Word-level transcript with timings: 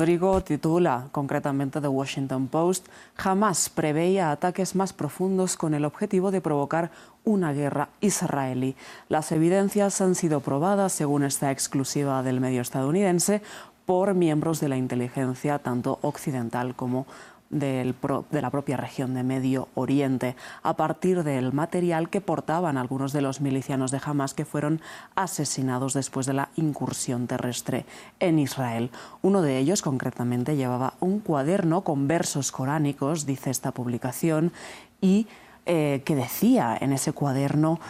Rodrigo 0.00 0.40
titula 0.40 1.08
concretamente 1.12 1.78
The 1.78 1.88
Washington 1.88 2.48
Post, 2.48 2.86
jamás 3.16 3.68
preveía 3.68 4.30
ataques 4.30 4.74
más 4.74 4.94
profundos 4.94 5.58
con 5.58 5.74
el 5.74 5.84
objetivo 5.84 6.30
de 6.30 6.40
provocar 6.40 6.90
una 7.22 7.52
guerra 7.52 7.90
israelí. 8.00 8.76
Las 9.10 9.30
evidencias 9.30 10.00
han 10.00 10.14
sido 10.14 10.40
probadas, 10.40 10.92
según 10.92 11.22
esta 11.22 11.50
exclusiva 11.50 12.22
del 12.22 12.40
medio 12.40 12.62
estadounidense, 12.62 13.42
por 13.84 14.14
miembros 14.14 14.58
de 14.58 14.70
la 14.70 14.78
inteligencia 14.78 15.58
tanto 15.58 15.98
occidental 16.00 16.74
como 16.74 17.06
de 17.50 17.94
la 18.30 18.50
propia 18.50 18.76
región 18.76 19.14
de 19.14 19.24
Medio 19.24 19.68
Oriente, 19.74 20.36
a 20.62 20.76
partir 20.76 21.24
del 21.24 21.52
material 21.52 22.08
que 22.08 22.20
portaban 22.20 22.78
algunos 22.78 23.12
de 23.12 23.20
los 23.20 23.40
milicianos 23.40 23.90
de 23.90 24.00
Hamas 24.04 24.34
que 24.34 24.44
fueron 24.44 24.80
asesinados 25.16 25.92
después 25.92 26.26
de 26.26 26.34
la 26.34 26.50
incursión 26.56 27.26
terrestre 27.26 27.84
en 28.20 28.38
Israel. 28.38 28.90
Uno 29.22 29.42
de 29.42 29.58
ellos, 29.58 29.82
concretamente, 29.82 30.56
llevaba 30.56 30.94
un 31.00 31.18
cuaderno 31.20 31.82
con 31.82 32.06
versos 32.06 32.52
coránicos, 32.52 33.26
dice 33.26 33.50
esta 33.50 33.72
publicación, 33.72 34.52
y 35.00 35.26
eh, 35.66 36.02
que 36.04 36.14
decía 36.14 36.76
en 36.80 36.92
ese 36.92 37.12
cuaderno 37.12 37.80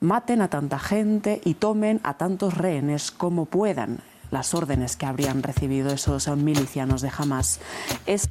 maten 0.00 0.40
a 0.40 0.48
tanta 0.48 0.78
gente 0.78 1.40
y 1.44 1.54
tomen 1.54 2.00
a 2.02 2.14
tantos 2.14 2.56
rehenes 2.56 3.10
como 3.10 3.44
puedan 3.44 4.00
las 4.30 4.54
órdenes 4.54 4.96
que 4.96 5.06
habrían 5.06 5.42
recibido 5.42 5.92
esos 5.92 6.28
milicianos 6.36 7.02
de 7.02 7.10
Hamas. 7.16 7.60
Es 8.06 8.30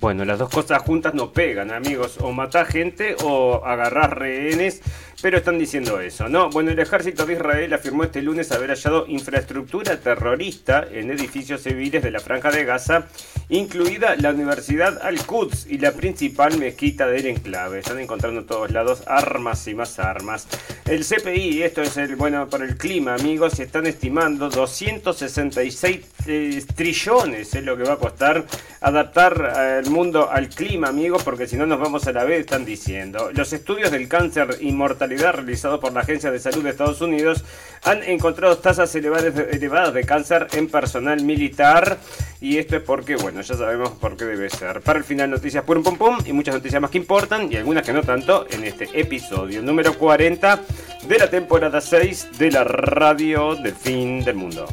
bueno, 0.00 0.24
las 0.24 0.38
dos 0.38 0.50
cosas 0.50 0.82
juntas 0.82 1.14
no 1.14 1.32
pegan, 1.32 1.72
amigos. 1.72 2.18
O 2.20 2.32
matar 2.32 2.66
gente 2.66 3.16
o 3.24 3.64
agarrar 3.64 4.18
rehenes 4.18 4.82
pero 5.22 5.38
están 5.38 5.58
diciendo 5.58 6.00
eso, 6.00 6.28
¿no? 6.28 6.50
Bueno, 6.50 6.70
el 6.70 6.78
ejército 6.78 7.24
de 7.26 7.34
Israel 7.34 7.72
afirmó 7.72 8.04
este 8.04 8.22
lunes 8.22 8.52
haber 8.52 8.70
hallado 8.70 9.06
infraestructura 9.06 9.98
terrorista 9.98 10.86
en 10.90 11.10
edificios 11.10 11.62
civiles 11.62 12.02
de 12.02 12.10
la 12.10 12.20
Franja 12.20 12.50
de 12.50 12.64
Gaza, 12.64 13.06
incluida 13.48 14.16
la 14.16 14.30
Universidad 14.30 14.98
Al-Quds 15.02 15.66
y 15.68 15.78
la 15.78 15.92
principal 15.92 16.58
mezquita 16.58 17.06
del 17.06 17.26
enclave. 17.26 17.78
Están 17.78 18.00
encontrando 18.00 18.40
en 18.40 18.46
todos 18.46 18.70
lados 18.70 19.02
armas 19.06 19.66
y 19.68 19.74
más 19.74 19.98
armas. 19.98 20.46
El 20.84 21.04
CPI, 21.04 21.62
esto 21.62 21.82
es 21.82 21.96
el 21.96 22.16
bueno 22.16 22.48
para 22.48 22.64
el 22.64 22.76
clima, 22.76 23.14
amigos, 23.14 23.58
están 23.58 23.86
estimando 23.86 24.50
266 24.50 26.00
eh, 26.28 26.64
trillones 26.74 27.54
es 27.54 27.64
lo 27.64 27.76
que 27.76 27.84
va 27.84 27.94
a 27.94 27.98
costar 27.98 28.44
adaptar 28.80 29.80
el 29.84 29.90
mundo 29.90 30.30
al 30.30 30.48
clima, 30.48 30.88
amigos, 30.88 31.22
porque 31.22 31.46
si 31.46 31.56
no 31.56 31.66
nos 31.66 31.78
vamos 31.78 32.06
a 32.06 32.12
la 32.12 32.24
vez, 32.24 32.40
están 32.40 32.64
diciendo. 32.64 33.30
Los 33.32 33.52
estudios 33.52 33.90
del 33.90 34.08
cáncer 34.08 34.58
y 34.60 34.72
realizado 35.06 35.80
por 35.80 35.92
la 35.92 36.00
Agencia 36.00 36.30
de 36.30 36.38
Salud 36.38 36.62
de 36.62 36.70
Estados 36.70 37.00
Unidos 37.00 37.44
han 37.84 38.02
encontrado 38.02 38.58
tasas 38.58 38.94
elevadas 38.94 39.94
de 39.94 40.04
cáncer 40.04 40.48
en 40.52 40.68
personal 40.68 41.22
militar. 41.22 41.98
Y 42.40 42.58
esto 42.58 42.76
es 42.76 42.82
porque, 42.82 43.16
bueno, 43.16 43.40
ya 43.40 43.54
sabemos 43.54 43.90
por 43.90 44.16
qué 44.16 44.24
debe 44.24 44.50
ser. 44.50 44.80
Para 44.80 44.98
el 44.98 45.04
final, 45.04 45.30
noticias 45.30 45.64
pum 45.64 45.82
pum 45.82 45.96
pum 45.96 46.18
y 46.24 46.32
muchas 46.32 46.54
noticias 46.54 46.80
más 46.80 46.90
que 46.90 46.98
importan 46.98 47.50
y 47.50 47.56
algunas 47.56 47.84
que 47.84 47.92
no 47.92 48.02
tanto 48.02 48.46
en 48.50 48.64
este 48.64 48.88
episodio 48.98 49.62
número 49.62 49.94
40 49.94 50.60
de 51.08 51.18
la 51.18 51.30
temporada 51.30 51.80
6 51.80 52.38
de 52.38 52.50
la 52.50 52.64
radio 52.64 53.54
del 53.54 53.74
fin 53.74 54.24
del 54.24 54.36
mundo. 54.36 54.66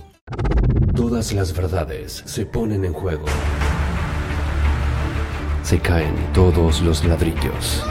Todas 0.95 1.33
las 1.33 1.55
verdades 1.55 2.23
se 2.25 2.45
ponen 2.45 2.85
en 2.85 2.93
juego. 2.93 3.25
Se 5.63 5.79
caen 5.79 6.13
todos 6.33 6.81
los 6.81 7.03
ladrillos. 7.05 7.83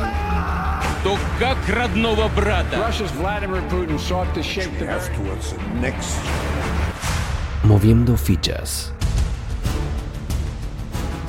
то 1.03 1.17
как 1.39 1.57
родного 1.67 2.27
брата. 2.29 2.91
Moviendo 7.63 8.17
fichas. 8.17 8.93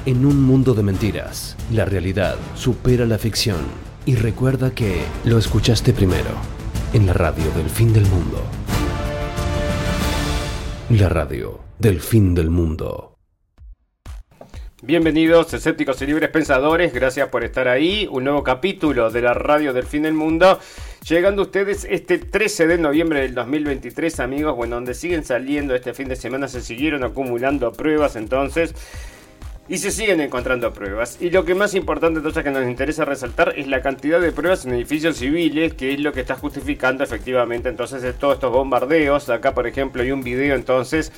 En 0.06 0.24
un 0.24 0.42
mundo 0.42 0.72
de 0.74 0.82
mentiras, 0.82 1.56
la 1.70 1.84
realidad 1.84 2.36
supera 2.54 3.04
la 3.04 3.18
ficción. 3.18 3.60
Y 4.06 4.14
recuerda 4.14 4.70
que 4.70 5.02
lo 5.24 5.36
escuchaste 5.36 5.92
primero, 5.92 6.31
en 6.94 7.06
la 7.06 7.12
radio 7.12 7.50
del 7.50 7.69
fin 7.69 7.92
del 7.92 8.06
mundo. 8.06 8.42
La 10.88 11.10
radio 11.10 11.60
del 11.78 12.00
fin 12.00 12.34
del 12.34 12.48
mundo. 12.48 13.11
Bienvenidos, 14.85 15.53
escépticos 15.53 16.01
y 16.01 16.07
libres 16.07 16.29
pensadores, 16.29 16.91
gracias 16.94 17.29
por 17.29 17.45
estar 17.45 17.69
ahí. 17.69 18.05
Un 18.11 18.25
nuevo 18.25 18.44
capítulo 18.44 19.09
de 19.09 19.21
la 19.21 19.33
radio 19.33 19.71
del 19.71 19.85
fin 19.85 20.03
del 20.03 20.13
mundo. 20.13 20.59
Llegando 21.07 21.44
ustedes 21.44 21.88
este 21.89 22.17
13 22.17 22.67
de 22.67 22.77
noviembre 22.77 23.22
del 23.22 23.33
2023, 23.33 24.19
amigos, 24.19 24.57
bueno, 24.57 24.75
donde 24.75 24.93
siguen 24.93 25.23
saliendo 25.23 25.73
este 25.73 25.93
fin 25.93 26.09
de 26.09 26.17
semana, 26.17 26.49
se 26.49 26.59
siguieron 26.59 27.05
acumulando 27.05 27.72
pruebas 27.72 28.17
entonces. 28.17 28.75
Y 29.69 29.77
se 29.77 29.89
siguen 29.89 30.19
encontrando 30.19 30.73
pruebas. 30.73 31.17
Y 31.22 31.29
lo 31.29 31.45
que 31.45 31.55
más 31.55 31.75
importante 31.75 32.17
entonces 32.17 32.43
que 32.43 32.51
nos 32.51 32.67
interesa 32.67 33.05
resaltar 33.05 33.53
es 33.55 33.67
la 33.67 33.81
cantidad 33.81 34.19
de 34.19 34.33
pruebas 34.33 34.66
en 34.66 34.73
edificios 34.73 35.16
civiles, 35.16 35.75
que 35.75 35.93
es 35.93 36.01
lo 36.01 36.11
que 36.11 36.19
está 36.19 36.35
justificando 36.35 37.05
efectivamente 37.05 37.69
entonces 37.69 38.01
todos 38.19 38.33
estos 38.33 38.51
bombardeos. 38.51 39.29
Acá 39.29 39.53
por 39.53 39.66
ejemplo 39.66 40.01
hay 40.01 40.11
un 40.11 40.23
video 40.23 40.55
entonces 40.55 41.13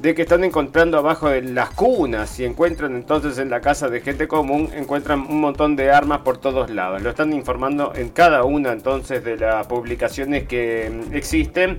de 0.00 0.14
que 0.14 0.22
están 0.22 0.44
encontrando 0.44 0.96
abajo 0.96 1.28
de 1.28 1.42
las 1.42 1.70
cunas 1.70 2.40
y 2.40 2.44
encuentran 2.46 2.96
entonces 2.96 3.36
en 3.38 3.50
la 3.50 3.60
casa 3.60 3.88
de 3.88 4.00
gente 4.00 4.26
común, 4.26 4.70
encuentran 4.74 5.20
un 5.20 5.40
montón 5.40 5.76
de 5.76 5.90
armas 5.90 6.20
por 6.20 6.38
todos 6.38 6.70
lados. 6.70 7.02
Lo 7.02 7.10
están 7.10 7.34
informando 7.34 7.92
en 7.94 8.08
cada 8.08 8.44
una 8.44 8.72
entonces 8.72 9.22
de 9.22 9.36
las 9.36 9.66
publicaciones 9.66 10.48
que 10.48 10.90
mm, 10.90 11.14
existen. 11.14 11.76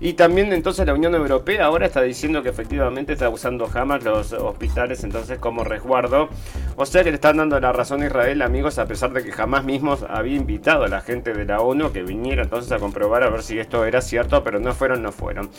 Y 0.00 0.12
también 0.12 0.52
entonces 0.52 0.86
la 0.86 0.94
Unión 0.94 1.14
Europea 1.14 1.64
ahora 1.64 1.86
está 1.86 2.02
diciendo 2.02 2.42
que 2.42 2.50
efectivamente 2.50 3.14
está 3.14 3.28
usando 3.30 3.66
jamás 3.66 4.04
los 4.04 4.32
hospitales 4.32 5.02
entonces 5.04 5.38
como 5.38 5.64
resguardo. 5.64 6.28
O 6.76 6.84
sea 6.84 7.02
que 7.02 7.10
le 7.10 7.14
están 7.14 7.38
dando 7.38 7.58
la 7.58 7.72
razón 7.72 8.02
a 8.02 8.06
Israel, 8.06 8.42
amigos, 8.42 8.78
a 8.78 8.86
pesar 8.86 9.12
de 9.12 9.22
que 9.22 9.32
jamás 9.32 9.64
mismos 9.64 10.04
había 10.08 10.36
invitado 10.36 10.84
a 10.84 10.88
la 10.88 11.00
gente 11.00 11.32
de 11.32 11.44
la 11.46 11.60
ONU 11.60 11.92
que 11.92 12.02
viniera 12.02 12.42
entonces 12.42 12.70
a 12.72 12.78
comprobar 12.78 13.22
a 13.22 13.30
ver 13.30 13.42
si 13.42 13.58
esto 13.58 13.84
era 13.84 14.02
cierto, 14.02 14.44
pero 14.44 14.58
no 14.58 14.74
fueron, 14.74 15.02
no 15.02 15.12
fueron. 15.12 15.50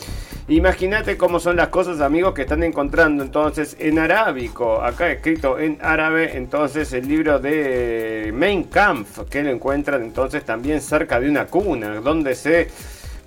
Imagínate 0.47 1.17
cómo 1.17 1.39
son 1.39 1.55
las 1.55 1.69
cosas, 1.69 1.99
amigos, 2.01 2.33
que 2.33 2.43
están 2.43 2.63
encontrando 2.63 3.23
entonces 3.23 3.75
en 3.79 3.97
arábico, 3.99 4.81
acá 4.81 5.11
escrito 5.11 5.59
en 5.59 5.77
árabe, 5.81 6.37
entonces 6.37 6.93
el 6.93 7.07
libro 7.07 7.39
de 7.39 8.31
Mein 8.33 8.65
Kampf, 8.65 9.21
que 9.29 9.43
lo 9.43 9.49
encuentran 9.49 10.03
entonces 10.03 10.45
también 10.45 10.81
cerca 10.81 11.19
de 11.19 11.29
una 11.29 11.47
cuna, 11.47 11.95
donde 12.01 12.35
se 12.35 12.69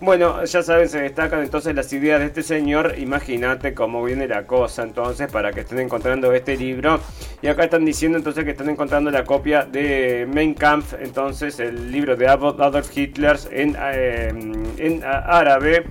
bueno, 0.01 0.45
ya 0.45 0.63
saben, 0.63 0.89
se 0.89 1.03
destacan 1.03 1.43
entonces 1.43 1.75
las 1.75 1.93
ideas 1.93 2.21
de 2.21 2.27
este 2.27 2.43
señor. 2.43 2.95
Imagínate 2.99 3.75
cómo 3.75 4.03
viene 4.03 4.27
la 4.27 4.47
cosa 4.47 4.83
entonces 4.83 5.31
para 5.31 5.53
que 5.53 5.61
estén 5.61 5.79
encontrando 5.79 6.33
este 6.33 6.57
libro. 6.57 7.01
Y 7.43 7.49
acá 7.49 7.65
están 7.65 7.85
diciendo 7.85 8.17
entonces 8.17 8.45
que 8.45 8.53
están 8.53 8.71
encontrando 8.71 9.11
la 9.11 9.25
copia 9.25 9.65
de 9.65 10.27
Mein 10.33 10.55
Kampf, 10.55 10.95
entonces 11.01 11.61
el 11.61 11.93
libro 11.93 12.17
de 12.17 12.29
Adolf 12.29 12.97
Hitler 12.97 13.37
en, 13.51 13.77
eh, 13.79 14.29
en 14.79 15.03
árabe 15.05 15.85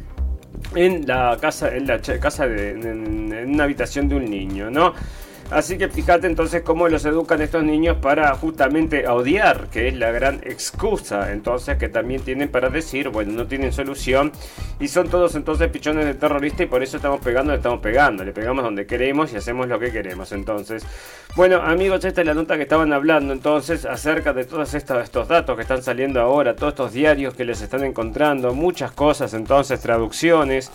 en 0.76 1.08
la 1.08 1.38
casa, 1.40 1.76
en 1.76 1.88
la 1.88 2.00
casa 2.00 2.48
de, 2.48 2.72
en 2.72 3.50
una 3.54 3.64
habitación 3.64 4.08
de 4.08 4.16
un 4.16 4.26
niño, 4.26 4.70
¿no? 4.70 4.94
Así 5.52 5.80
que 5.80 5.90
fíjate 5.90 6.28
entonces 6.28 6.62
cómo 6.62 6.88
los 6.88 7.06
educan 7.06 7.42
estos 7.42 7.64
niños 7.64 7.98
para 8.00 8.36
justamente 8.36 9.08
odiar, 9.08 9.68
que 9.72 9.88
es 9.88 9.96
la 9.96 10.12
gran 10.12 10.36
excusa 10.44 11.32
entonces 11.32 11.78
que 11.78 11.90
también 11.90 12.22
tienen 12.22 12.50
para 12.50 12.70
decir, 12.70 13.10
bueno, 13.10 13.32
no 13.32 13.48
tienen 13.48 13.74
solución 13.74 14.32
y 14.80 14.88
son 14.88 15.10
todos 15.10 15.34
entonces 15.36 15.68
pichones 15.70 16.06
de 16.06 16.14
terrorista 16.14 16.64
y 16.64 16.68
por 16.68 16.84
eso 16.84 16.98
estamos 16.98 17.20
pegando, 17.22 17.54
estamos 17.54 17.80
pegando, 17.80 18.24
le 18.24 18.32
pegamos 18.32 18.64
donde 18.64 18.86
queremos 18.86 19.34
y 19.34 19.38
hacemos 19.38 19.68
lo 19.68 19.80
que 19.80 19.92
queremos. 19.92 20.32
Entonces, 20.32 20.86
bueno 21.36 21.58
amigos, 21.64 22.06
esta 22.06 22.22
es 22.22 22.28
la 22.28 22.36
nota 22.36 22.56
que 22.56 22.64
estaban 22.64 22.94
hablando 22.94 23.34
entonces 23.34 23.86
acerca 23.86 24.34
de 24.34 24.46
todos 24.46 24.74
estos 24.76 25.28
datos 25.28 25.56
que 25.56 25.64
están 25.64 25.82
saliendo 25.82 26.22
ahora, 26.22 26.56
todos 26.56 26.74
estos 26.74 26.94
diarios 26.94 27.34
que 27.34 27.46
les 27.46 27.62
están 27.62 27.84
encontrando, 27.84 28.54
muchas 28.54 28.92
cosas 28.92 29.34
entonces, 29.34 29.82
traducciones. 29.82 30.72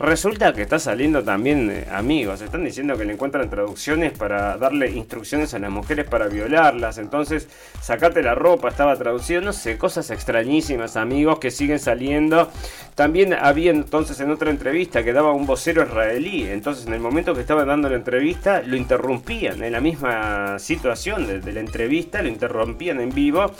Resulta 0.00 0.52
que 0.52 0.62
está 0.62 0.78
saliendo 0.78 1.24
también, 1.24 1.72
eh, 1.72 1.86
amigos, 1.90 2.40
están 2.40 2.64
diciendo 2.64 2.96
que 2.96 3.04
le 3.04 3.14
encuentran 3.14 3.50
traducciones 3.50 4.16
para 4.16 4.56
darle 4.56 4.92
instrucciones 4.92 5.54
a 5.54 5.58
las 5.58 5.72
mujeres 5.72 6.06
para 6.08 6.28
violarlas. 6.28 6.98
Entonces, 6.98 7.48
sacate 7.80 8.22
la 8.22 8.36
ropa, 8.36 8.68
estaba 8.68 8.94
traducido, 8.94 9.40
no 9.40 9.52
sé, 9.52 9.76
cosas 9.76 10.12
extrañísimas, 10.12 10.96
amigos, 10.96 11.40
que 11.40 11.50
siguen 11.50 11.80
saliendo. 11.80 12.48
También 12.94 13.34
había 13.34 13.72
entonces 13.72 14.20
en 14.20 14.30
otra 14.30 14.50
entrevista 14.50 15.02
que 15.02 15.12
daba 15.12 15.32
un 15.32 15.46
vocero 15.46 15.82
israelí. 15.82 16.44
Entonces, 16.44 16.86
en 16.86 16.92
el 16.92 17.00
momento 17.00 17.34
que 17.34 17.40
estaba 17.40 17.64
dando 17.64 17.88
la 17.88 17.96
entrevista, 17.96 18.62
lo 18.62 18.76
interrumpían 18.76 19.64
en 19.64 19.72
la 19.72 19.80
misma 19.80 20.60
situación 20.60 21.26
de, 21.26 21.40
de 21.40 21.52
la 21.52 21.58
entrevista, 21.58 22.22
lo 22.22 22.28
interrumpían 22.28 23.00
en 23.00 23.12
vivo 23.12 23.50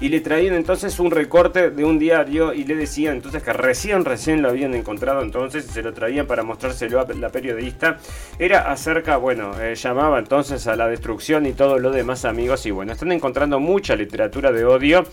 y 0.00 0.08
le 0.08 0.20
traían 0.20 0.54
entonces 0.54 0.98
un 0.98 1.10
recorte 1.10 1.70
de 1.70 1.84
un 1.84 1.98
diario 1.98 2.52
y 2.52 2.64
le 2.64 2.74
decían 2.74 3.16
entonces 3.16 3.42
que 3.42 3.52
recién, 3.52 4.04
recién 4.04 4.42
lo 4.42 4.48
habían 4.48 4.74
encontrado 4.74 5.22
entonces 5.22 5.66
y 5.66 5.72
se 5.72 5.82
lo 5.82 5.92
traían 5.92 6.26
para 6.26 6.42
mostrárselo 6.42 7.00
a 7.00 7.06
la 7.14 7.28
periodista. 7.28 7.98
Era 8.38 8.70
acerca, 8.70 9.16
bueno, 9.16 9.52
eh, 9.60 9.74
llamaba 9.74 10.18
entonces 10.18 10.66
a 10.66 10.76
la 10.76 10.88
destrucción 10.88 11.46
y 11.46 11.52
todo 11.52 11.78
lo 11.78 11.90
demás 11.90 12.24
amigos 12.24 12.66
y 12.66 12.70
bueno, 12.70 12.92
están 12.92 13.12
encontrando 13.12 13.60
mucha 13.60 13.94
literatura 13.96 14.52
de 14.52 14.64
odio 14.64 15.04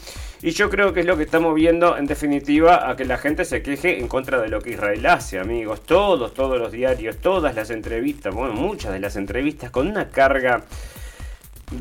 y 0.41 0.51
yo 0.51 0.69
creo 0.69 0.91
que 0.93 1.01
es 1.01 1.05
lo 1.05 1.17
que 1.17 1.23
estamos 1.23 1.53
viendo 1.53 1.97
en 1.97 2.07
definitiva 2.07 2.89
a 2.89 2.95
que 2.95 3.05
la 3.05 3.17
gente 3.17 3.45
se 3.45 3.61
queje 3.61 3.99
en 3.99 4.07
contra 4.07 4.41
de 4.41 4.49
lo 4.49 4.59
que 4.59 4.71
Israel 4.71 5.05
hace 5.05 5.39
amigos. 5.39 5.83
Todos, 5.83 6.33
todos 6.33 6.59
los 6.59 6.71
diarios, 6.71 7.17
todas 7.17 7.53
las 7.55 7.69
entrevistas, 7.69 8.33
bueno, 8.33 8.53
muchas 8.53 8.91
de 8.91 8.99
las 8.99 9.15
entrevistas 9.15 9.69
con 9.69 9.87
una 9.87 10.09
carga 10.09 10.63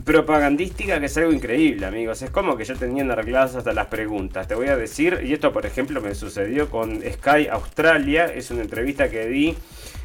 propagandística 0.04 1.00
que 1.00 1.06
es 1.06 1.16
algo 1.16 1.32
increíble, 1.32 1.86
amigos. 1.86 2.22
Es 2.22 2.30
como 2.30 2.56
que 2.56 2.64
ya 2.64 2.74
tenían 2.74 3.10
arregladas 3.10 3.56
hasta 3.56 3.72
las 3.72 3.86
preguntas. 3.86 4.46
Te 4.46 4.54
voy 4.54 4.68
a 4.68 4.76
decir, 4.76 5.20
y 5.24 5.32
esto 5.32 5.52
por 5.52 5.66
ejemplo 5.66 6.00
me 6.00 6.14
sucedió 6.14 6.70
con 6.70 7.00
Sky 7.02 7.48
Australia, 7.50 8.26
es 8.26 8.50
una 8.50 8.62
entrevista 8.62 9.10
que 9.10 9.26
di. 9.26 9.56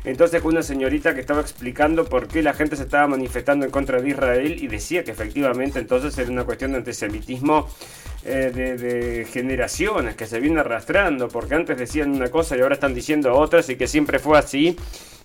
Entonces 0.05 0.41
con 0.41 0.53
una 0.53 0.63
señorita 0.63 1.15
que 1.15 1.21
estaba 1.21 1.41
explicando 1.41 2.05
por 2.05 2.27
qué 2.27 2.43
la 2.43 2.53
gente 2.53 2.75
se 2.75 2.83
estaba 2.83 3.07
manifestando 3.07 3.65
en 3.65 3.71
contra 3.71 4.01
de 4.01 4.09
Israel 4.09 4.57
y 4.61 4.67
decía 4.67 5.03
que 5.03 5.11
efectivamente 5.11 5.79
entonces 5.79 6.17
era 6.17 6.29
una 6.29 6.43
cuestión 6.43 6.71
de 6.71 6.77
antisemitismo 6.77 7.67
eh, 8.23 8.51
de, 8.53 8.77
de, 8.77 9.25
generaciones 9.25 10.15
que 10.15 10.25
se 10.25 10.39
viene 10.39 10.59
arrastrando, 10.59 11.27
porque 11.27 11.55
antes 11.55 11.77
decían 11.77 12.11
una 12.11 12.29
cosa 12.29 12.55
y 12.57 12.61
ahora 12.61 12.75
están 12.75 12.93
diciendo 12.93 13.33
otras 13.33 13.69
y 13.69 13.75
que 13.75 13.87
siempre 13.87 14.19
fue 14.19 14.37
así. 14.37 14.77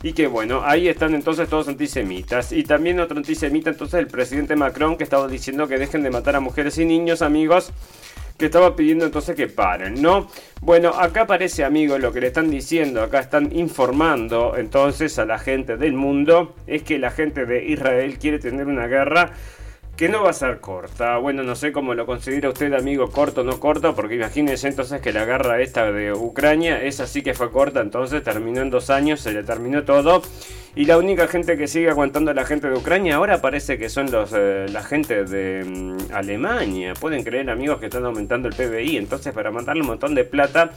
Y 0.03 0.15
que 0.15 0.27
bueno, 0.27 0.63
ahí 0.65 0.89
están 0.89 1.15
entonces 1.15 1.49
todos 1.49 1.69
antisemitas. 1.69 2.53
Y 2.53 2.63
también 2.63 3.01
otro 3.01 3.19
antisemita, 3.19 3.69
entonces 3.69 4.01
el 4.01 4.07
presidente 4.07 4.57
Macron, 4.57 4.97
que 4.97 5.05
estaba 5.05 5.29
diciendo 5.29 5.69
que 5.69 5.77
dejen 5.77 6.03
de 6.03 6.11
matar 6.11 6.37
a 6.37 6.41
mujeres 6.41 6.79
y 6.79 6.87
niños, 6.87 7.21
amigos. 7.21 7.71
Que 8.41 8.47
estaba 8.47 8.75
pidiendo 8.75 9.05
entonces 9.05 9.37
que 9.37 9.49
paren, 9.49 10.01
¿no? 10.01 10.27
Bueno, 10.63 10.89
acá 10.89 11.27
parece, 11.27 11.63
amigos, 11.63 12.01
lo 12.01 12.11
que 12.11 12.23
le 12.23 12.29
están 12.29 12.51
diciendo, 12.51 13.03
acá 13.03 13.21
están 13.21 13.55
informando 13.55 14.57
entonces 14.57 15.19
a 15.19 15.27
la 15.27 15.39
gente 15.39 15.77
del 15.77 15.93
mundo, 15.93 16.55
es 16.67 16.83
que 16.83 16.99
la 16.99 17.11
gente 17.11 17.45
de 17.45 17.67
Israel 17.67 18.19
quiere 18.19 18.39
tener 18.39 18.67
una 18.67 18.87
guerra 18.87 19.33
que 20.01 20.09
no 20.09 20.23
va 20.23 20.31
a 20.31 20.33
ser 20.33 20.61
corta. 20.61 21.19
Bueno, 21.19 21.43
no 21.43 21.55
sé 21.55 21.73
cómo 21.73 21.93
lo 21.93 22.07
considera 22.07 22.49
usted, 22.49 22.73
amigo, 22.73 23.11
corto 23.11 23.43
o 23.43 23.45
no 23.45 23.61
corto, 23.61 23.95
porque 23.95 24.15
imagínense 24.15 24.67
entonces 24.67 25.03
que 25.03 25.13
la 25.13 25.27
guerra 25.27 25.61
esta 25.61 25.93
de 25.93 26.15
Ucrania, 26.15 26.83
esa 26.83 27.07
sí 27.07 27.21
que 27.21 27.35
fue 27.35 27.51
corta, 27.51 27.83
entonces 27.83 28.23
terminó 28.23 28.63
en 28.63 28.71
dos 28.71 28.89
años, 28.89 29.21
se 29.21 29.31
le 29.31 29.43
terminó 29.43 29.83
todo. 29.83 30.23
Y 30.75 30.87
la 30.87 30.97
única 30.97 31.29
gente 31.29 31.59
que 31.59 31.69
sigue 31.69 31.91
aguantando 31.91 32.31
a 32.31 32.35
la 32.35 32.47
gente 32.47 32.71
de 32.71 32.79
Ucrania 32.79 33.17
ahora 33.17 33.43
parece 33.43 33.77
que 33.77 33.91
son 33.91 34.11
los 34.11 34.33
eh, 34.35 34.69
la 34.73 34.83
gente 34.83 35.25
de 35.25 35.65
mm, 35.67 36.15
Alemania. 36.15 36.95
Pueden 36.99 37.23
creer, 37.23 37.51
amigos, 37.51 37.79
que 37.79 37.87
están 37.87 38.07
aumentando 38.07 38.49
el 38.49 38.55
PBI. 38.55 38.97
Entonces, 38.97 39.35
para 39.35 39.51
mandarle 39.51 39.83
un 39.83 39.89
montón 39.89 40.15
de 40.15 40.25
plata 40.25 40.71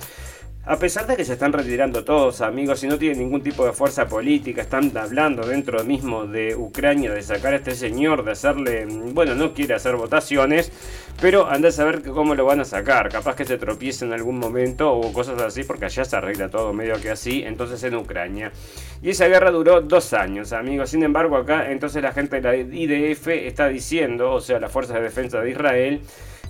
a 0.66 0.78
pesar 0.78 1.06
de 1.08 1.18
que 1.18 1.26
se 1.26 1.34
están 1.34 1.52
retirando 1.52 2.06
todos, 2.06 2.40
amigos, 2.40 2.82
y 2.84 2.88
no 2.88 2.98
tienen 2.98 3.20
ningún 3.20 3.44
tipo 3.44 3.66
de 3.66 3.74
fuerza 3.74 4.08
política, 4.08 4.62
están 4.62 4.96
hablando 4.96 5.46
dentro 5.46 5.84
mismo 5.84 6.26
de 6.26 6.56
Ucrania 6.56 7.12
de 7.12 7.22
sacar 7.22 7.52
a 7.52 7.58
este 7.58 7.76
señor, 7.76 8.24
de 8.24 8.32
hacerle, 8.32 8.86
bueno, 8.86 9.36
no 9.36 9.54
quiere 9.54 9.74
hacer 9.74 9.98
votaciones, 9.98 10.72
pero 11.20 11.50
anda 11.50 11.68
a 11.68 11.72
saber 11.74 12.02
cómo 12.02 12.34
lo 12.34 12.46
van 12.46 12.62
a 12.62 12.66
sacar. 12.66 13.10
Capaz 13.10 13.36
que 13.36 13.44
se 13.44 13.58
tropiece 13.58 14.06
en 14.06 14.14
algún 14.14 14.40
momento 14.40 14.94
o 14.94 15.12
cosas 15.12 15.42
así, 15.42 15.66
porque 15.66 15.86
allá 15.86 16.06
se 16.06 16.16
arregla 16.16 16.50
todo 16.50 16.72
medio 16.72 17.00
que 17.02 17.10
así, 17.10 17.44
entonces 17.44 17.84
en 17.84 17.96
Ucrania. 17.96 18.54
Y 19.02 19.10
esa 19.10 19.28
guerra 19.28 19.52
duró 19.52 19.82
dos 19.82 20.14
años, 20.14 20.54
amigos. 20.54 20.92
Sin 20.92 21.04
embargo, 21.04 21.36
acá 21.36 21.72
entonces 21.72 22.02
la 22.02 22.14
gente 22.14 22.40
de 22.40 22.42
la 22.42 22.56
IDF 22.56 23.28
está 23.28 23.68
diciendo, 23.68 24.32
o 24.32 24.40
sea, 24.40 24.62
la 24.62 24.70
Fuerza 24.70 24.94
de 24.94 25.02
Defensa 25.02 25.42
de 25.42 25.52
Israel, 25.52 26.02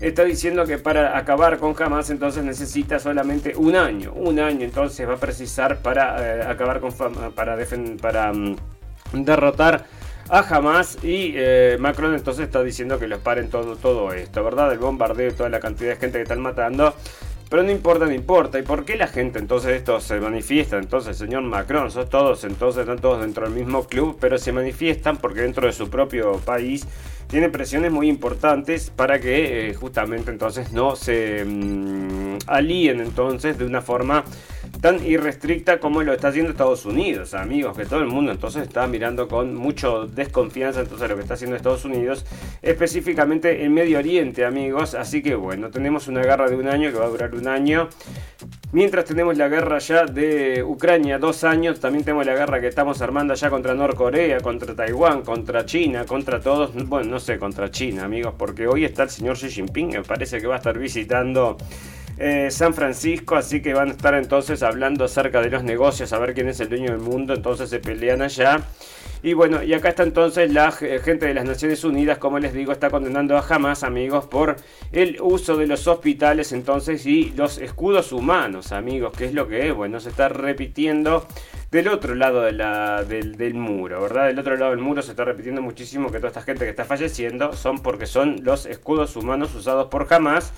está 0.08 0.24
diciendo 0.24 0.66
que 0.66 0.78
para 0.78 1.18
acabar 1.18 1.58
con 1.58 1.76
Hamas 1.82 2.10
entonces 2.10 2.44
necesita 2.44 3.00
solamente 3.00 3.54
un 3.56 3.76
año. 3.76 4.14
Un 4.14 4.40
año 4.40 4.66
entonces 4.66 5.08
va 5.08 5.14
a 5.14 5.18
precisar 5.18 5.80
para 5.80 6.42
eh, 6.42 6.44
acabar 6.44 6.80
con 6.80 6.92
para, 7.34 7.58
para 8.02 8.34
mm, 8.34 8.56
derrotar 9.14 9.86
a 10.30 10.40
Hamas 10.40 10.98
y 11.04 11.34
eh, 11.36 11.78
Macron 11.80 12.14
entonces 12.14 12.46
está 12.46 12.64
diciendo 12.64 13.00
que 13.00 13.08
los 13.08 13.20
paren 13.20 13.50
todo, 13.50 13.76
todo 13.76 14.14
esto, 14.14 14.44
¿verdad? 14.44 14.72
El 14.72 14.80
bombardeo 14.80 15.34
toda 15.34 15.50
la 15.50 15.60
cantidad 15.60 15.92
de 15.92 15.96
gente 15.98 16.18
que 16.18 16.24
están 16.24 16.42
matando. 16.42 16.94
Pero 17.54 17.62
no 17.62 17.70
importa, 17.70 18.08
no 18.08 18.14
importa. 18.14 18.58
¿Y 18.58 18.64
por 18.64 18.84
qué 18.84 18.96
la 18.96 19.06
gente 19.06 19.38
entonces 19.38 19.74
esto 19.74 20.00
se 20.00 20.20
manifiesta? 20.20 20.80
Entonces, 20.80 21.16
señor 21.16 21.44
Macron, 21.44 21.92
son 21.92 22.10
todos, 22.10 22.44
entonces 22.46 22.82
están 22.82 22.98
todos 22.98 23.22
dentro 23.22 23.46
del 23.46 23.54
mismo 23.54 23.84
club, 23.84 24.18
pero 24.20 24.40
se 24.40 24.52
manifiestan 24.52 25.18
porque 25.18 25.42
dentro 25.42 25.68
de 25.68 25.72
su 25.72 25.88
propio 25.88 26.40
país 26.40 26.88
tiene 27.28 27.50
presiones 27.50 27.92
muy 27.92 28.10
importantes 28.10 28.90
para 28.90 29.20
que 29.20 29.70
eh, 29.70 29.74
justamente 29.76 30.32
entonces 30.32 30.72
no 30.72 30.96
se 30.96 31.46
mm, 31.46 32.40
alíen 32.48 33.02
entonces 33.02 33.56
de 33.60 33.66
una 33.66 33.84
forma 33.84 34.24
tan 34.84 35.02
irrestricta 35.06 35.80
como 35.80 36.04
lo 36.04 36.12
está 36.12 36.28
haciendo 36.28 36.52
Estados 36.52 36.86
Unidos, 36.86 37.34
amigos, 37.36 37.78
que 37.78 37.86
todo 37.86 38.02
el 38.02 38.08
mundo 38.08 38.34
entonces 38.34 38.64
está 38.64 38.86
mirando 38.86 39.30
con 39.30 39.56
mucho 39.56 40.08
desconfianza 40.08 40.82
entonces 40.82 41.10
lo 41.10 41.16
que 41.16 41.22
está 41.22 41.36
haciendo 41.36 41.56
Estados 41.56 41.86
Unidos, 41.86 42.26
específicamente 42.62 43.64
en 43.64 43.74
Medio 43.74 44.00
Oriente, 44.00 44.44
amigos, 44.44 44.94
así 44.94 45.24
que 45.24 45.36
bueno, 45.36 45.72
tenemos 45.72 46.10
una 46.10 46.22
guerra 46.22 46.50
de 46.50 46.58
un 46.58 46.68
año 46.68 46.92
que 46.92 46.98
va 46.98 47.06
a 47.06 47.08
durar 47.08 47.34
un 47.34 47.48
año. 47.48 47.88
Mientras 48.74 49.06
tenemos 49.06 49.38
la 49.38 49.48
guerra 49.48 49.80
ya 49.80 50.04
de 50.04 50.62
Ucrania, 50.62 51.18
dos 51.18 51.46
años, 51.46 51.80
también 51.80 52.04
tenemos 52.04 52.26
la 52.26 52.34
guerra 52.34 52.60
que 52.60 52.68
estamos 52.68 53.02
armando 53.02 53.36
ya 53.36 53.50
contra 53.50 53.74
Norcorea, 53.74 54.42
contra 54.42 54.76
Taiwán, 54.76 55.22
contra 55.22 55.66
China, 55.66 56.04
contra 56.06 56.42
todos, 56.42 56.74
bueno, 56.90 57.10
no 57.10 57.20
sé, 57.22 57.40
contra 57.40 57.72
China, 57.72 58.04
amigos, 58.04 58.34
porque 58.38 58.68
hoy 58.68 58.84
está 58.84 59.04
el 59.04 59.10
señor 59.12 59.38
Xi 59.38 59.50
Jinping, 59.50 59.92
me 59.92 60.04
parece 60.04 60.42
que 60.42 60.48
va 60.48 60.56
a 60.56 60.58
estar 60.58 60.78
visitando 60.78 61.56
eh, 62.18 62.52
San 62.52 62.74
Francisco, 62.74 63.36
así 63.36 63.62
que 63.62 63.74
van 63.74 63.90
a 63.90 63.92
estar 63.92 64.14
entonces 64.14 64.62
hablando 64.62 65.06
acerca 65.06 65.42
de 65.42 65.50
los 65.50 65.64
negocios, 65.64 66.14
a 66.14 66.20
ver 66.20 66.34
quién 66.34 66.48
es 66.48 66.60
el 66.60 66.70
dueño 66.70 66.92
del 66.92 67.00
mundo, 67.00 67.34
entonces 67.34 67.70
se 67.70 67.80
pelean 67.80 68.22
allá. 68.22 68.62
Y 69.24 69.34
bueno, 69.34 69.64
y 69.64 69.74
acá 69.74 69.88
está 69.90 70.04
entonces 70.04 70.52
la 70.52 70.72
gente 70.72 71.26
de 71.26 71.34
las 71.34 71.46
Naciones 71.46 71.86
Unidas, 71.86 72.18
como 72.18 72.40
les 72.40 72.54
digo, 72.54 72.74
está 72.74 72.90
condenando 72.90 73.38
a 73.38 73.46
Hamas, 73.48 73.84
amigos, 73.84 74.26
por 74.26 74.58
el 74.92 75.22
uso 75.22 75.56
de 75.56 75.66
los 75.66 75.88
hospitales 75.88 76.52
entonces 76.52 77.06
y 77.06 77.32
los 77.32 77.58
escudos 77.58 78.12
humanos, 78.12 78.74
amigos, 78.74 79.14
que 79.18 79.26
es 79.26 79.34
lo 79.34 79.48
que, 79.48 79.72
bueno, 79.72 80.02
se 80.02 80.10
está 80.10 80.28
repitiendo 80.28 81.26
del 81.72 81.88
otro 81.88 82.16
lado 82.16 82.42
de 82.42 82.52
la, 82.52 83.04
del, 83.06 83.38
del, 83.38 83.54
muro, 83.54 84.02
¿verdad? 84.02 84.28
Del 84.28 84.38
otro 84.38 84.58
lado 84.58 84.72
del 84.72 84.82
muro 84.82 85.02
se 85.02 85.12
está 85.12 85.24
repitiendo 85.24 85.62
muchísimo 85.62 86.12
que 86.12 86.18
toda 86.18 86.28
esta 86.28 86.42
gente 86.42 86.66
que 86.66 86.72
está 86.72 86.84
falleciendo 86.84 87.54
son 87.54 87.80
porque 87.80 88.06
son 88.06 88.44
los 88.44 88.66
escudos 88.66 89.16
humanos 89.16 89.56
usados 89.56 89.88
por 89.88 90.06
Hamas 90.14 90.52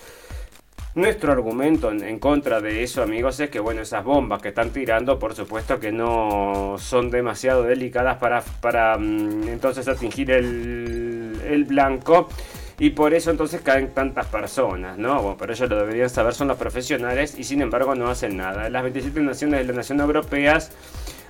nuestro 0.95 1.33
argumento 1.33 1.91
en, 1.91 2.19
contra 2.19 2.61
de 2.61 2.81
eso, 2.81 3.03
amigos, 3.03 3.39
es 3.41 3.49
que 3.49 3.59
bueno, 3.59 3.81
esas 3.81 4.03
bombas 4.03 4.41
que 4.41 4.49
están 4.49 4.71
tirando, 4.71 5.19
por 5.19 5.35
supuesto 5.35 5.79
que 5.79 5.91
no 5.91 6.77
son 6.79 7.11
demasiado 7.11 7.63
delicadas 7.63 8.17
para, 8.17 8.41
para 8.41 8.97
mm, 8.97 9.49
entonces 9.49 9.87
atingir 9.87 10.31
el, 10.31 11.39
el 11.45 11.65
blanco 11.65 12.29
y 12.77 12.89
por 12.89 13.13
eso 13.13 13.31
entonces 13.31 13.61
caen 13.61 13.93
tantas 13.93 14.27
personas, 14.27 14.97
¿no? 14.97 15.21
Bueno, 15.21 15.37
pero 15.37 15.53
ellos 15.53 15.69
lo 15.69 15.77
deberían 15.77 16.09
saber, 16.09 16.33
son 16.33 16.47
los 16.49 16.57
profesionales 16.57 17.37
y 17.37 17.43
sin 17.43 17.61
embargo 17.61 17.95
no 17.95 18.09
hacen 18.09 18.35
nada. 18.37 18.69
Las 18.69 18.83
27 18.83 19.21
naciones 19.21 19.59
de 19.61 19.65
las 19.65 19.75
naciones 19.75 20.05
europeas 20.05 20.71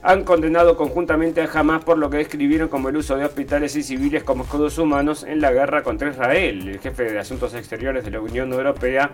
han 0.06 0.24
condenado 0.24 0.78
conjuntamente 0.78 1.42
a 1.42 1.50
Hamas 1.52 1.84
por 1.84 1.98
lo 1.98 2.12
que 2.12 2.18
describieron 2.18 2.68
como 2.70 2.90
el 2.90 2.98
uso 2.98 3.18
de 3.18 3.26
hospitales 3.26 3.76
y 3.76 3.82
civiles 3.82 4.24
como 4.24 4.44
escudos 4.44 4.78
humanos 4.78 5.26
en 5.28 5.42
la 5.42 5.52
guerra 5.52 5.82
contra 5.82 6.12
Israel. 6.12 6.70
El 6.70 6.80
jefe 6.80 7.06
de 7.06 7.18
Asuntos 7.18 7.56
Exteriores 7.56 8.06
de 8.06 8.12
la 8.12 8.22
Unión 8.22 8.54
Europea, 8.54 9.14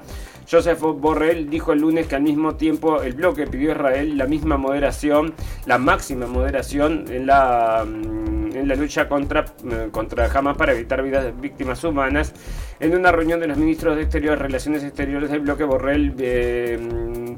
Joseph 0.50 0.81
Borrell, 0.81 1.50
dijo 1.50 1.71
el 1.71 1.79
lunes 1.79 2.07
que 2.07 2.15
al 2.15 2.24
mismo 2.24 2.55
tiempo 2.55 3.01
el 3.01 3.13
bloque 3.13 3.48
pidió 3.48 3.69
a 3.69 3.75
Israel 3.75 4.17
la 4.17 4.27
misma 4.27 4.57
moderación, 4.57 5.33
la 5.65 5.77
máxima 5.77 6.27
moderación 6.27 7.05
en 7.10 7.25
la, 7.25 7.86
mm, 7.88 8.57
en 8.57 8.67
la 8.67 8.75
lucha 8.75 9.07
contra, 9.07 9.45
mm, 9.63 9.91
contra 9.91 10.25
Hamas 10.25 10.57
para 10.57 10.74
evitar 10.74 11.01
vidas 11.03 11.31
víctimas 11.39 11.81
humanas. 11.86 12.33
En 12.81 12.93
una 12.93 13.13
reunión 13.13 13.39
de 13.39 13.48
los 13.48 13.57
ministros 13.57 13.95
de 13.95 14.01
Exteriores, 14.01 14.41
Relaciones 14.41 14.83
Exteriores 14.83 15.31
del 15.31 15.39
bloque, 15.39 15.63
Borrell 15.63 16.13
eh, 16.19 16.77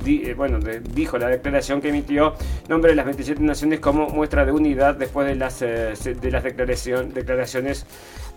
mm, 0.03 0.25
eh, 0.25 0.33
bueno, 0.33 0.59
dijo 0.59 1.17
la 1.17 1.27
declaración 1.27 1.81
que 1.81 1.89
emitió 1.89 2.35
nombre 2.67 2.91
de 2.91 2.95
las 2.95 3.05
27 3.05 3.41
naciones 3.41 3.79
como 3.79 4.09
muestra 4.09 4.45
de 4.45 4.51
unidad 4.51 4.95
después 4.95 5.27
de 5.27 5.35
las, 5.35 5.61
eh, 5.61 5.93
de 6.03 6.31
las 6.31 6.43
declaraciones 6.43 7.85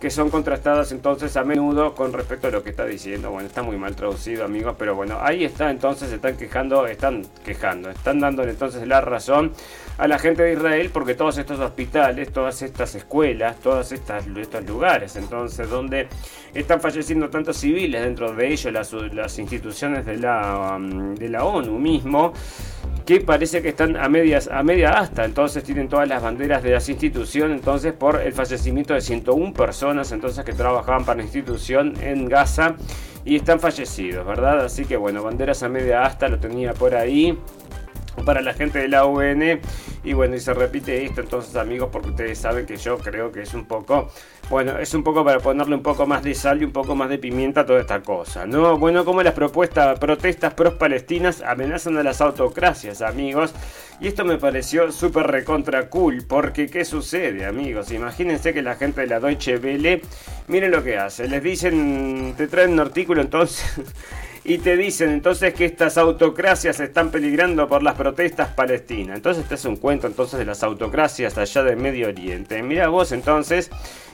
que 0.07 0.11
son 0.13 0.31
contrastadas 0.31 0.93
entonces 0.93 1.37
a 1.37 1.43
menudo 1.43 1.93
con 1.97 2.13
respecto 2.13 2.47
a 2.47 2.53
lo 2.53 2.63
que 2.63 2.71
está 2.71 2.85
diciendo. 2.85 3.33
Bueno, 3.33 3.49
está 3.49 3.65
muy 3.65 3.77
mal 3.77 3.97
traducido, 3.97 4.45
amigos, 4.45 4.77
pero 4.79 4.95
bueno, 4.95 5.19
ahí 5.21 5.45
está 5.45 5.69
entonces, 5.69 6.13
están 6.13 6.37
quejando, 6.37 6.87
están 6.87 7.27
quejando, 7.45 7.91
están 7.91 8.21
dándole 8.21 8.53
entonces 8.53 8.87
la 8.87 9.01
razón 9.01 9.51
a 9.99 10.07
la 10.07 10.21
gente 10.21 10.45
de 10.45 10.53
Israel 10.53 10.91
porque 10.93 11.17
todos 11.17 11.39
estos 11.39 11.59
hospitales, 11.59 12.33
todas 12.33 12.63
estas 12.63 12.95
escuelas, 12.95 13.57
todos 13.57 13.91
estos 13.91 14.65
lugares, 14.65 15.17
entonces, 15.17 15.69
donde 15.69 16.07
están 16.55 16.81
falleciendo 16.81 17.29
tantos 17.29 17.57
civiles, 17.57 18.01
dentro 18.01 18.33
de 18.33 18.47
ellos 18.47 18.73
las, 18.73 18.93
las 18.93 19.41
instituciones 19.41 20.07
de 20.07 20.19
la, 20.19 20.77
um, 20.77 21.17
de 21.17 21.29
la 21.29 21.45
ONU 21.45 21.81
mismo, 21.81 22.33
que 23.07 23.21
parece 23.21 23.63
que 23.63 23.69
están 23.69 23.97
a 23.97 24.09
medias 24.09 24.49
a 24.49 24.65
media 24.65 24.99
asta, 24.99 25.25
entonces 25.25 25.63
tienen 25.63 25.89
todas 25.89 26.09
las 26.09 26.21
banderas 26.21 26.61
de 26.65 26.73
las 26.73 26.89
instituciones, 26.89 27.59
entonces 27.59 27.93
por 27.93 28.21
el 28.21 28.33
fallecimiento 28.33 28.95
de 28.95 29.01
101 29.01 29.53
personas 29.53 29.96
entonces 30.13 30.45
que 30.45 30.53
trabajaban 30.53 31.05
para 31.05 31.19
la 31.19 31.25
institución 31.25 31.95
en 32.01 32.29
Gaza 32.29 32.77
y 33.25 33.37
están 33.37 33.59
fallecidos, 33.59 34.27
¿verdad? 34.27 34.65
Así 34.65 34.85
que 34.85 34.97
bueno, 34.97 35.23
banderas 35.23 35.63
a 35.63 35.69
media 35.69 36.05
asta 36.05 36.29
lo 36.29 36.39
tenía 36.39 36.75
por 36.75 36.95
ahí 36.95 37.39
para 38.25 38.41
la 38.41 38.55
gente 38.55 38.79
de 38.79 38.89
la 38.89 39.07
UN. 39.07 39.61
Y 40.05 40.13
bueno, 40.13 40.37
y 40.37 40.41
se 40.41 40.55
repite 40.55 41.05
esto 41.05 41.21
entonces 41.21 41.57
amigos, 41.57 41.89
porque 41.91 42.11
ustedes 42.11 42.39
saben 42.39 42.65
que 42.65 42.77
yo 42.77 42.99
creo 42.99 43.33
que 43.33 43.43
es 43.43 43.55
un 43.55 43.65
poco, 43.65 44.09
bueno, 44.49 44.79
es 44.79 44.95
un 44.95 45.03
poco 45.03 45.25
para 45.25 45.41
ponerle 45.41 45.75
un 45.75 45.83
poco 45.83 46.07
más 46.07 46.23
de 46.23 46.35
sal 46.35 46.63
y 46.63 46.65
un 46.65 46.73
poco 46.73 46.95
más 46.95 47.09
de 47.09 47.19
pimienta 47.19 47.63
a 47.63 47.67
toda 47.67 47.81
esta 47.81 48.03
cosa, 48.03 48.47
¿no? 48.47 48.79
Bueno, 48.79 49.05
como 49.05 49.23
las 49.23 49.35
propuestas, 49.35 49.99
protestas 49.99 50.55
pro-palestinas 50.55 51.43
amenazan 51.43 51.97
a 51.99 52.03
las 52.03 52.21
autocracias, 52.21 53.03
amigos. 53.03 53.53
Y 53.99 54.09
esto 54.09 54.25
me 54.25 54.37
pareció 54.37 54.93
súper 54.93 55.27
recontra 55.27 55.89
cool, 55.89 56.25
porque 56.29 56.67
¿qué 56.67 56.85
sucede, 56.85 57.47
amigos? 57.47 57.91
Imagínense 57.91 58.53
que 58.53 58.63
la 58.63 58.75
gente 58.77 59.01
de 59.01 59.07
la 59.07 59.21
Deutsche 59.21 59.57
Welle, 59.57 60.03
miren 60.49 60.71
lo 60.71 60.85
que 60.85 60.99
hace, 60.99 61.27
les 61.27 61.43
dicen, 61.43 62.35
te 62.37 62.47
traen 62.47 62.73
un 62.73 62.81
artículo 62.81 63.23
entonces 63.23 63.65
y 64.49 64.59
te 64.59 64.77
dicen 64.77 65.11
entonces 65.11 65.55
que 65.55 65.65
estas 65.65 65.99
autocracias 65.99 66.79
están 66.79 67.11
peligrando 67.11 67.69
por 67.69 67.83
las 67.83 67.95
protestas 67.97 68.49
palestinas. 68.51 69.17
Entonces 69.17 69.43
este 69.43 69.57
es 69.57 69.65
un 69.65 69.77
cuento 69.77 70.07
entonces 70.07 70.39
de 70.39 70.45
las 70.45 70.63
autocracias 70.63 71.37
allá 71.37 71.65
del 71.65 71.77
Medio 71.77 72.07
Oriente. 72.07 72.63
Mira 72.63 72.87
vos 72.87 73.11
entonces 73.11 73.71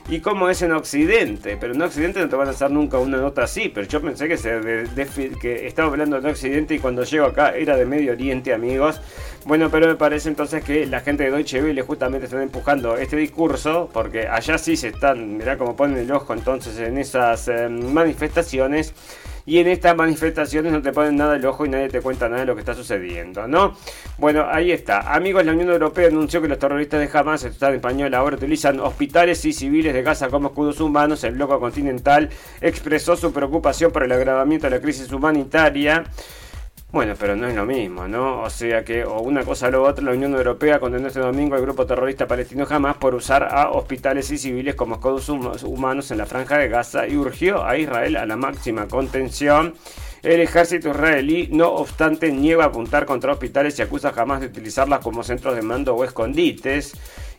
y 0.09 0.21
cómo 0.21 0.49
es 0.49 0.63
en 0.63 0.73
Occidente, 0.73 1.59
pero 1.61 1.75
en 1.75 1.83
Occidente 1.83 2.21
no 2.21 2.31
te 2.31 2.37
van 2.37 2.49
a 2.49 2.53
hacer 2.53 2.71
nunca 2.71 2.99
una 2.99 3.19
nota 3.19 3.45
así, 3.45 3.71
pero 3.73 3.87
yo 3.87 4.01
pensé 4.01 4.27
que, 4.27 4.39
se 4.39 5.67
estaba 5.67 5.89
hablando 5.89 6.19
de 6.19 6.31
Occidente 6.31 6.75
y 6.75 6.79
cuando 6.79 7.05
llego 7.05 7.27
acá 7.27 7.55
era 7.55 7.77
de 7.77 7.85
Medio 7.85 8.13
Oriente, 8.13 8.55
amigos. 8.55 9.03
Bueno, 9.45 9.69
pero 9.71 9.87
me 9.87 9.97
parece 9.97 10.31
entonces 10.31 10.65
que 10.65 10.87
la 10.87 11.01
gente 11.01 11.25
de 11.25 11.31
Deutsche 11.31 11.63
Welle 11.63 11.83
justamente 11.83 12.25
están 12.25 12.41
empujando 12.41 12.97
este 12.97 13.17
discurso, 13.17 13.91
porque 13.93 14.27
allá 14.27 14.57
sí 14.57 14.77
se 14.77 14.89
están, 14.89 15.37
mirá 15.37 15.59
cómo 15.59 15.77
ponen 15.77 15.99
el 15.99 16.11
ojo 16.11 16.33
entonces 16.33 16.79
en 16.79 16.97
esas 16.97 17.49
eh, 17.49 17.69
manifestaciones 17.69 18.95
y 19.47 19.59
en 19.59 19.69
estas 19.69 19.97
manifestaciones 19.97 20.73
no 20.73 20.83
te 20.83 20.93
ponen 20.93 21.17
nada 21.17 21.37
el 21.37 21.45
ojo 21.47 21.67
y 21.67 21.69
nadie 21.69 21.89
te 21.89 22.01
cuenta 22.01 22.29
nada 22.29 22.41
de 22.41 22.47
lo 22.47 22.55
que 22.55 22.61
está 22.61 22.75
sucediendo, 22.75 23.47
¿no? 23.49 23.77
Bueno, 24.19 24.47
ahí 24.49 24.73
está. 24.73 25.13
Amigos, 25.15 25.45
la 25.45 25.53
Unión 25.53 25.71
Europea 25.71 26.09
anunció 26.09 26.41
que 26.41 26.49
los 26.49 26.59
terroristas 26.59 27.01
de 27.01 27.19
Hamas, 27.19 27.45
está 27.45 27.69
en 27.69 27.77
español 27.77 28.15
ahora, 28.15 28.37
utilizan 28.37 28.81
hospitales 28.81 29.45
y 29.45 29.53
civiles 29.53 29.93
de 29.95 30.03
Gaza 30.03 30.29
como 30.29 30.49
escudos 30.49 30.81
humanos. 30.81 31.25
El 31.25 31.35
bloque 31.35 31.59
continental 31.59 32.31
expresó 32.61 33.17
su 33.17 33.33
preocupación 33.33 33.93
por 33.93 34.05
el 34.05 34.13
agravamiento 34.13 34.67
de 34.67 34.77
la 34.77 34.81
crisis 34.81 35.11
humanitaria. 35.13 36.05
Bueno, 36.93 37.15
pero 37.19 37.35
no 37.35 37.49
es 37.49 37.55
lo 37.55 37.65
mismo, 37.65 38.07
¿no? 38.07 38.43
O 38.43 38.51
sea 38.51 38.85
que, 38.85 39.03
o 39.03 39.21
una 39.21 39.45
cosa 39.45 39.69
o 39.69 39.71
lo 39.71 39.83
otra, 39.83 40.05
la 40.05 40.11
Unión 40.11 40.35
Europea 40.35 40.79
condenó 40.79 41.09
este 41.09 41.21
domingo 41.21 41.55
al 41.55 41.63
grupo 41.63 41.87
terrorista 41.87 42.27
palestino 42.27 42.67
Hamas 42.69 42.99
por 42.99 43.15
usar 43.15 43.45
a 43.45 43.71
hospitales 43.71 44.31
y 44.31 44.37
civiles 44.37 44.75
como 44.75 44.97
escudos 44.97 45.31
humanos 45.31 46.11
en 46.11 46.19
la 46.19 46.27
franja 46.27 46.59
de 46.59 46.69
Gaza 46.69 47.09
y 47.09 47.17
urgió 47.17 47.65
a 47.65 47.79
Israel 47.79 48.17
a 48.17 48.27
la 48.27 48.37
máxima 48.37 48.89
contención. 48.89 49.75
El 50.23 50.41
ejército 50.41 50.91
israelí, 50.91 51.49
no 51.51 51.69
obstante, 51.71 52.31
niega 52.31 52.67
apuntar 52.67 53.07
contra 53.07 53.33
hospitales 53.33 53.79
y 53.79 53.83
acusa 53.83 54.13
jamás 54.13 54.43
de 54.43 54.49
utilizarlas 54.49 55.01
como 55.01 55.25
centros 55.25 55.57
de 55.57 55.63
mando 55.63 55.97
o 55.97 56.05
escondites. 56.05 56.93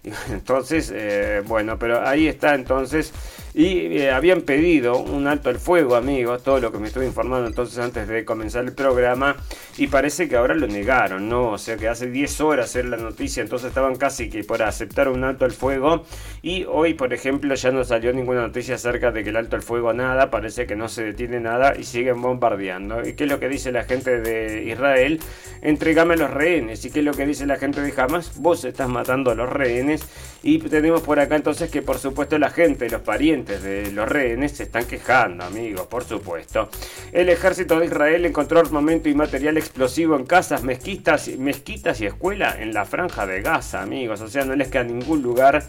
Entonces, 0.32 0.92
eh, 0.92 1.44
bueno, 1.46 1.78
pero 1.78 2.02
ahí 2.02 2.28
está 2.28 2.56
entonces 2.56 3.14
y 3.54 3.98
eh, 3.98 4.12
habían 4.12 4.42
pedido 4.42 4.98
un 4.98 5.28
alto 5.28 5.50
al 5.50 5.60
fuego, 5.60 5.96
amigos, 5.96 6.44
todo 6.44 6.60
lo 6.60 6.72
que 6.72 6.80
me 6.80 6.88
estuve 6.88 7.06
informando 7.06 7.48
entonces 7.48 7.78
antes 7.80 8.08
de 8.08 8.26
comenzar 8.26 8.66
el 8.66 8.74
programa, 8.74 9.36
y 9.78 9.88
parece 9.88 10.28
que 10.28 10.36
ahora 10.36 10.56
lo 10.56 10.68
negaron, 10.68 11.30
¿no? 11.30 11.52
O 11.52 11.58
sea 11.58 11.78
que 11.78 11.88
hace 11.88 12.08
10 12.08 12.42
horas 12.42 12.76
era 12.76 12.90
la 12.90 12.98
noticia, 12.98 13.42
entonces 13.42 13.70
estaban 13.70 13.96
casi 13.96 14.30
que 14.30 14.44
por 14.44 14.64
aceptar 14.64 15.08
un 15.08 15.24
alto 15.24 15.46
al 15.46 15.52
fuego, 15.52 16.04
y 16.42 16.66
hoy, 16.66 16.94
por 16.94 17.14
ejemplo, 17.14 17.54
ya 17.56 17.72
no 17.72 17.84
salió 17.84 18.12
ninguna 18.12 18.42
noticia 18.42 18.76
acerca 18.76 19.12
de 19.12 19.24
que 19.24 19.30
el 19.30 19.38
alto 19.38 19.56
al 19.56 19.62
fuego 19.62 19.94
nada, 19.94 20.30
parece 20.30 20.66
que 20.66 20.76
no 20.76 20.90
se 20.90 21.04
detiene 21.04 21.40
nada 21.40 21.74
y 21.78 21.84
siguen 21.84 22.22
bombardeando. 22.22 23.08
¿Y 23.08 23.14
qué 23.14 23.26
es 23.26 23.30
lo 23.30 23.40
que 23.40 23.50
dice 23.50 23.72
la 23.72 23.84
gente 23.84 24.20
de 24.20 24.64
Israel? 24.64 25.20
Entregame 25.62 26.16
a 26.16 26.18
los 26.18 26.32
rehenes. 26.32 26.84
¿Y 26.86 26.92
qué 26.92 27.00
es 27.00 27.06
lo 27.06 27.14
que 27.14 27.26
dice 27.26 27.46
la 27.46 27.58
gente 27.58 27.82
de 27.82 27.94
Hamas? 27.96 28.40
Vos 28.40 28.66
estás 28.66 28.90
matando 28.90 29.32
a 29.32 29.36
los 29.36 29.50
rehenes. 29.50 30.02
Y 30.42 30.60
tenemos 30.60 31.02
por 31.02 31.20
acá 31.20 31.38
entonces 31.38 31.72
que 31.72 31.82
por 31.82 31.98
supuesto 31.98 32.38
la 32.38 32.50
gente, 32.50 32.90
los 32.90 33.02
parientes, 33.02 33.43
de 33.46 33.92
los 33.92 34.08
rehenes 34.08 34.54
se 34.54 34.64
están 34.64 34.86
quejando, 34.86 35.44
amigos, 35.44 35.88
por 35.88 36.04
supuesto. 36.04 36.70
El 37.12 37.30
ejército 37.30 37.80
de 37.80 37.86
Israel 37.86 38.26
encontró 38.26 38.60
armamento 38.60 39.10
y 39.10 39.16
material 39.16 39.58
explosivo 39.58 40.16
en 40.16 40.26
casas, 40.26 40.64
mezquitas, 40.64 41.28
mezquitas 41.38 42.02
y 42.02 42.06
escuelas 42.06 42.58
en 42.60 42.74
la 42.74 42.86
franja 42.86 43.26
de 43.26 43.42
Gaza, 43.42 43.82
amigos. 43.82 44.22
O 44.22 44.28
sea, 44.28 44.46
no 44.46 44.56
les 44.56 44.70
queda 44.70 44.84
ningún 44.84 45.22
lugar. 45.22 45.64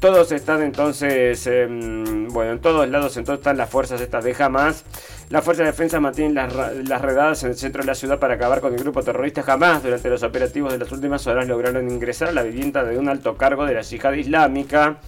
Todos 0.00 0.32
están 0.32 0.62
entonces, 0.62 1.46
em, 1.46 2.28
bueno, 2.28 2.52
en 2.52 2.58
todos 2.58 2.86
lados 2.88 3.16
entonces 3.16 3.40
están 3.40 3.56
las 3.56 3.70
fuerzas 3.70 4.00
estas 4.02 4.22
de 4.22 4.36
Hamas. 4.38 4.84
La 5.30 5.40
fuerza 5.40 5.62
de 5.62 5.70
defensa 5.70 5.98
mantiene 5.98 6.34
las, 6.34 6.52
las, 6.52 7.00
redadas 7.00 7.42
en 7.44 7.50
el 7.50 7.56
centro 7.56 7.82
de 7.82 7.86
la 7.86 7.94
ciudad 7.94 8.18
para 8.18 8.34
acabar 8.34 8.60
con 8.60 8.74
el 8.74 8.80
grupo 8.80 9.02
terrorista 9.02 9.42
Hamas. 9.46 9.82
Durante 9.82 10.10
los 10.10 10.22
operativos 10.22 10.72
de 10.72 10.78
las 10.78 10.92
últimas 10.92 11.26
horas 11.26 11.48
lograron 11.48 11.90
ingresar 11.90 12.28
a 12.28 12.32
la 12.32 12.42
vivienda 12.42 12.84
de 12.84 12.98
un 12.98 13.08
alto 13.08 13.36
cargo 13.38 13.64
de 13.64 13.74
la 13.74 13.80
yihad 13.80 14.12
islámica. 14.12 14.98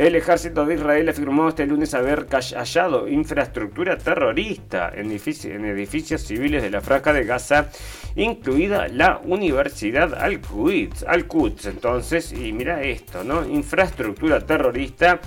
El 0.00 0.16
ejército 0.16 0.64
de 0.64 0.76
Israel 0.76 1.10
afirmó 1.10 1.50
este 1.50 1.66
lunes 1.66 1.92
haber 1.92 2.26
hallado 2.26 3.06
infraestructura 3.06 3.98
terrorista 3.98 4.90
en, 4.94 5.10
edificios, 5.10 6.22
civiles 6.22 6.62
de 6.62 6.70
la 6.70 6.80
franja 6.80 7.12
de 7.12 7.26
Gaza, 7.26 7.68
incluida 8.16 8.88
la 8.88 9.20
Universidad 9.22 10.14
Al-Quds. 10.14 11.04
Al 11.06 11.26
entonces, 11.66 12.32
y 12.32 12.50
mira 12.54 12.82
esto, 12.82 13.24
¿no? 13.24 13.46
Infraestructura 13.46 14.40
terrorista 14.40 15.20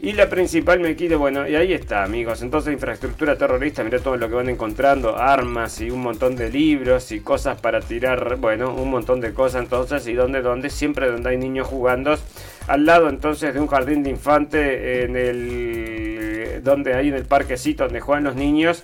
y 0.00 0.12
la 0.12 0.28
principal 0.28 0.80
me 0.80 0.96
quito, 0.96 1.18
bueno, 1.18 1.48
y 1.48 1.54
ahí 1.54 1.72
está, 1.72 2.02
amigos. 2.02 2.42
Entonces, 2.42 2.74
infraestructura 2.74 3.38
terrorista, 3.38 3.84
mira 3.84 4.00
todo 4.00 4.16
lo 4.16 4.28
que 4.28 4.34
van 4.34 4.48
encontrando: 4.48 5.16
armas 5.16 5.80
y 5.80 5.90
un 5.90 6.02
montón 6.02 6.34
de 6.34 6.50
libros 6.50 7.12
y 7.12 7.20
cosas 7.20 7.60
para 7.60 7.80
tirar, 7.80 8.36
bueno, 8.36 8.74
un 8.74 8.90
montón 8.90 9.20
de 9.20 9.32
cosas. 9.32 9.62
Entonces, 9.62 10.06
¿y 10.08 10.14
dónde? 10.14 10.42
¿Dónde? 10.42 10.68
Siempre 10.68 11.10
donde 11.10 11.30
hay 11.30 11.38
niños 11.38 11.68
jugando. 11.68 12.18
Al 12.66 12.86
lado, 12.86 13.08
entonces, 13.08 13.52
de 13.52 13.60
un 13.60 13.66
jardín 13.66 14.02
de 14.02 14.10
infante, 14.10 15.04
en 15.04 15.16
el. 15.16 16.60
donde 16.62 16.94
hay 16.94 17.08
en 17.08 17.14
el 17.14 17.26
parquecito 17.26 17.84
donde 17.84 18.00
juegan 18.00 18.24
los 18.24 18.36
niños 18.36 18.82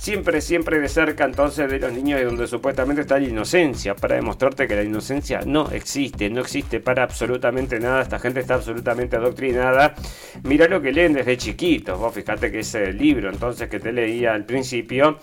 siempre, 0.00 0.40
siempre 0.40 0.80
de 0.80 0.88
cerca 0.88 1.24
entonces 1.24 1.70
de 1.70 1.78
los 1.78 1.92
niños 1.92 2.18
de 2.18 2.24
donde 2.24 2.46
supuestamente 2.46 3.02
está 3.02 3.18
la 3.18 3.28
inocencia, 3.28 3.94
para 3.94 4.16
demostrarte 4.16 4.66
que 4.66 4.74
la 4.74 4.82
inocencia 4.82 5.42
no 5.44 5.70
existe, 5.70 6.30
no 6.30 6.40
existe 6.40 6.80
para 6.80 7.02
absolutamente 7.02 7.78
nada, 7.78 8.00
esta 8.00 8.18
gente 8.18 8.40
está 8.40 8.54
absolutamente 8.54 9.16
adoctrinada. 9.16 9.94
Mira 10.42 10.68
lo 10.68 10.80
que 10.80 10.92
leen 10.92 11.12
desde 11.12 11.36
chiquitos, 11.36 11.98
vos 11.98 12.14
fíjate 12.14 12.50
que 12.50 12.60
ese 12.60 12.94
libro 12.94 13.28
entonces 13.28 13.68
que 13.68 13.78
te 13.78 13.92
leía 13.92 14.32
al 14.32 14.46
principio. 14.46 15.18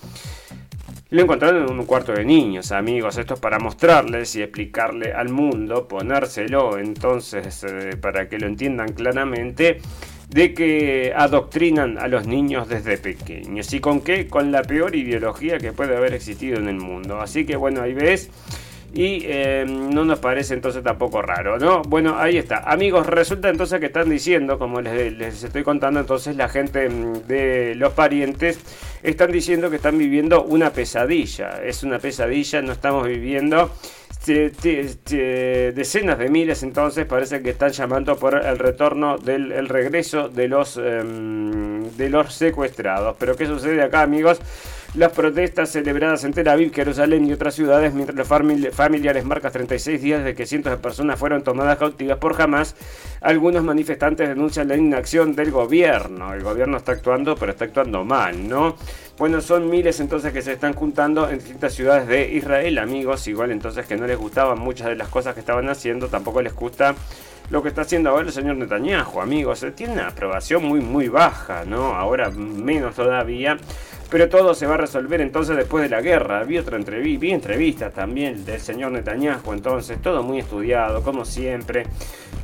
Lo 1.10 1.22
encontraron 1.22 1.64
en 1.70 1.80
un 1.80 1.86
cuarto 1.86 2.12
de 2.12 2.26
niños, 2.26 2.74
amigos. 2.74 3.18
Esto 3.18 3.36
es 3.36 3.40
para 3.40 3.60
mostrarles 3.60 4.36
y 4.36 4.42
explicarle 4.42 5.14
al 5.14 5.30
mundo, 5.30 5.88
ponérselo 5.88 6.78
entonces 6.78 7.64
eh, 7.64 7.96
para 7.96 8.28
que 8.28 8.38
lo 8.38 8.46
entiendan 8.46 8.92
claramente 8.92 9.80
de 10.28 10.54
que 10.54 11.14
adoctrinan 11.16 11.98
a 11.98 12.10
los 12.10 12.28
niños 12.28 12.68
desde 12.68 12.98
pequeños. 12.98 13.72
¿Y 13.74 13.80
con 13.80 14.02
qué? 14.02 14.28
Con 14.28 14.52
la 14.52 14.64
peor 14.64 14.98
ideología 14.98 15.58
que 15.60 15.72
puede 15.72 15.96
haber 15.96 16.14
existido 16.14 16.58
en 16.58 16.68
el 16.68 16.76
mundo. 16.76 17.22
Así 17.22 17.46
que 17.46 17.56
bueno, 17.56 17.84
ahí 17.84 17.94
ves. 17.94 18.30
Y 18.98 19.22
eh, 19.26 19.64
no 19.68 20.06
nos 20.06 20.18
parece 20.18 20.56
entonces 20.56 20.82
tampoco 20.82 21.22
raro, 21.22 21.60
¿no? 21.60 21.84
Bueno, 21.84 22.18
ahí 22.18 22.40
está. 22.40 22.64
Amigos, 22.68 23.06
resulta 23.06 23.48
entonces 23.48 23.80
que 23.80 23.86
están 23.86 24.10
diciendo, 24.10 24.58
como 24.58 24.82
les, 24.82 25.14
les 25.14 25.44
estoy 25.44 25.62
contando, 25.62 26.00
entonces 26.00 26.36
la 26.36 26.50
gente 26.50 26.90
mm, 26.90 27.28
de 27.28 27.76
los 27.76 27.94
parientes 27.94 28.60
están 29.04 29.32
diciendo 29.32 29.70
que 29.70 29.76
están 29.76 30.00
viviendo 30.00 30.42
una 30.46 30.72
pesadilla. 30.72 31.62
Es 31.64 31.84
una 31.84 32.00
pesadilla, 32.00 32.64
no 32.64 32.72
estamos 32.72 33.06
viviendo 33.06 33.70
decenas 34.26 36.18
de 36.18 36.30
miles 36.30 36.64
entonces 36.64 37.06
parece 37.06 37.42
que 37.42 37.52
están 37.52 37.72
llamando 37.72 38.18
por 38.18 38.36
el 38.36 38.60
retorno 38.60 39.18
del 39.18 39.54
el 39.54 39.70
regreso 39.70 40.28
de 40.28 40.48
los 40.50 40.78
em, 40.78 41.84
de 41.96 42.10
los 42.10 42.34
secuestrados. 42.34 43.16
Pero 43.20 43.36
¿qué 43.36 43.46
sucede 43.46 43.82
acá, 43.84 44.02
amigos? 44.02 44.42
Las 44.96 45.12
protestas 45.12 45.70
celebradas 45.70 46.24
en 46.24 46.34
Tel 46.34 46.48
Aviv, 46.48 46.74
Jerusalén 46.74 47.26
y 47.28 47.34
otras 47.34 47.54
ciudades, 47.54 47.94
mientras 47.94 48.18
los 48.18 48.28
familiares 48.76 49.26
marcan 49.26 49.52
36 49.52 50.02
días 50.02 50.24
de 50.24 50.34
que 50.34 50.46
cientos 50.46 50.72
de 50.72 50.78
personas 50.78 51.20
fueron 51.20 51.44
tomadas 51.44 51.78
cautivas 51.78 52.18
por 52.18 52.42
Hamas, 52.42 52.76
algunos 53.22 53.64
manifestantes 53.64 54.28
denuncian 54.30 54.68
la 54.68 54.76
inacción 54.76 55.36
del 55.36 55.52
gobierno. 55.52 56.34
El 56.34 56.42
gobierno 56.42 56.78
está 56.78 56.94
actuando, 56.94 57.36
pero 57.36 57.52
está 57.52 57.66
actuando 57.66 58.04
mal, 58.06 58.48
¿no? 58.48 58.76
Bueno, 59.18 59.42
son 59.42 59.70
miles 59.70 60.00
entonces 60.00 60.32
que 60.32 60.42
se 60.42 60.54
están 60.54 60.74
juntando 60.74 61.30
en 61.30 61.40
distintas 61.40 61.74
ciudades 61.74 62.08
de 62.08 62.32
Israel, 62.34 62.78
amigos, 62.78 63.28
igual 63.28 63.52
entonces 63.52 63.86
que 63.86 63.98
no 63.98 64.08
les 64.08 64.18
gustaban 64.18 64.60
muchas 64.60 64.88
de 64.88 64.96
las 64.96 65.10
cosas 65.10 65.34
que 65.34 65.42
estaban 65.42 65.68
haciendo, 65.70 66.08
tampoco 66.08 66.42
les 66.42 66.56
gusta 66.56 66.96
lo 67.50 67.64
que 67.64 67.70
está 67.70 67.82
haciendo 67.82 68.10
ahora 68.10 68.28
el 68.28 68.34
señor 68.34 68.58
Netanyahu, 68.58 69.22
amigos. 69.22 69.66
Tiene 69.76 69.94
una 69.94 70.08
aprobación 70.10 70.66
muy, 70.66 70.82
muy 70.82 71.08
baja, 71.08 71.64
¿no? 71.66 71.96
Ahora 71.96 72.30
menos 72.30 72.96
todavía. 72.96 73.58
Pero 74.10 74.30
todo 74.30 74.54
se 74.54 74.66
va 74.66 74.76
a 74.76 74.78
resolver 74.78 75.20
entonces 75.20 75.58
después 75.58 75.84
de 75.84 75.90
la 75.90 76.02
guerra. 76.02 76.44
Vi 76.44 76.58
otra 76.58 76.78
entrevista, 76.78 77.22
vi 77.22 77.32
entrevistas 77.32 77.94
también 77.94 78.46
del 78.46 78.62
señor 78.62 78.92
Netanyahu, 78.92 79.52
entonces 79.52 80.02
todo 80.02 80.24
muy 80.24 80.40
estudiado, 80.40 81.04
como 81.04 81.26
siempre. 81.26 81.86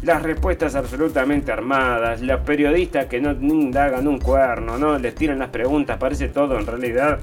las 0.02 0.22
respuestas 0.22 0.76
absolutamente 0.76 1.52
armadas, 1.52 2.22
los 2.22 2.42
periodistas 2.42 3.06
que 3.06 3.22
no 3.22 3.32
indagan 3.32 4.08
un 4.08 4.20
cuerno, 4.20 4.78
no 4.78 5.00
les 5.00 5.16
tiran 5.16 5.40
las 5.40 5.50
preguntas, 5.50 5.98
parece 5.98 6.28
todo 6.28 6.60
en 6.60 6.68
realidad 6.68 7.20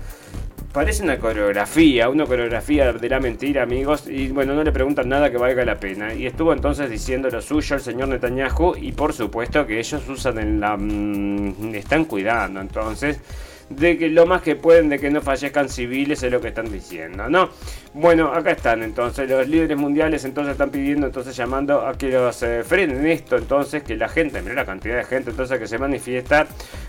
parece 0.72 1.02
una 1.02 1.18
coreografía, 1.18 2.08
una 2.08 2.26
coreografía 2.26 2.92
de 2.92 3.08
la 3.08 3.20
mentira, 3.20 3.62
amigos, 3.62 4.06
y 4.08 4.28
bueno, 4.28 4.54
no 4.54 4.62
le 4.62 4.72
preguntan 4.72 5.08
nada 5.08 5.30
que 5.30 5.36
valga 5.36 5.64
la 5.64 5.78
pena. 5.80 6.14
Y 6.14 6.26
estuvo 6.26 6.52
entonces 6.52 6.88
diciendo 6.88 7.28
lo 7.28 7.42
suyo 7.42 7.76
el 7.76 7.82
señor 7.82 8.08
Netanyahu 8.08 8.76
y 8.76 8.92
por 8.92 9.12
supuesto 9.12 9.66
que 9.66 9.78
ellos 9.78 10.08
usan 10.08 10.38
en 10.38 10.60
la... 10.60 10.76
Mm, 10.76 11.74
están 11.74 12.04
cuidando 12.04 12.60
entonces 12.60 13.20
de 13.70 13.96
que 13.96 14.08
lo 14.08 14.26
más 14.26 14.42
que 14.42 14.56
pueden 14.56 14.88
de 14.88 14.98
que 14.98 15.10
no 15.10 15.22
fallezcan 15.22 15.68
civiles 15.68 16.22
es 16.22 16.30
lo 16.30 16.40
que 16.40 16.48
están 16.48 16.70
diciendo, 16.70 17.28
¿no? 17.28 17.50
Bueno, 17.92 18.32
acá 18.32 18.52
están 18.52 18.84
entonces, 18.84 19.28
los 19.28 19.48
líderes 19.48 19.76
mundiales 19.76 20.24
entonces 20.24 20.52
están 20.52 20.70
pidiendo, 20.70 21.08
entonces 21.08 21.36
llamando 21.36 21.84
a 21.84 21.94
que 21.94 22.10
los 22.10 22.40
eh, 22.44 22.62
frenen 22.62 23.04
esto, 23.04 23.36
entonces 23.36 23.82
que 23.82 23.96
la 23.96 24.08
gente, 24.08 24.40
mira 24.42 24.54
la 24.54 24.64
cantidad 24.64 24.96
de 24.96 25.02
gente 25.02 25.30
entonces 25.30 25.58
que 25.58 25.66
se 25.66 25.76
manifiesta 25.76 26.46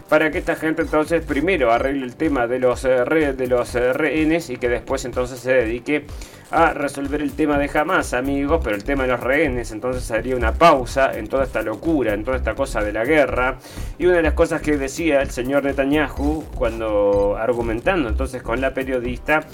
para 0.07 0.29
que 0.29 0.37
esta 0.37 0.55
gente 0.55 0.83
entonces 0.83 1.25
primero 1.25 1.71
arregle 1.71 2.05
el 2.05 2.15
tema 2.15 2.45
de 2.45 2.59
los, 2.59 2.85
eh, 2.85 3.03
de 3.35 3.47
los 3.47 3.73
eh, 3.73 3.93
rehenes 3.93 4.51
y 4.51 4.57
que 4.57 4.69
después 4.69 5.03
entonces 5.03 5.39
se 5.39 5.53
dedique 5.53 6.05
a 6.51 6.73
resolver 6.73 7.23
el 7.23 7.31
tema 7.31 7.57
de 7.57 7.67
Hamas, 7.73 8.13
amigos, 8.13 8.61
pero 8.63 8.75
el 8.75 8.83
tema 8.83 9.03
de 9.03 9.09
los 9.09 9.21
rehenes, 9.21 9.71
entonces 9.71 10.11
haría 10.11 10.35
una 10.35 10.53
pausa 10.53 11.17
en 11.17 11.27
toda 11.27 11.45
esta 11.45 11.63
locura, 11.63 12.13
en 12.13 12.23
toda 12.23 12.37
esta 12.37 12.53
cosa 12.53 12.83
de 12.83 12.93
la 12.93 13.05
guerra. 13.05 13.57
Y 13.97 14.05
una 14.05 14.17
de 14.17 14.23
las 14.23 14.33
cosas 14.33 14.61
que 14.61 14.77
decía 14.77 15.23
el 15.23 15.31
señor 15.31 15.63
Netanyahu 15.63 16.43
cuando 16.53 17.37
argumentando 17.39 18.07
entonces 18.07 18.43
con 18.43 18.61
la 18.61 18.73
periodista, 18.73 19.47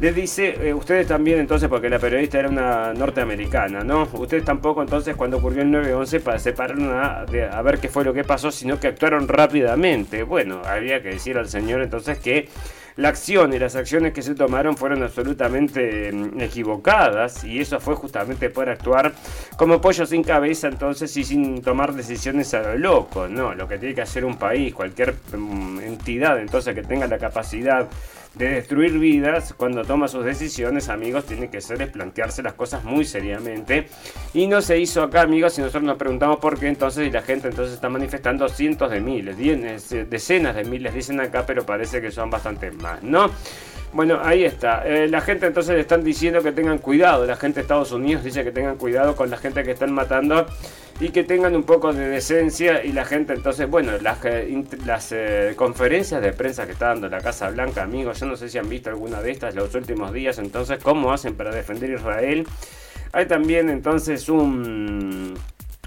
le 0.00 0.12
dice, 0.12 0.56
eh, 0.68 0.72
ustedes 0.72 1.06
también 1.06 1.38
entonces, 1.38 1.68
porque 1.68 1.90
la 1.90 1.98
periodista 1.98 2.38
era 2.38 2.48
una 2.48 2.94
norteamericana, 2.94 3.84
¿no? 3.84 4.08
Ustedes 4.14 4.44
tampoco 4.44 4.80
entonces 4.82 5.14
cuando 5.14 5.36
ocurrió 5.36 5.62
el 5.62 5.70
9-11 5.70 6.20
para 6.22 6.38
separaron 6.38 6.90
a, 6.90 7.20
a, 7.20 7.62
ver 7.62 7.78
qué 7.78 7.88
fue 7.88 8.04
lo 8.04 8.14
que 8.14 8.24
pasó, 8.24 8.50
sino 8.50 8.80
que 8.80 8.88
actuaron 8.88 9.28
rápidamente. 9.28 10.22
Bueno, 10.22 10.62
habría 10.64 11.02
que 11.02 11.10
decir 11.10 11.36
al 11.36 11.48
señor 11.48 11.82
entonces 11.82 12.18
que 12.18 12.48
la 12.96 13.10
acción 13.10 13.52
y 13.52 13.58
las 13.58 13.76
acciones 13.76 14.12
que 14.12 14.22
se 14.22 14.34
tomaron 14.34 14.76
fueron 14.76 15.02
absolutamente 15.02 16.12
mm, 16.12 16.40
equivocadas 16.40 17.44
y 17.44 17.60
eso 17.60 17.78
fue 17.80 17.94
justamente 17.94 18.50
por 18.50 18.68
actuar 18.68 19.12
como 19.56 19.80
pollo 19.80 20.06
sin 20.06 20.22
cabeza 20.22 20.68
entonces 20.68 21.14
y 21.16 21.24
sin 21.24 21.62
tomar 21.62 21.92
decisiones 21.92 22.52
a 22.54 22.62
lo 22.62 22.78
loco, 22.78 23.28
no, 23.28 23.54
lo 23.54 23.68
que 23.68 23.78
tiene 23.78 23.94
que 23.94 24.02
hacer 24.02 24.24
un 24.24 24.36
país, 24.36 24.74
cualquier 24.74 25.14
mm, 25.36 25.80
entidad 25.80 26.40
entonces 26.40 26.74
que 26.74 26.82
tenga 26.82 27.06
la 27.06 27.18
capacidad 27.18 27.88
de 28.34 28.48
destruir 28.48 28.98
vidas, 28.98 29.54
cuando 29.56 29.84
toma 29.84 30.06
sus 30.06 30.24
decisiones, 30.24 30.88
amigos, 30.88 31.26
tiene 31.26 31.50
que 31.50 31.60
ser 31.60 31.82
es 31.82 31.90
plantearse 31.90 32.42
las 32.42 32.54
cosas 32.54 32.84
muy 32.84 33.04
seriamente. 33.04 33.88
Y 34.34 34.46
no 34.46 34.62
se 34.62 34.78
hizo 34.78 35.02
acá, 35.02 35.22
amigos, 35.22 35.58
y 35.58 35.62
nosotros 35.62 35.82
nos 35.82 35.96
preguntamos 35.96 36.38
por 36.38 36.58
qué 36.58 36.68
entonces, 36.68 37.08
y 37.08 37.10
la 37.10 37.22
gente 37.22 37.48
entonces 37.48 37.74
está 37.74 37.88
manifestando 37.88 38.48
cientos 38.48 38.90
de 38.90 39.00
miles, 39.00 39.36
decenas 40.08 40.54
de 40.54 40.64
miles, 40.64 40.94
dicen 40.94 41.20
acá, 41.20 41.44
pero 41.46 41.66
parece 41.66 42.00
que 42.00 42.10
son 42.10 42.30
bastante 42.30 42.70
más, 42.70 43.02
¿no? 43.02 43.30
Bueno, 43.92 44.20
ahí 44.22 44.44
está. 44.44 44.86
Eh, 44.86 45.08
la 45.08 45.20
gente 45.20 45.46
entonces 45.46 45.74
le 45.74 45.80
están 45.80 46.04
diciendo 46.04 46.40
que 46.42 46.52
tengan 46.52 46.78
cuidado. 46.78 47.26
La 47.26 47.34
gente 47.34 47.56
de 47.56 47.62
Estados 47.62 47.90
Unidos 47.90 48.22
dice 48.22 48.44
que 48.44 48.52
tengan 48.52 48.76
cuidado 48.76 49.16
con 49.16 49.30
la 49.30 49.36
gente 49.36 49.64
que 49.64 49.72
están 49.72 49.92
matando 49.92 50.46
y 51.00 51.08
que 51.08 51.24
tengan 51.24 51.56
un 51.56 51.64
poco 51.64 51.92
de 51.92 52.08
decencia. 52.08 52.84
Y 52.84 52.92
la 52.92 53.04
gente 53.04 53.32
entonces, 53.32 53.68
bueno, 53.68 53.92
las, 54.00 54.18
las 54.84 55.12
eh, 55.12 55.54
conferencias 55.56 56.22
de 56.22 56.32
prensa 56.32 56.66
que 56.66 56.72
está 56.72 56.88
dando 56.88 57.08
la 57.08 57.20
Casa 57.20 57.50
Blanca, 57.50 57.82
amigos, 57.82 58.20
yo 58.20 58.26
no 58.26 58.36
sé 58.36 58.48
si 58.48 58.58
han 58.58 58.68
visto 58.68 58.90
alguna 58.90 59.22
de 59.22 59.30
estas 59.30 59.54
los 59.54 59.74
últimos 59.74 60.12
días. 60.12 60.38
Entonces, 60.38 60.78
¿cómo 60.82 61.12
hacen 61.12 61.34
para 61.34 61.50
defender 61.50 61.90
Israel? 61.90 62.46
Hay 63.12 63.26
también 63.26 63.70
entonces 63.70 64.28
un 64.28 65.34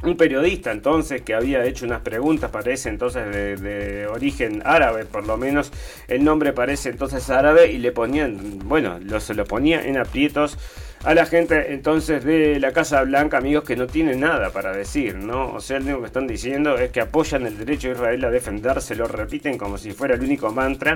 un 0.04 0.18
periodista 0.18 0.72
entonces 0.72 1.22
que 1.22 1.34
había 1.34 1.64
hecho 1.66 1.86
unas 1.86 2.02
preguntas, 2.02 2.52
parece 2.52 2.90
entonces 2.90 3.62
de, 3.62 4.06
origen 4.08 4.62
árabe, 4.66 5.06
por 5.06 5.26
lo 5.26 5.38
menos 5.38 5.72
el 6.08 6.24
nombre 6.24 6.54
parece 6.54 6.90
entonces 6.90 7.30
árabe 7.30 7.72
y 7.72 7.78
le 7.78 7.92
ponían, 7.92 8.60
bueno, 8.66 9.00
lo, 9.02 9.20
se 9.20 9.34
lo 9.34 9.46
ponía 9.46 9.86
en 9.86 9.98
aprietos 9.98 10.58
a 11.04 11.14
la 11.14 11.26
gente 11.26 11.74
entonces 11.74 12.24
de 12.24 12.60
la 12.60 12.72
Casa 12.72 13.04
Blanca, 13.04 13.38
amigos, 13.38 13.66
que 13.66 13.76
no 13.76 13.88
tienen 13.88 14.22
nada 14.22 14.52
para 14.52 14.72
decir, 14.72 15.16
¿no? 15.16 15.54
O 15.54 15.60
sea, 15.60 15.80
lo 15.80 15.86
único 15.86 16.02
que 16.02 16.08
están 16.08 16.28
diciendo 16.28 16.78
es 16.78 16.92
que 16.92 17.02
apoyan 17.02 17.46
el 17.46 17.58
derecho 17.58 17.90
de 17.90 17.96
Israel 17.96 18.24
a 18.24 18.30
defenderse, 18.30 18.96
lo 18.96 19.08
repiten 19.08 19.58
como 19.58 19.78
si 19.78 19.92
fuera 19.92 20.16
el 20.16 20.22
único 20.22 20.52
mantra. 20.52 20.96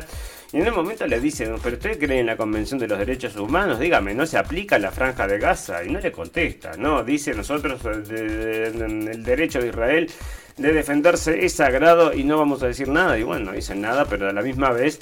Y 0.53 0.57
en 0.57 0.69
un 0.69 0.75
momento 0.75 1.05
le 1.05 1.19
dicen, 1.19 1.55
pero 1.61 1.75
usted 1.75 1.99
cree 1.99 2.21
en 2.21 2.25
la 2.25 2.37
Convención 2.37 2.79
de 2.79 2.87
los 2.87 2.97
Derechos 2.97 3.35
Humanos, 3.35 3.79
dígame, 3.79 4.13
no 4.13 4.25
se 4.25 4.37
aplica 4.37 4.79
la 4.79 4.91
franja 4.91 5.27
de 5.27 5.39
Gaza. 5.39 5.83
Y 5.83 5.89
no 5.89 5.99
le 5.99 6.11
contesta, 6.11 6.77
¿no? 6.77 7.03
Dice 7.03 7.33
nosotros 7.33 7.81
el 7.83 9.23
derecho 9.23 9.59
de 9.59 9.67
Israel 9.67 10.09
de 10.55 10.73
defenderse 10.73 11.45
es 11.45 11.53
sagrado 11.53 12.13
y 12.13 12.23
no 12.23 12.37
vamos 12.37 12.63
a 12.63 12.67
decir 12.67 12.87
nada. 12.87 13.17
Y 13.19 13.23
bueno, 13.23 13.47
no 13.47 13.51
dicen 13.51 13.81
nada, 13.81 14.05
pero 14.05 14.29
a 14.29 14.33
la 14.33 14.41
misma 14.41 14.71
vez 14.71 14.99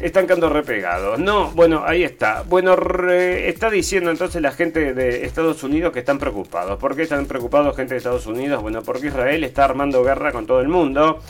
están 0.00 0.26
quedando 0.26 0.48
repegados. 0.48 1.18
No, 1.18 1.50
bueno, 1.52 1.82
ahí 1.84 2.02
está. 2.02 2.42
Bueno, 2.42 2.76
está 3.10 3.70
diciendo 3.70 4.10
entonces 4.10 4.42
la 4.42 4.52
gente 4.52 4.94
de 4.94 5.24
Estados 5.24 5.62
Unidos 5.62 5.92
que 5.92 6.00
están 6.00 6.18
preocupados. 6.18 6.78
¿Por 6.78 6.96
qué 6.96 7.02
están 7.02 7.26
preocupados 7.26 7.76
gente 7.76 7.94
de 7.94 7.98
Estados 7.98 8.26
Unidos? 8.26 8.62
Bueno, 8.62 8.82
porque 8.82 9.08
Israel 9.08 9.44
está 9.44 9.64
armando 9.64 10.02
guerra 10.02 10.32
con 10.32 10.46
todo 10.46 10.60
el 10.60 10.68
mundo. 10.68 11.20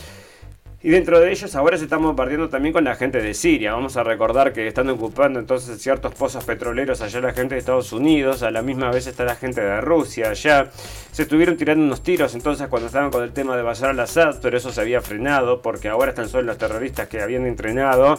Y 0.84 0.90
dentro 0.90 1.18
de 1.18 1.32
ellos 1.32 1.54
ahora 1.54 1.78
se 1.78 1.84
están 1.84 2.02
bombardeando 2.02 2.50
también 2.50 2.74
con 2.74 2.84
la 2.84 2.94
gente 2.94 3.22
de 3.22 3.32
Siria. 3.32 3.72
Vamos 3.72 3.96
a 3.96 4.04
recordar 4.04 4.52
que 4.52 4.68
están 4.68 4.90
ocupando 4.90 5.40
entonces 5.40 5.80
ciertos 5.80 6.14
pozos 6.14 6.44
petroleros 6.44 7.00
allá 7.00 7.22
la 7.22 7.32
gente 7.32 7.54
de 7.54 7.60
Estados 7.60 7.90
Unidos. 7.94 8.42
A 8.42 8.50
la 8.50 8.60
misma 8.60 8.90
vez 8.90 9.06
está 9.06 9.24
la 9.24 9.34
gente 9.34 9.62
de 9.62 9.80
Rusia 9.80 10.28
allá. 10.28 10.68
Se 11.10 11.22
estuvieron 11.22 11.56
tirando 11.56 11.82
unos 11.82 12.02
tiros 12.02 12.34
entonces 12.34 12.68
cuando 12.68 12.88
estaban 12.88 13.10
con 13.10 13.22
el 13.22 13.32
tema 13.32 13.56
de 13.56 13.62
Bashar 13.62 13.88
al-Assad, 13.88 14.40
pero 14.42 14.58
eso 14.58 14.70
se 14.72 14.82
había 14.82 15.00
frenado 15.00 15.62
porque 15.62 15.88
ahora 15.88 16.10
están 16.10 16.28
solo 16.28 16.42
los 16.42 16.58
terroristas 16.58 17.08
que 17.08 17.22
habían 17.22 17.46
entrenado 17.46 18.18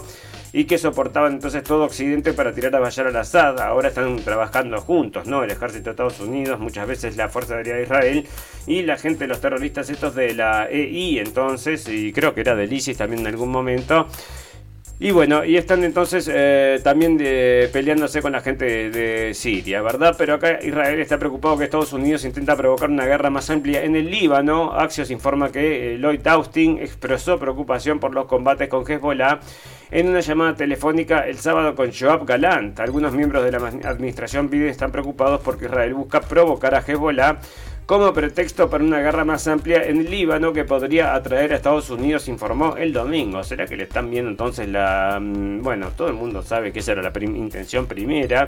y 0.57 0.63
que 0.63 0.77
soportaban 0.77 1.33
entonces 1.33 1.63
todo 1.63 1.83
Occidente 1.83 2.31
para 2.31 2.53
tirar 2.53 2.73
a 2.77 2.79
Bayar 2.79 3.07
al-Assad. 3.07 3.59
Ahora 3.59 3.89
están 3.89 4.15
trabajando 4.23 4.79
juntos, 4.79 5.27
¿no? 5.27 5.43
El 5.43 5.51
ejército 5.51 5.83
de 5.83 5.91
Estados 5.91 6.21
Unidos, 6.21 6.61
muchas 6.61 6.87
veces 6.87 7.17
la 7.17 7.27
Fuerza 7.27 7.57
Aérea 7.57 7.75
de 7.75 7.83
Israel 7.83 8.25
y 8.65 8.81
la 8.83 8.95
gente, 8.95 9.27
los 9.27 9.41
terroristas 9.41 9.89
estos 9.89 10.15
de 10.15 10.33
la 10.33 10.69
EI 10.71 11.19
entonces, 11.19 11.89
y 11.89 12.13
creo 12.13 12.33
que 12.33 12.39
era 12.39 12.55
del 12.55 12.71
ISIS 12.71 12.95
también 12.95 13.19
en 13.19 13.27
algún 13.27 13.49
momento. 13.49 14.07
Y 14.97 15.12
bueno, 15.12 15.43
y 15.43 15.58
están 15.58 15.84
entonces 15.84 16.29
eh, 16.34 16.79
también 16.81 17.17
peleándose 17.17 18.21
con 18.21 18.31
la 18.31 18.39
gente 18.39 18.89
de, 18.89 19.34
Siria, 19.34 19.81
¿verdad? 19.81 20.15
Pero 20.17 20.36
acá 20.36 20.60
Israel 20.63 21.01
está 21.01 21.19
preocupado 21.19 21.58
que 21.58 21.65
Estados 21.65 21.91
Unidos 21.91 22.23
intenta 22.23 22.55
provocar 22.55 22.89
una 22.89 23.05
guerra 23.05 23.29
más 23.29 23.49
amplia 23.49 23.84
en 23.84 23.97
el 23.97 24.10
Líbano. 24.10 24.71
Axios 24.71 25.12
informa 25.12 25.51
que 25.51 25.95
eh, 25.95 25.97
Lloyd 25.97 26.25
Austin 26.25 26.77
expresó 26.79 27.38
preocupación 27.38 27.99
por 27.99 28.13
los 28.13 28.25
combates 28.25 28.69
con 28.69 28.89
Hezbollah 28.89 29.41
en 29.91 30.08
una 30.08 30.21
llamada 30.21 30.55
telefónica 30.55 31.27
el 31.27 31.39
sábado 31.39 31.75
con 31.75 31.91
Joab 31.91 32.25
Galant. 32.25 32.79
Algunos 32.79 33.12
miembros 33.12 33.43
de 33.43 33.51
la 33.51 33.67
administración 33.89 34.49
Biden 34.49 34.69
están 34.69 34.93
preocupados 34.93 35.41
porque 35.41 35.65
Israel 35.65 35.93
busca 35.93 36.21
provocar 36.21 36.73
a 36.73 36.79
Hezbollah 36.79 37.39
como 37.85 38.13
pretexto 38.13 38.69
para 38.69 38.83
una 38.83 38.99
guerra 38.99 39.25
más 39.25 39.47
amplia 39.47 39.83
en 39.83 40.09
Líbano 40.09 40.53
que 40.53 40.63
podría 40.63 41.13
atraer 41.13 41.53
a 41.53 41.57
Estados 41.57 41.89
Unidos, 41.91 42.27
informó 42.27 42.77
el 42.77 42.91
domingo. 42.91 43.43
¿Será 43.43 43.67
que 43.67 43.77
le 43.77 43.83
están 43.83 44.09
viendo 44.09 44.31
entonces 44.31 44.67
la... 44.67 45.19
Mm, 45.21 45.61
bueno, 45.61 45.89
todo 45.95 46.07
el 46.07 46.15
mundo 46.15 46.41
sabe 46.41 46.71
que 46.71 46.79
esa 46.79 46.93
era 46.93 47.03
la 47.03 47.11
intención 47.23 47.85
primera. 47.85 48.47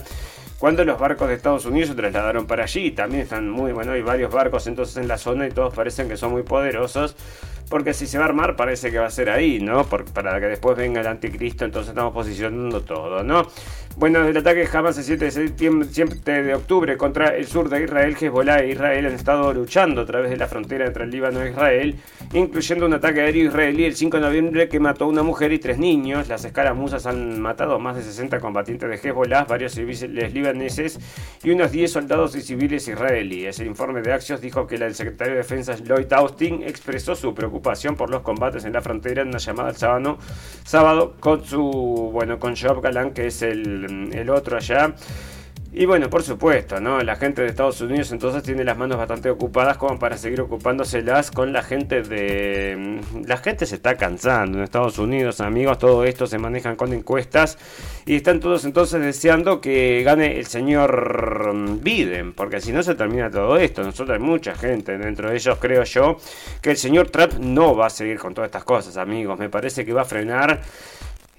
Cuando 0.58 0.84
los 0.84 1.00
barcos 1.00 1.28
de 1.28 1.36
Estados 1.36 1.66
Unidos 1.66 1.90
se 1.90 1.96
trasladaron 1.96 2.48
para 2.48 2.64
allí, 2.64 2.90
también 2.92 3.22
están 3.22 3.48
muy, 3.48 3.74
bueno, 3.74 3.92
hay 3.92 4.02
varios 4.02 4.34
barcos 4.34 4.66
entonces 4.66 4.98
en 4.98 5.08
la 5.08 5.20
zona 5.20 5.46
y 5.46 5.52
todos 5.52 5.72
parecen 5.72 6.10
que 6.10 6.18
son 6.18 6.32
muy 6.32 6.42
poderosos. 6.42 7.16
Porque 7.70 7.94
si 7.94 8.08
se 8.08 8.18
va 8.18 8.24
a 8.24 8.28
armar 8.30 8.56
parece 8.56 8.90
que 8.92 8.98
va 8.98 9.08
a 9.08 9.12
ser 9.12 9.30
ahí, 9.30 9.60
¿no? 9.60 9.86
para 9.86 10.40
que 10.40 10.48
después 10.48 10.76
venga 10.78 11.02
el 11.02 11.08
anticristo, 11.08 11.66
entonces 11.66 11.90
estamos 11.90 12.14
posicionando 12.14 12.82
todo, 12.82 13.24
¿no? 13.24 13.46
Bueno, 14.00 14.28
el 14.28 14.38
ataque 14.38 14.68
jamás 14.68 14.96
el 15.00 15.06
7 15.06 15.26
de 15.26 15.32
septiembre, 15.32 16.44
de 16.44 16.54
octubre 16.54 16.96
contra 16.98 17.30
el 17.30 17.48
sur 17.48 17.68
de 17.68 17.84
Israel, 17.84 18.16
Hezbollah 18.16 18.60
e 18.60 18.70
Israel 18.70 19.08
han 19.08 19.14
estado 19.14 19.52
luchando 19.52 20.02
a 20.02 20.06
través 20.06 20.30
de 20.30 20.38
la 20.38 20.46
frontera 20.46 20.86
entre 20.86 21.06
el 21.06 21.10
Líbano 21.10 21.42
e 21.42 21.50
Israel, 21.50 21.96
incluyendo 22.32 22.86
un 22.86 22.94
ataque 22.94 23.22
aéreo 23.22 23.48
israelí 23.48 23.86
el 23.86 23.96
5 23.96 24.18
de 24.18 24.22
noviembre 24.22 24.70
que 24.70 24.80
mató 24.80 25.06
a 25.06 25.08
una 25.08 25.24
mujer 25.24 25.52
y 25.52 25.58
tres 25.58 25.80
niños. 25.80 26.28
Las 26.28 26.46
escaramuzas 26.46 27.08
han 27.08 27.42
matado 27.42 27.74
a 27.74 27.80
más 27.80 27.96
de 27.96 28.04
60 28.04 28.40
combatientes 28.40 28.88
de 28.88 28.98
Hezbollah, 28.98 29.46
varios 29.46 29.72
civiles 29.72 30.32
libaneses 30.32 31.00
y 31.44 31.50
unos 31.50 31.72
10 31.72 31.92
soldados 31.92 32.36
y 32.36 32.42
civiles 32.42 32.88
israelíes. 32.88 33.60
El 33.60 33.66
informe 33.66 34.04
de 34.04 34.14
Axios 34.14 34.42
dijo 34.42 34.68
que 34.68 34.76
el 34.76 34.94
secretario 34.94 35.34
de 35.34 35.40
Defensa 35.40 35.76
Lloyd 35.76 36.14
Austin 36.14 36.62
expresó 36.62 37.16
su 37.16 37.34
preocupación 37.34 37.96
por 37.96 38.12
los 38.12 38.22
combates 38.22 38.64
en 38.64 38.74
la 38.74 38.82
frontera 38.82 39.24
en 39.24 39.30
una 39.30 39.40
llamada 39.40 39.72
el 39.72 39.76
sábado, 39.76 40.20
sábado 40.64 41.16
con 41.20 41.44
su, 41.44 42.12
bueno, 42.14 42.38
con 42.38 42.56
Joab 42.56 42.82
Galan, 42.82 43.12
que 43.12 43.26
es 43.26 43.42
el 43.42 43.87
el 43.88 44.30
otro 44.30 44.58
allá. 44.58 44.94
Y 45.74 45.86
bueno, 45.86 46.10
por 46.10 46.24
supuesto, 46.24 46.80
¿no? 46.80 47.02
La 47.02 47.18
gente 47.18 47.42
de 47.42 47.50
Estados 47.50 47.82
Unidos 47.82 48.12
entonces 48.12 48.42
tiene 48.42 48.64
las 48.64 48.78
manos 48.78 48.98
bastante 48.98 49.30
ocupadas 49.30 49.78
como 49.78 50.00
para 50.00 50.18
seguir 50.18 50.42
ocupándoselas 50.42 51.30
con 51.30 51.54
la 51.54 51.62
gente 51.62 52.02
de... 52.02 52.76
Mm, 52.76 53.26
la 53.28 53.38
gente 53.38 53.66
se 53.66 53.76
está 53.76 53.96
cansando 53.96 54.58
en 54.58 54.64
Estados 54.64 54.98
Unidos, 54.98 55.42
amigos, 55.42 55.78
todo 55.78 56.04
esto 56.06 56.26
se 56.26 56.40
manejan 56.40 56.78
con 56.78 56.94
encuestas 56.94 57.60
y 58.08 58.16
están 58.16 58.40
todos 58.40 58.66
entonces 58.66 59.02
deseando 59.02 59.62
que 59.62 60.02
gane 60.04 60.40
el 60.40 60.48
señor 60.48 61.54
mm, 61.54 61.84
Biden, 61.84 62.34
porque 62.34 62.62
si 62.62 62.72
no 62.72 62.82
se 62.82 62.96
termina 62.96 63.30
todo 63.30 63.58
esto. 63.58 63.84
Nosotros 63.84 64.18
hay 64.18 64.24
mucha 64.24 64.56
gente, 64.56 64.98
dentro 64.98 65.30
de 65.30 65.36
ellos 65.36 65.58
creo 65.60 65.84
yo, 65.84 66.18
que 66.60 66.72
el 66.72 66.78
señor 66.78 67.12
Trump 67.12 67.34
no 67.34 67.76
va 67.76 67.88
a 67.88 67.90
seguir 67.92 68.18
con 68.18 68.34
todas 68.34 68.48
estas 68.48 68.64
cosas, 68.64 68.98
amigos. 68.98 69.38
Me 69.38 69.50
parece 69.50 69.86
que 69.86 69.94
va 69.94 70.04
a 70.04 70.06
frenar 70.06 70.62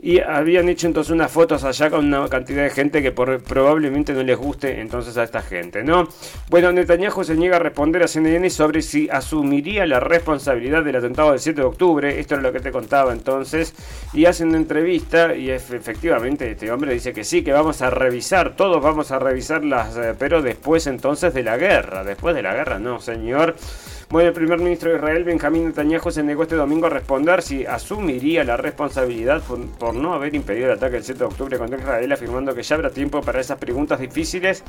y 0.01 0.21
habían 0.21 0.69
hecho 0.69 0.87
entonces 0.87 1.13
unas 1.13 1.31
fotos 1.31 1.65
allá 1.65 1.91
con 1.91 2.07
una 2.07 2.29
cantidad 2.29 2.63
de 2.63 2.71
gente 2.71 3.03
que 3.03 3.13
probablemente 3.13 4.13
no 4.13 4.23
les 4.23 4.37
guste 4.37 4.81
entonces 4.81 5.17
a 5.17 5.25
esta 5.25 5.43
gente, 5.43 5.83
¿no? 5.83 6.09
Bueno, 6.49 6.73
Netanyahu 6.73 7.25
se 7.25 7.35
niega 7.35 7.57
a 7.57 7.61
responder 7.61 8.03
a 8.03 8.09
CNN 8.09 8.49
sobre 8.51 8.83
si 8.83 9.09
asumiría 9.11 9.87
la 9.87 10.01
responsabilidad 10.01 10.85
del 10.85 10.97
atentado 10.97 11.31
del 11.31 11.41
7 11.41 11.61
de 11.61 11.67
octubre, 11.67 12.21
esto 12.21 12.37
es 12.37 12.43
lo 12.43 12.53
que 12.53 12.61
te 12.61 12.71
contaba 12.71 13.13
entonces, 13.13 13.75
y 14.13 14.27
hacen 14.27 14.49
una 14.49 14.59
entrevista 14.59 15.35
y 15.35 15.51
efectivamente 15.51 16.51
este 16.51 16.71
hombre 16.71 16.93
dice 16.95 17.13
que 17.13 17.25
sí, 17.25 17.43
que 17.43 17.53
vamos 17.53 17.83
a 17.83 17.91
revisar, 17.91 18.57
todos 18.57 18.83
vamos 18.83 19.11
a 19.11 19.19
revisarlas, 19.19 19.97
eh, 19.97 20.15
pero 20.19 20.43
después 20.43 20.87
entonces 20.87 21.35
de 21.35 21.43
la 21.43 21.57
guerra, 21.57 22.05
después 22.05 22.35
de 22.35 22.43
la 22.43 22.55
guerra, 22.55 22.79
no, 22.79 23.01
señor. 23.01 23.57
Bueno, 24.11 24.29
el 24.29 24.35
primer 24.35 24.59
ministro 24.59 24.91
de 24.91 24.97
Israel, 24.97 25.23
Benjamín 25.23 25.67
Netanyahu, 25.67 26.11
se 26.11 26.23
negó 26.23 26.45
este 26.45 26.57
domingo 26.57 26.87
a 26.87 26.89
responder 26.89 27.43
si 27.43 27.67
asumiría 27.67 28.43
la 28.43 28.57
responsabilidad 28.57 29.43
por, 29.43 29.95
no 29.95 30.15
haber 30.15 30.35
impedido 30.35 30.69
el 30.69 30.79
ataque 30.79 30.95
del 30.95 31.05
7 31.05 31.19
de 31.19 31.25
octubre 31.27 31.59
contra 31.59 31.79
Israel, 31.79 32.11
afirmando 32.11 32.55
que 32.55 32.63
ya 32.63 32.77
habrá 32.77 32.89
tiempo 32.89 33.21
para 33.21 33.39
esas 33.39 33.59
preguntas 33.59 34.01
difíciles 34.01 34.65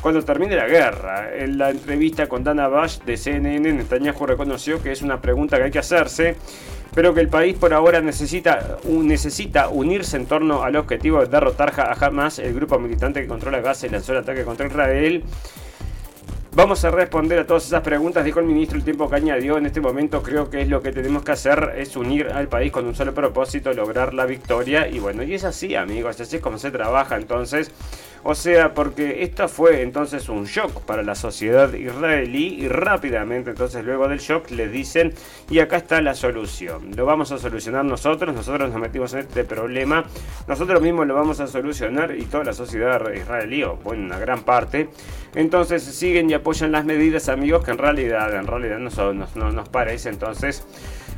cuando 0.00 0.24
termine 0.24 0.56
la 0.56 0.66
guerra. 0.66 1.32
En 1.36 1.56
la 1.56 1.70
entrevista 1.70 2.28
con 2.28 2.42
Dana 2.42 2.66
Bash 2.66 2.98
de 3.02 3.16
CNN, 3.16 3.74
Netanyahu 3.74 4.26
reconoció 4.26 4.82
que 4.82 4.90
es 4.90 5.02
una 5.02 5.20
pregunta 5.20 5.56
que 5.58 5.62
hay 5.62 5.70
que 5.70 5.78
hacerse 5.78 6.34
pero 6.92 7.14
que 7.14 7.20
el 7.20 7.28
país 7.28 7.56
por 7.56 7.72
ahora 7.72 8.00
necesita, 8.00 8.78
necesita 8.84 9.68
unirse 9.68 10.16
en 10.16 10.26
torno 10.26 10.64
al 10.64 10.74
objetivo 10.74 11.20
de 11.20 11.26
derrotar 11.26 11.72
a 11.78 11.92
Hamas, 11.92 12.40
el 12.40 12.52
grupo 12.52 12.80
militante 12.80 13.22
que 13.22 13.28
controla 13.28 13.60
Gaza 13.60 13.86
y 13.86 13.90
lanzó 13.90 14.10
el 14.10 14.18
ataque 14.18 14.42
contra 14.42 14.66
Israel. 14.66 15.22
Vamos 16.52 16.84
a 16.84 16.90
responder 16.90 17.38
a 17.38 17.46
todas 17.46 17.64
esas 17.64 17.80
preguntas, 17.80 18.24
dijo 18.24 18.40
el 18.40 18.46
ministro, 18.46 18.76
el 18.76 18.82
tiempo 18.82 19.08
que 19.08 19.14
añadió. 19.14 19.56
En 19.56 19.66
este 19.66 19.80
momento 19.80 20.20
creo 20.20 20.50
que 20.50 20.62
es 20.62 20.68
lo 20.68 20.82
que 20.82 20.90
tenemos 20.90 21.22
que 21.22 21.30
hacer, 21.30 21.74
es 21.76 21.96
unir 21.96 22.26
al 22.26 22.48
país 22.48 22.72
con 22.72 22.86
un 22.86 22.94
solo 22.96 23.14
propósito, 23.14 23.72
lograr 23.72 24.14
la 24.14 24.26
victoria. 24.26 24.88
Y 24.88 24.98
bueno, 24.98 25.22
y 25.22 25.34
es 25.34 25.44
así, 25.44 25.76
amigos, 25.76 26.20
así 26.20 26.36
es 26.36 26.42
como 26.42 26.58
se 26.58 26.72
trabaja 26.72 27.16
entonces. 27.16 27.70
O 28.22 28.34
sea, 28.34 28.74
porque 28.74 29.22
esto 29.22 29.48
fue 29.48 29.82
entonces 29.82 30.28
un 30.28 30.44
shock 30.44 30.82
para 30.82 31.02
la 31.02 31.14
sociedad 31.14 31.72
israelí 31.72 32.54
y 32.60 32.68
rápidamente 32.68 33.50
entonces 33.50 33.82
luego 33.84 34.08
del 34.08 34.18
shock 34.18 34.50
les 34.50 34.70
dicen 34.70 35.14
y 35.48 35.60
acá 35.60 35.78
está 35.78 36.02
la 36.02 36.14
solución. 36.14 36.90
Lo 36.94 37.06
vamos 37.06 37.32
a 37.32 37.38
solucionar 37.38 37.84
nosotros, 37.84 38.34
nosotros 38.34 38.70
nos 38.70 38.80
metimos 38.80 39.14
en 39.14 39.20
este 39.20 39.44
problema, 39.44 40.04
nosotros 40.46 40.82
mismos 40.82 41.06
lo 41.06 41.14
vamos 41.14 41.40
a 41.40 41.46
solucionar 41.46 42.14
y 42.14 42.24
toda 42.24 42.44
la 42.44 42.52
sociedad 42.52 43.00
israelí, 43.12 43.62
o 43.62 43.76
bueno, 43.76 44.04
una 44.04 44.18
gran 44.18 44.42
parte. 44.42 44.88
Entonces 45.34 45.82
siguen 45.82 46.28
y 46.28 46.34
apoyan 46.34 46.72
las 46.72 46.84
medidas 46.84 47.28
amigos 47.28 47.64
que 47.64 47.70
en 47.70 47.78
realidad, 47.78 48.34
en 48.34 48.46
realidad 48.46 48.78
no, 48.78 49.52
nos 49.52 49.68
parece 49.68 50.10
entonces 50.10 50.66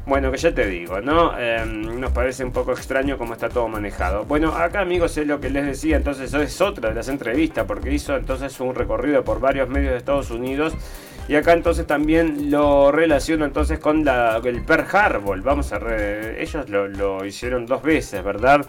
bueno, 0.04 0.32
que 0.32 0.38
ya 0.38 0.52
te 0.52 0.66
digo, 0.66 1.00
¿no? 1.00 1.38
Em, 1.38 2.00
nos 2.00 2.10
parece 2.10 2.44
un 2.44 2.52
poco 2.52 2.72
extraño 2.72 3.16
cómo 3.16 3.34
está 3.34 3.48
todo 3.48 3.68
manejado. 3.68 4.24
Bueno, 4.24 4.52
acá 4.52 4.80
amigos 4.80 5.16
es 5.16 5.26
lo 5.28 5.40
que 5.40 5.48
les 5.48 5.64
decía, 5.64 5.96
entonces 5.96 6.34
es 6.34 6.60
otra 6.60 6.91
las 6.94 7.08
entrevistas, 7.08 7.64
porque 7.66 7.92
hizo 7.92 8.16
entonces 8.16 8.58
un 8.60 8.74
recorrido 8.74 9.24
por 9.24 9.40
varios 9.40 9.68
medios 9.68 9.92
de 9.92 9.98
Estados 9.98 10.30
Unidos. 10.30 10.74
Y 11.28 11.36
acá 11.36 11.52
entonces 11.52 11.86
también 11.86 12.50
lo 12.50 12.90
relaciono 12.90 13.44
entonces 13.44 13.78
con 13.78 14.06
el 14.06 14.62
Pearl 14.64 14.86
Harbor. 14.92 15.40
Vamos 15.42 15.72
a... 15.72 15.80
ellos 16.38 16.68
lo, 16.68 17.24
hicieron 17.24 17.66
dos 17.66 17.82
veces, 17.82 18.22
¿verdad? 18.24 18.66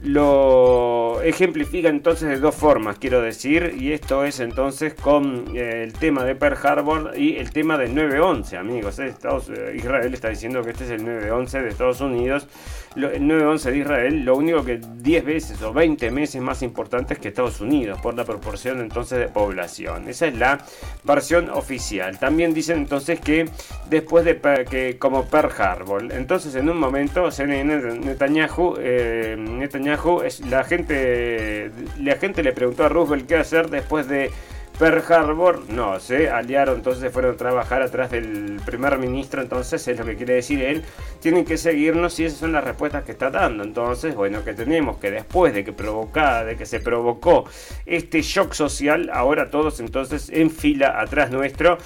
lo 0.00 1.20
ejemplifica 1.22 1.88
entonces 1.88 2.28
de 2.28 2.38
dos 2.38 2.54
formas, 2.54 2.98
quiero 2.98 3.20
decir, 3.20 3.74
y 3.78 3.92
esto 3.92 4.24
es 4.24 4.38
entonces 4.38 4.94
con 4.94 5.56
eh, 5.56 5.82
el 5.82 5.92
tema 5.92 6.24
de 6.24 6.36
Pearl 6.36 6.56
Harbor 6.62 7.12
y 7.16 7.36
el 7.36 7.50
tema 7.50 7.76
del 7.76 7.94
9-11, 7.94 8.58
amigos. 8.58 8.98
Eh, 9.00 9.12
eh, 9.24 9.74
Israel 9.76 10.14
está 10.14 10.28
diciendo 10.28 10.62
que 10.62 10.70
este 10.70 10.84
es 10.84 10.90
el 10.90 11.04
9-11 11.04 11.62
de 11.62 11.68
Estados 11.68 12.00
Unidos 12.00 12.46
el 12.96 13.22
9-11 13.22 13.70
de 13.70 13.78
Israel, 13.78 14.24
lo 14.24 14.36
único 14.36 14.64
que 14.64 14.78
10 14.78 15.24
veces 15.24 15.62
o 15.62 15.72
20 15.72 16.10
meses 16.10 16.40
más 16.40 16.62
importante 16.62 17.16
que 17.16 17.28
Estados 17.28 17.60
Unidos, 17.60 18.00
por 18.00 18.14
la 18.14 18.24
proporción 18.24 18.80
entonces 18.80 19.18
de 19.18 19.28
población. 19.28 20.08
Esa 20.08 20.26
es 20.26 20.36
la 20.36 20.58
versión 21.04 21.50
oficial. 21.50 22.18
También 22.18 22.54
dicen 22.54 22.78
entonces 22.78 23.20
que 23.20 23.48
después 23.88 24.24
de 24.24 24.38
que 24.68 24.98
como 24.98 25.24
Pearl 25.26 25.50
Harbor, 25.60 26.12
entonces 26.12 26.54
en 26.54 26.68
un 26.68 26.78
momento 26.78 27.30
CNN 27.30 28.00
Netanyahu, 28.00 28.76
eh, 28.78 29.36
Netanyahu 29.38 30.22
es 30.22 30.40
la 30.40 30.64
gente, 30.64 31.70
la 31.98 32.16
gente 32.16 32.42
le 32.42 32.52
preguntó 32.52 32.84
a 32.84 32.88
Roosevelt 32.88 33.26
qué 33.26 33.36
hacer 33.36 33.70
después 33.70 34.08
de 34.08 34.30
Pearl 34.78 35.02
Harbor, 35.12 35.68
no, 35.68 35.98
se 35.98 36.30
aliaron, 36.30 36.76
entonces 36.76 37.12
fueron 37.12 37.34
a 37.34 37.36
trabajar 37.36 37.82
atrás 37.82 38.12
del 38.12 38.60
primer 38.64 38.96
ministro, 38.98 39.42
entonces 39.42 39.86
es 39.88 39.98
lo 39.98 40.04
que 40.04 40.14
quiere 40.14 40.34
decir 40.34 40.62
él, 40.62 40.84
tienen 41.20 41.44
que 41.44 41.56
seguirnos 41.56 42.20
y 42.20 42.26
esas 42.26 42.38
son 42.38 42.52
las 42.52 42.62
respuestas 42.62 43.02
que 43.02 43.10
está 43.10 43.28
dando. 43.28 43.64
Entonces, 43.64 44.14
bueno, 44.14 44.44
que 44.44 44.54
tenemos 44.54 44.98
que 44.98 45.10
después 45.10 45.52
de 45.52 45.64
que 45.64 45.72
provocada, 45.72 46.44
de 46.44 46.56
que 46.56 46.64
se 46.64 46.78
provocó 46.78 47.44
este 47.86 48.22
shock 48.22 48.52
social, 48.52 49.10
ahora 49.12 49.50
todos 49.50 49.80
entonces 49.80 50.30
en 50.30 50.48
fila 50.48 51.00
atrás 51.00 51.32
nuestro 51.32 51.78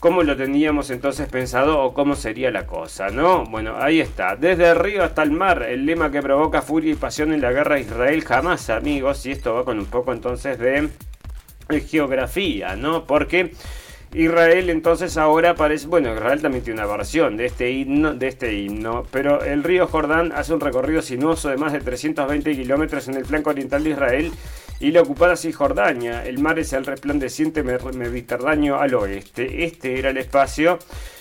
cómo 0.00 0.22
lo 0.22 0.34
teníamos 0.34 0.88
entonces 0.88 1.28
pensado 1.28 1.82
o 1.82 1.92
cómo 1.92 2.16
sería 2.16 2.50
la 2.50 2.66
cosa, 2.66 3.10
¿no? 3.10 3.44
Bueno, 3.44 3.76
ahí 3.78 4.00
está. 4.00 4.34
Desde 4.34 4.70
el 4.70 4.76
río 4.76 5.04
hasta 5.04 5.22
el 5.22 5.30
mar, 5.32 5.62
el 5.62 5.84
lema 5.84 6.10
que 6.10 6.22
provoca 6.22 6.62
furia 6.62 6.92
y 6.92 6.94
pasión 6.94 7.34
en 7.34 7.42
la 7.42 7.52
guerra 7.52 7.74
de 7.74 7.82
Israel 7.82 8.24
jamás, 8.24 8.70
amigos, 8.70 9.26
y 9.26 9.32
esto 9.32 9.54
va 9.54 9.66
con 9.66 9.78
un 9.78 9.84
poco 9.84 10.14
entonces 10.14 10.58
de 10.58 10.88
geografía, 11.78 12.74
¿no? 12.76 13.04
Porque 13.04 13.52
Israel 14.12 14.70
entonces 14.70 15.16
ahora 15.16 15.54
parece, 15.54 15.86
bueno, 15.86 16.12
Israel 16.12 16.42
también 16.42 16.64
tiene 16.64 16.80
una 16.82 16.90
versión 16.90 17.36
de 17.36 17.46
este 17.46 17.70
himno, 17.70 18.14
de 18.14 18.26
este 18.26 18.54
himno, 18.54 19.04
pero 19.12 19.44
el 19.44 19.62
río 19.62 19.86
Jordán 19.86 20.32
hace 20.34 20.52
un 20.52 20.60
recorrido 20.60 21.00
sinuoso 21.00 21.48
de 21.48 21.56
más 21.56 21.72
de 21.72 21.80
320 21.80 22.56
kilómetros 22.56 23.06
en 23.06 23.14
el 23.14 23.24
flanco 23.24 23.50
oriental 23.50 23.84
de 23.84 23.90
Israel 23.90 24.32
y 24.80 24.90
la 24.90 25.02
ocupada 25.02 25.36
Cisjordania. 25.36 26.24
El 26.24 26.38
mar 26.38 26.58
es 26.58 26.72
el 26.72 26.84
resplandeciente 26.84 27.62
Mediterráneo 27.62 28.80
al 28.80 28.94
oeste. 28.94 29.64
Este 29.64 29.98
era 29.98 30.10
el 30.10 30.16
espacio 30.16 30.78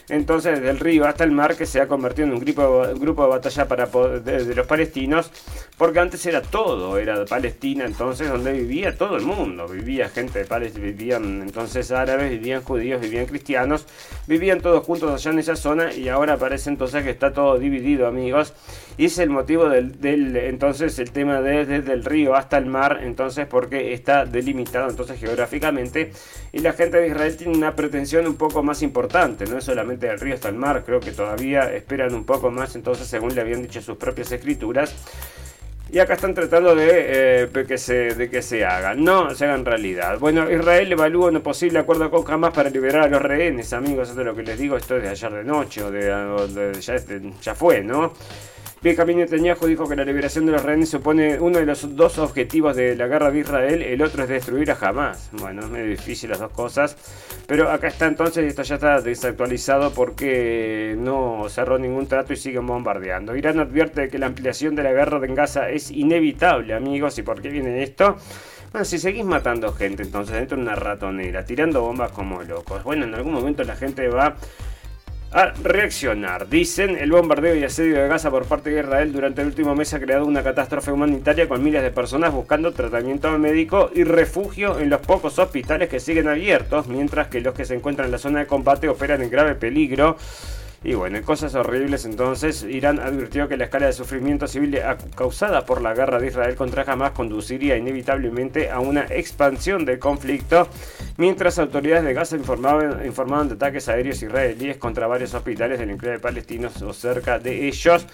entonces 0.09 0.55
desde 0.55 0.71
el 0.71 0.79
río 0.79 1.05
hasta 1.05 1.23
el 1.23 1.31
mar 1.31 1.55
que 1.55 1.65
se 1.65 1.79
ha 1.79 1.87
convertido 1.87 2.27
en 2.27 2.33
un 2.33 2.39
grupo, 2.39 2.83
grupo 2.95 3.23
de 3.23 3.29
batalla 3.29 3.67
para 3.67 3.85
de, 3.85 4.55
los 4.55 4.67
palestinos, 4.67 5.31
porque 5.77 5.99
antes 5.99 6.25
era 6.25 6.41
todo, 6.41 6.97
era 6.97 7.25
Palestina 7.25 7.85
entonces 7.85 8.27
donde 8.27 8.51
vivía 8.51 8.97
todo 8.97 9.15
el 9.15 9.23
mundo, 9.23 9.67
vivía 9.67 10.09
gente 10.09 10.39
de 10.39 10.45
Palestina, 10.45 10.85
vivían 10.85 11.41
entonces 11.43 11.91
árabes, 11.91 12.31
vivían 12.31 12.63
judíos, 12.63 12.99
vivían 12.99 13.27
cristianos, 13.27 13.85
vivían 14.27 14.61
todos 14.61 14.83
juntos 14.83 15.13
allá 15.13 15.31
en 15.31 15.39
esa 15.39 15.55
zona 15.55 15.93
y 15.93 16.09
ahora 16.09 16.37
parece 16.37 16.69
entonces 16.69 17.03
que 17.03 17.11
está 17.11 17.31
todo 17.31 17.59
dividido 17.59 18.07
amigos 18.07 18.53
y 18.99 19.05
es 19.05 19.17
el 19.17 19.29
motivo 19.29 19.69
del, 19.69 20.35
entonces 20.35 20.99
el 20.99 21.11
tema 21.11 21.39
de, 21.39 21.65
desde 21.65 21.93
el 21.93 22.03
río 22.03 22.35
hasta 22.35 22.57
el 22.57 22.65
mar, 22.65 22.99
entonces 23.01 23.47
porque 23.47 23.93
está 23.93 24.25
delimitado 24.25 24.89
entonces 24.89 25.17
geográficamente 25.17 26.11
y 26.51 26.59
la 26.59 26.73
gente 26.73 26.97
de 26.97 27.07
Israel 27.07 27.37
tiene 27.37 27.55
una 27.55 27.77
pretensión 27.77 28.27
un 28.27 28.35
poco 28.35 28.61
más 28.61 28.81
importante, 28.81 29.45
no 29.45 29.57
es 29.57 29.63
solamente 29.63 30.07
del 30.07 30.19
río 30.19 30.33
hasta 30.33 30.49
el 30.49 30.55
mar, 30.55 30.83
creo 30.85 30.99
que 30.99 31.13
todavía 31.13 31.73
esperan 31.73 32.13
un 32.13 32.25
poco 32.25 32.51
más, 32.51 32.75
entonces 32.75 33.07
según 33.07 33.33
le 33.33 33.39
habían 33.39 33.61
dicho 33.61 33.81
sus 33.81 33.95
propias 33.95 34.33
escrituras. 34.33 34.93
Y 35.91 35.99
acá 35.99 36.15
están 36.15 36.35
tratando 36.35 36.75
de, 36.75 37.45
eh, 37.45 37.65
que 37.65 37.77
se, 37.77 38.13
de 38.13 38.29
que 38.29 38.43
se 38.43 38.63
haga. 38.63 38.93
No 38.93 39.33
se 39.33 39.45
haga 39.45 39.55
en 39.55 39.65
realidad. 39.65 40.19
Bueno, 40.19 40.51
Israel 40.51 40.91
evalúa 40.91 41.31
un 41.31 41.41
posible 41.41 41.79
acuerdo 41.79 42.11
con 42.11 42.31
Hamas 42.31 42.53
para 42.53 42.69
liberar 42.69 43.05
a 43.05 43.07
los 43.07 43.19
rehenes, 43.19 43.73
amigos. 43.73 44.09
Esto 44.09 44.21
es 44.21 44.27
lo 44.27 44.35
que 44.35 44.43
les 44.43 44.59
digo. 44.59 44.77
Esto 44.77 44.97
es 44.97 45.03
de 45.03 45.09
ayer 45.09 45.33
de 45.33 45.43
noche 45.43 45.81
o 45.81 45.89
de, 45.89 46.79
ya, 46.79 46.93
este, 46.93 47.19
ya 47.41 47.55
fue, 47.55 47.81
¿no? 47.81 48.13
Benjamin 48.81 49.17
Netanyahu 49.17 49.67
dijo 49.67 49.89
que 49.89 49.95
la 49.97 50.05
liberación 50.05 50.45
de 50.45 50.53
los 50.53 50.63
rehenes 50.63 50.87
supone 50.87 51.37
uno 51.37 51.59
de 51.59 51.65
los 51.65 51.97
dos 51.97 52.17
objetivos 52.17 52.77
de 52.77 52.95
la 52.95 53.07
guerra 53.07 53.29
de 53.29 53.39
Israel, 53.39 53.81
el 53.81 54.01
otro 54.01 54.23
es 54.23 54.29
destruir 54.29 54.71
a 54.71 54.77
Hamas. 54.79 55.29
Bueno, 55.33 55.63
es 55.63 55.69
medio 55.69 55.87
difícil 55.87 56.29
las 56.29 56.39
dos 56.39 56.51
cosas, 56.51 56.95
pero 57.45 57.69
acá 57.69 57.87
está 57.87 58.07
entonces, 58.07 58.45
esto 58.45 58.63
ya 58.63 58.75
está 58.75 59.01
desactualizado 59.01 59.91
porque 59.91 60.95
no 60.97 61.47
cerró 61.49 61.77
ningún 61.77 62.07
trato 62.07 62.31
y 62.31 62.37
siguen 62.37 62.67
bombardeando. 62.67 63.35
Irán 63.35 63.59
advierte 63.59 64.07
que 64.07 64.17
la 64.17 64.27
ampliación 64.27 64.75
de 64.75 64.83
la 64.83 64.93
guerra 64.93 65.19
en 65.25 65.35
Gaza 65.35 65.69
es 65.69 65.91
inevitable, 65.91 66.73
amigos, 66.73 67.17
¿y 67.17 67.23
por 67.23 67.41
qué 67.41 67.49
viene 67.49 67.83
esto? 67.83 68.15
Bueno, 68.71 68.85
si 68.85 68.97
seguís 68.97 69.25
matando 69.25 69.73
gente 69.73 70.03
entonces 70.03 70.35
dentro 70.35 70.55
de 70.55 70.63
una 70.63 70.75
ratonera, 70.75 71.43
tirando 71.43 71.81
bombas 71.81 72.13
como 72.13 72.43
locos, 72.43 72.81
bueno, 72.85 73.03
en 73.03 73.13
algún 73.13 73.33
momento 73.33 73.61
la 73.65 73.75
gente 73.75 74.07
va 74.07 74.37
a 75.31 75.53
reaccionar. 75.61 76.49
Dicen, 76.49 76.97
el 76.97 77.11
bombardeo 77.11 77.55
y 77.55 77.63
asedio 77.63 78.01
de 78.01 78.07
Gaza 78.07 78.31
por 78.31 78.45
parte 78.45 78.71
de 78.71 78.81
Israel 78.81 79.13
durante 79.13 79.41
el 79.41 79.47
último 79.47 79.75
mes 79.75 79.93
ha 79.93 79.99
creado 79.99 80.25
una 80.25 80.43
catástrofe 80.43 80.91
humanitaria 80.91 81.47
con 81.47 81.63
miles 81.63 81.83
de 81.83 81.91
personas 81.91 82.33
buscando 82.33 82.71
tratamiento 82.71 83.29
médico 83.37 83.91
y 83.93 84.03
refugio 84.03 84.79
en 84.79 84.89
los 84.89 85.01
pocos 85.01 85.37
hospitales 85.37 85.89
que 85.89 85.99
siguen 85.99 86.27
abiertos, 86.27 86.87
mientras 86.87 87.27
que 87.27 87.41
los 87.41 87.53
que 87.53 87.65
se 87.65 87.75
encuentran 87.75 88.07
en 88.07 88.13
la 88.13 88.17
zona 88.17 88.39
de 88.39 88.47
combate 88.47 88.89
operan 88.89 89.21
en 89.21 89.29
grave 89.29 89.55
peligro. 89.55 90.17
Y 90.81 90.93
bueno, 90.93 91.21
cosas 91.23 91.55
horribles 91.55 92.05
entonces, 92.05 92.63
Irán 92.63 92.99
advirtió 92.99 93.49
que 93.49 93.57
la 93.57 93.65
escala 93.65 93.87
de 93.87 93.93
sufrimiento 93.93 94.47
civil 94.47 94.79
causada 95.13 95.65
por 95.65 95.81
la 95.81 95.93
guerra 95.93 96.19
de 96.19 96.27
Israel 96.27 96.55
contra 96.55 96.83
Hamas 96.83 97.11
conduciría 97.11 97.75
inevitablemente 97.75 98.69
a 98.69 98.79
una 98.79 99.01
expansión 99.09 99.83
del 99.83 99.99
conflicto, 99.99 100.69
mientras 101.17 101.59
autoridades 101.59 102.05
de 102.05 102.13
Gaza 102.13 102.37
informaban, 102.37 103.05
informaban 103.05 103.49
de 103.49 103.55
ataques 103.55 103.89
aéreos 103.89 104.23
israelíes 104.23 104.77
contra 104.77 105.05
varios 105.05 105.33
hospitales 105.33 105.79
del 105.79 105.89
enclave 105.89 106.19
palestinos 106.19 106.81
o 106.81 106.93
cerca 106.93 107.39
de 107.39 107.67
ellos. 107.67 108.07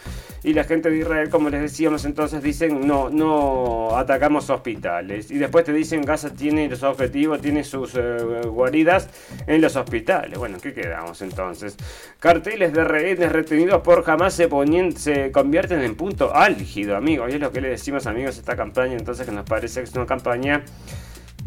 Y 0.43 0.53
la 0.53 0.63
gente 0.63 0.91
de 0.91 0.97
Israel, 0.97 1.29
como 1.29 1.49
les 1.49 1.61
decíamos 1.61 2.05
entonces, 2.05 2.41
dicen 2.43 2.85
no, 2.85 3.09
no 3.09 3.95
atacamos 3.95 4.49
hospitales. 4.49 5.31
Y 5.31 5.37
después 5.37 5.65
te 5.65 5.73
dicen 5.73 6.01
Gaza 6.03 6.31
tiene 6.31 6.67
los 6.67 6.83
objetivos, 6.83 7.41
tiene 7.41 7.63
sus 7.63 7.93
eh, 7.95 8.17
guaridas 8.45 9.09
en 9.47 9.61
los 9.61 9.75
hospitales. 9.75 10.37
Bueno, 10.37 10.57
¿qué 10.61 10.73
quedamos 10.73 11.21
entonces? 11.23 11.75
Cartel 12.19 12.54
de 12.57 12.83
rehenes 12.85 13.31
retenidos 13.31 13.81
por 13.81 14.09
Hamas 14.09 14.33
se, 14.33 14.49
se 14.95 15.31
convierten 15.31 15.81
en 15.81 15.95
punto 15.95 16.33
álgido, 16.33 16.95
amigos. 16.95 17.29
Y 17.29 17.35
es 17.35 17.41
lo 17.41 17.51
que 17.51 17.59
le 17.59 17.69
decimos, 17.69 18.07
amigos, 18.07 18.37
esta 18.37 18.55
campaña, 18.55 18.93
entonces 18.93 19.25
que 19.25 19.33
nos 19.33 19.45
parece 19.45 19.81
que 19.81 19.89
es 19.89 19.95
una 19.95 20.05
campaña 20.05 20.63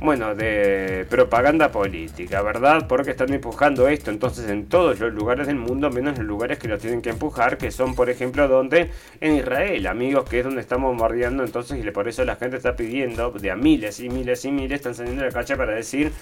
bueno, 0.01 0.35
de 0.35 1.07
propaganda 1.11 1.73
política, 1.73 2.40
¿verdad? 2.42 2.87
Porque 2.87 3.11
están 3.11 3.33
empujando 3.33 3.88
esto 3.88 4.11
entonces 4.11 4.49
en 4.49 4.66
todos 4.66 5.01
los 5.01 5.12
lugares 5.12 5.47
del 5.49 5.57
mundo, 5.57 5.90
menos 5.90 6.12
en 6.12 6.18
los 6.18 6.29
lugares 6.29 6.59
que 6.59 6.68
lo 6.68 6.79
tienen 6.79 7.03
que 7.03 7.11
empujar, 7.11 7.59
que 7.59 7.73
son, 7.73 7.94
por 7.97 8.09
ejemplo, 8.09 8.47
donde 8.47 8.90
en 9.21 9.37
Israel, 9.37 9.87
amigos, 9.88 10.29
que 10.29 10.38
es 10.38 10.44
donde 10.44 10.61
estamos 10.61 10.90
bombardeando 10.90 11.42
entonces, 11.42 11.85
y 11.85 11.90
por 11.90 12.07
eso 12.07 12.25
la 12.25 12.37
gente 12.37 12.59
está 12.59 12.77
pidiendo 12.77 13.33
de 13.33 13.51
a 13.51 13.57
miles 13.57 13.99
y 13.99 14.09
miles 14.09 14.44
y 14.44 14.53
miles, 14.53 14.77
están 14.77 14.94
saliendo 14.94 15.23
de 15.23 15.31
la 15.31 15.35
calle 15.35 15.57
para 15.57 15.75
decir 15.75 16.12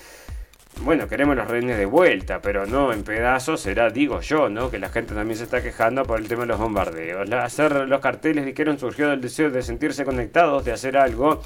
bueno, 0.82 1.08
queremos 1.08 1.36
los 1.36 1.48
rehenes 1.48 1.78
de 1.78 1.86
vuelta, 1.86 2.40
pero 2.40 2.66
no 2.66 2.92
en 2.92 3.02
pedazos, 3.02 3.60
será, 3.60 3.90
digo 3.90 4.20
yo, 4.20 4.48
¿no? 4.48 4.70
Que 4.70 4.78
la 4.78 4.88
gente 4.88 5.14
también 5.14 5.36
se 5.36 5.44
está 5.44 5.62
quejando 5.62 6.04
por 6.04 6.20
el 6.20 6.28
tema 6.28 6.42
de 6.42 6.48
los 6.48 6.58
bombardeos. 6.58 7.30
hacer 7.32 7.88
los 7.88 8.00
carteles 8.00 8.44
dijeron 8.44 8.78
surgió 8.78 9.08
del 9.08 9.20
deseo 9.20 9.50
de 9.50 9.62
sentirse 9.62 10.04
conectados, 10.04 10.64
de 10.64 10.72
hacer 10.72 10.96
algo. 10.96 11.40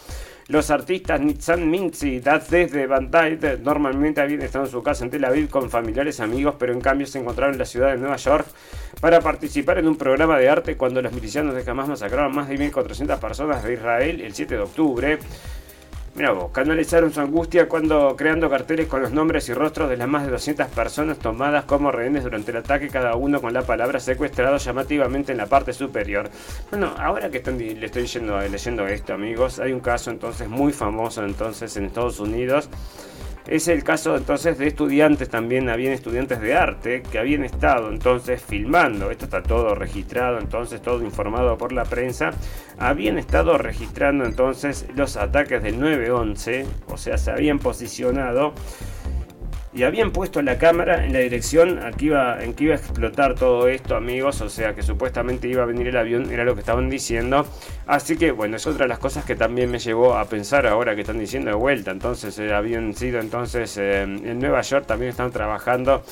Los 0.48 0.72
artistas 0.72 1.20
Nitzan 1.20 1.70
Minzi 1.70 2.16
y 2.16 2.18
desde 2.18 2.88
Bandai 2.88 3.38
normalmente 3.62 4.20
habían 4.20 4.42
estado 4.42 4.64
en 4.64 4.70
su 4.72 4.82
casa 4.82 5.04
en 5.04 5.10
Tel 5.10 5.24
Aviv 5.24 5.48
con 5.48 5.70
familiares 5.70 6.18
amigos, 6.18 6.56
pero 6.58 6.72
en 6.72 6.80
cambio 6.80 7.06
se 7.06 7.20
encontraron 7.20 7.54
en 7.54 7.60
la 7.60 7.66
ciudad 7.66 7.92
de 7.92 7.98
Nueva 7.98 8.16
York 8.16 8.46
para 9.00 9.20
participar 9.20 9.78
en 9.78 9.86
un 9.86 9.96
programa 9.96 10.36
de 10.40 10.48
arte 10.48 10.76
cuando 10.76 11.00
los 11.00 11.12
milicianos 11.12 11.54
de 11.54 11.70
Hamas 11.70 11.88
masacraron 11.88 12.34
más 12.34 12.48
de 12.48 12.58
1.400 12.58 13.20
personas 13.20 13.62
de 13.62 13.74
Israel 13.74 14.20
el 14.20 14.34
7 14.34 14.56
de 14.56 14.60
octubre. 14.60 15.18
Mira 16.16 16.32
vos, 16.32 16.50
canalizaron 16.50 17.12
su 17.12 17.20
angustia 17.20 17.68
cuando 17.68 18.16
creando 18.16 18.50
carteles 18.50 18.88
con 18.88 19.00
los 19.00 19.12
nombres 19.12 19.48
y 19.48 19.54
rostros 19.54 19.88
de 19.88 19.96
las 19.96 20.08
más 20.08 20.24
de 20.24 20.32
200 20.32 20.66
personas 20.66 21.18
tomadas 21.18 21.64
como 21.64 21.92
rehenes 21.92 22.24
durante 22.24 22.50
el 22.50 22.56
ataque, 22.56 22.88
cada 22.88 23.14
uno 23.14 23.40
con 23.40 23.52
la 23.52 23.62
palabra 23.62 24.00
secuestrado 24.00 24.56
llamativamente 24.56 25.30
en 25.30 25.38
la 25.38 25.46
parte 25.46 25.72
superior. 25.72 26.28
Bueno, 26.70 26.92
ahora 26.98 27.30
que 27.30 27.38
están, 27.38 27.58
le 27.58 27.86
estoy 27.86 28.02
leyendo, 28.02 28.40
leyendo 28.40 28.86
esto, 28.88 29.14
amigos, 29.14 29.60
hay 29.60 29.72
un 29.72 29.80
caso 29.80 30.10
entonces 30.10 30.48
muy 30.48 30.72
famoso 30.72 31.24
entonces 31.24 31.76
en 31.76 31.84
Estados 31.84 32.18
Unidos 32.18 32.68
es 33.50 33.66
el 33.66 33.82
caso 33.82 34.16
entonces 34.16 34.58
de 34.58 34.68
estudiantes 34.68 35.28
también, 35.28 35.68
habían 35.68 35.92
estudiantes 35.92 36.40
de 36.40 36.54
arte 36.54 37.02
que 37.02 37.18
habían 37.18 37.44
estado 37.44 37.90
entonces 37.90 38.40
filmando, 38.40 39.10
esto 39.10 39.24
está 39.24 39.42
todo 39.42 39.74
registrado, 39.74 40.38
entonces 40.38 40.80
todo 40.80 41.02
informado 41.02 41.58
por 41.58 41.72
la 41.72 41.84
prensa, 41.84 42.30
habían 42.78 43.18
estado 43.18 43.58
registrando 43.58 44.24
entonces 44.24 44.86
los 44.94 45.16
ataques 45.16 45.64
del 45.64 45.80
9-11, 45.80 46.64
o 46.86 46.96
sea, 46.96 47.18
se 47.18 47.32
habían 47.32 47.58
posicionado 47.58 48.54
y 49.72 49.84
habían 49.84 50.10
puesto 50.10 50.42
la 50.42 50.58
cámara 50.58 51.04
en 51.04 51.12
la 51.12 51.20
dirección 51.20 51.78
en 51.80 51.94
que, 51.94 52.06
iba, 52.06 52.34
a 52.34 52.44
explotar 52.44 53.36
todo 53.36 53.68
esto, 53.68 53.94
amigos. 53.94 54.40
O 54.40 54.48
sea, 54.48 54.74
que 54.74 54.82
supuestamente 54.82 55.46
iba 55.46 55.62
a 55.62 55.66
venir 55.66 55.86
el 55.88 55.96
avión, 55.96 56.30
era 56.32 56.44
lo 56.44 56.54
que 56.54 56.60
estaban 56.60 56.90
diciendo. 56.90 57.46
Así 57.86 58.16
que, 58.16 58.32
bueno, 58.32 58.56
es 58.56 58.66
otra 58.66 58.84
de 58.84 58.88
las 58.88 58.98
cosas 58.98 59.24
que 59.24 59.36
también 59.36 59.70
me 59.70 59.78
llevó 59.78 60.16
a 60.16 60.24
pensar 60.24 60.66
ahora 60.66 60.96
que 60.96 61.02
están 61.02 61.20
diciendo 61.20 61.50
de 61.50 61.56
vuelta. 61.56 61.92
Entonces, 61.92 62.36
eh, 62.40 62.52
habían 62.52 62.94
sido, 62.94 63.20
entonces, 63.20 63.76
eh, 63.76 64.02
en 64.02 64.38
Nueva 64.40 64.60
York 64.62 64.86
también 64.86 65.10
están 65.10 65.30
trabajando 65.30 66.02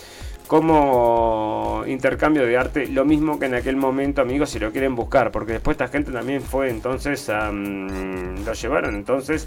como 0.47 1.85
intercambio 1.87 2.47
de 2.47 2.57
arte, 2.57 2.87
lo 2.87 3.05
mismo 3.05 3.39
que 3.39 3.47
en 3.47 3.55
aquel 3.55 3.77
momento, 3.77 4.23
amigos, 4.23 4.49
si 4.49 4.59
lo 4.59 4.73
quieren 4.73 4.95
buscar, 4.95 5.31
porque 5.31 5.53
después 5.53 5.75
esta 5.75 5.89
gente 5.89 6.11
también 6.11 6.41
fue, 6.41 6.71
entonces, 6.71 7.29
lo 7.29 8.53
llevaron, 8.55 8.95
entonces 8.95 9.47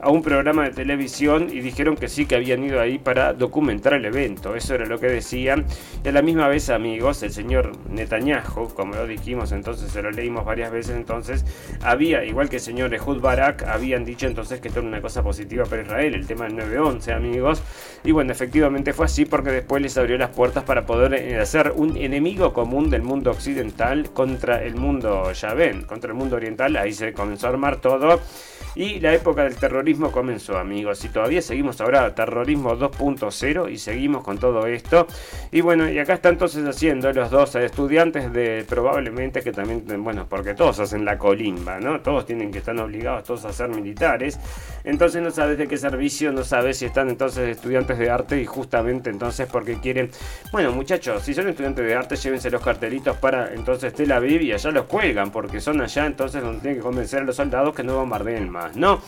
a 0.00 0.10
un 0.10 0.22
programa 0.22 0.64
de 0.64 0.70
televisión 0.70 1.48
y 1.50 1.60
dijeron 1.60 1.96
que 1.96 2.08
sí 2.08 2.26
que 2.26 2.36
habían 2.36 2.62
ido 2.62 2.80
ahí 2.80 2.98
para 2.98 3.32
documentar 3.32 3.94
el 3.94 4.04
evento. 4.04 4.54
Eso 4.54 4.74
era 4.74 4.86
lo 4.86 4.98
que 4.98 5.06
decían. 5.06 5.66
Y 6.04 6.08
a 6.08 6.12
la 6.12 6.22
misma 6.22 6.48
vez, 6.48 6.70
amigos, 6.70 7.22
el 7.22 7.32
señor 7.32 7.72
Netanyahu, 7.90 8.68
como 8.74 8.94
lo 8.94 9.06
dijimos 9.06 9.52
entonces, 9.52 9.90
se 9.90 10.02
lo 10.02 10.10
leímos 10.10 10.44
varias 10.44 10.70
veces 10.70 10.96
entonces, 10.96 11.44
había, 11.82 12.24
igual 12.24 12.48
que 12.48 12.56
el 12.56 12.62
señor 12.62 12.94
Ehud 12.94 13.20
Barak, 13.20 13.64
habían 13.64 14.04
dicho 14.04 14.26
entonces 14.26 14.60
que 14.60 14.68
esto 14.68 14.80
era 14.80 14.88
una 14.88 15.00
cosa 15.00 15.22
positiva 15.22 15.64
para 15.64 15.82
Israel, 15.82 16.14
el 16.14 16.26
tema 16.26 16.44
del 16.44 16.56
9-11, 16.56 17.14
amigos. 17.14 17.62
Y 18.04 18.12
bueno, 18.12 18.30
efectivamente 18.30 18.92
fue 18.92 19.06
así 19.06 19.24
porque 19.24 19.50
después 19.50 19.82
les 19.82 19.96
abrió 19.98 20.16
las 20.16 20.30
puertas 20.30 20.62
para 20.64 20.86
poder 20.86 21.14
eh, 21.14 21.38
hacer 21.40 21.72
un 21.74 21.96
enemigo 21.96 22.52
común 22.52 22.90
del 22.90 23.02
mundo 23.02 23.30
occidental 23.30 24.10
contra 24.12 24.62
el 24.62 24.76
mundo 24.76 25.32
Yavén, 25.32 25.82
contra 25.82 26.10
el 26.10 26.16
mundo 26.16 26.36
oriental. 26.36 26.76
Ahí 26.76 26.92
se 26.92 27.12
comenzó 27.12 27.48
a 27.48 27.50
armar 27.50 27.76
todo. 27.76 28.20
Y 28.74 29.00
la 29.00 29.12
época 29.12 29.42
del 29.42 29.56
terrorismo 29.56 29.87
comenzó, 30.12 30.58
amigos. 30.58 31.04
Y 31.04 31.08
todavía 31.08 31.42
seguimos 31.42 31.80
ahora 31.80 32.14
terrorismo 32.14 32.76
2.0 32.76 33.70
y 33.70 33.78
seguimos 33.78 34.24
con 34.24 34.38
todo 34.38 34.66
esto. 34.66 35.06
Y 35.50 35.60
bueno, 35.60 35.88
y 35.90 35.98
acá 35.98 36.14
están 36.14 36.34
entonces 36.34 36.66
haciendo 36.66 37.12
los 37.12 37.30
dos 37.30 37.54
estudiantes 37.54 38.32
de 38.32 38.64
probablemente 38.68 39.42
que 39.42 39.52
también, 39.52 39.84
bueno, 40.04 40.26
porque 40.28 40.54
todos 40.54 40.78
hacen 40.80 41.04
la 41.04 41.18
colimba, 41.18 41.80
¿no? 41.80 42.00
Todos 42.00 42.26
tienen 42.26 42.50
que 42.50 42.58
estar 42.58 42.78
obligados 42.78 43.24
todos 43.24 43.44
a 43.44 43.52
ser 43.52 43.68
militares. 43.68 44.38
Entonces 44.84 45.22
no 45.22 45.30
sabes 45.30 45.58
de 45.58 45.66
qué 45.66 45.76
servicio, 45.76 46.32
no 46.32 46.44
sabes 46.44 46.78
si 46.78 46.86
están 46.86 47.08
entonces 47.08 47.48
estudiantes 47.48 47.98
de 47.98 48.10
arte 48.10 48.40
y 48.40 48.46
justamente 48.46 49.10
entonces 49.10 49.48
porque 49.50 49.78
quieren, 49.80 50.10
bueno 50.52 50.72
muchachos, 50.72 51.22
si 51.22 51.34
son 51.34 51.48
estudiantes 51.48 51.84
de 51.84 51.94
arte, 51.94 52.16
llévense 52.16 52.50
los 52.50 52.62
cartelitos 52.62 53.16
para 53.16 53.52
entonces 53.52 53.92
Tel 53.92 54.12
Aviv 54.12 54.42
y 54.42 54.52
allá 54.52 54.70
los 54.70 54.86
cuelgan, 54.86 55.30
porque 55.30 55.60
son 55.60 55.80
allá 55.80 56.06
entonces 56.06 56.42
donde 56.42 56.60
tienen 56.60 56.78
que 56.78 56.82
convencer 56.82 57.22
a 57.22 57.24
los 57.24 57.36
soldados 57.36 57.74
que 57.74 57.82
no 57.82 57.96
bombardeen 57.96 58.48
más. 58.48 58.76
¿no? 58.76 59.00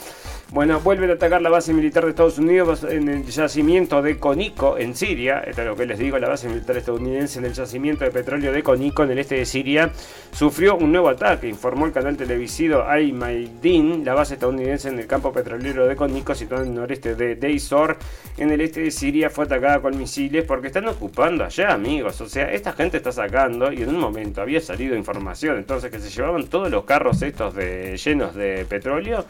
Bueno, 0.51 0.70
vuelven 0.79 1.11
a 1.11 1.15
atacar 1.15 1.43
la 1.43 1.51
base 1.51 1.73
militar 1.73 2.05
de 2.05 2.11
Estados 2.11 2.39
Unidos 2.39 2.85
en 2.85 3.09
el 3.09 3.25
yacimiento 3.25 4.01
de 4.03 4.19
Conico, 4.19 4.79
en 4.79 4.95
Siria. 4.95 5.41
Esto 5.41 5.63
es 5.63 5.67
lo 5.67 5.77
que 5.77 5.87
les 5.87 5.99
digo, 5.99 6.19
la 6.19 6.29
base 6.29 6.49
militar 6.49 6.77
estadounidense 6.77 7.39
en 7.39 7.47
el 7.47 7.53
yacimiento 7.53 8.05
de 8.05 8.11
petróleo 8.11 8.53
de 8.53 8.63
Conico, 8.63 9.03
en 9.03 9.11
el 9.11 9.19
este 9.19 9.37
de 9.37 9.47
Siria, 9.47 9.91
sufrió 10.33 10.77
un 10.77 10.93
nuevo 10.93 11.09
ataque, 11.09 11.49
informó 11.49 11.87
el 11.87 11.93
canal 11.93 12.17
televisivo 12.17 12.83
Al 12.83 13.13
Maidin. 13.13 14.05
La 14.05 14.15
base 14.15 14.35
estadounidense 14.35 14.89
en 14.89 14.99
el 14.99 15.07
campo 15.07 15.33
petrolero 15.33 15.87
de 15.87 15.97
Conico, 15.97 16.35
situado 16.35 16.63
en 16.63 16.71
el 16.71 16.77
noreste 16.77 17.15
de 17.15 17.35
Deizor, 17.35 17.97
en 18.37 18.51
el 18.51 18.61
este 18.61 18.83
de 18.83 18.91
Siria, 18.91 19.31
fue 19.31 19.47
atacada 19.47 19.81
con 19.81 19.97
misiles 19.99 20.45
porque 20.45 20.69
están 20.69 20.87
ocupando 20.89 21.45
allá, 21.45 21.73
amigos. 21.73 22.21
O 22.21 22.29
sea, 22.29 22.53
esta 22.53 22.73
gente 22.73 22.99
está 22.99 23.13
sacando, 23.13 23.73
y 23.73 23.83
en 23.83 23.89
un 23.89 23.99
momento 23.99 24.41
había 24.41 24.61
salido 24.61 24.95
información, 24.97 25.59
entonces 25.59 25.91
que 25.91 25.99
se 25.99 26.11
llevaban 26.11 26.47
todos 26.49 26.71
los 26.71 26.85
carros 26.85 27.23
estos 27.23 27.55
llenos 27.55 28.35
de 28.35 28.65
petróleo 28.69 29.25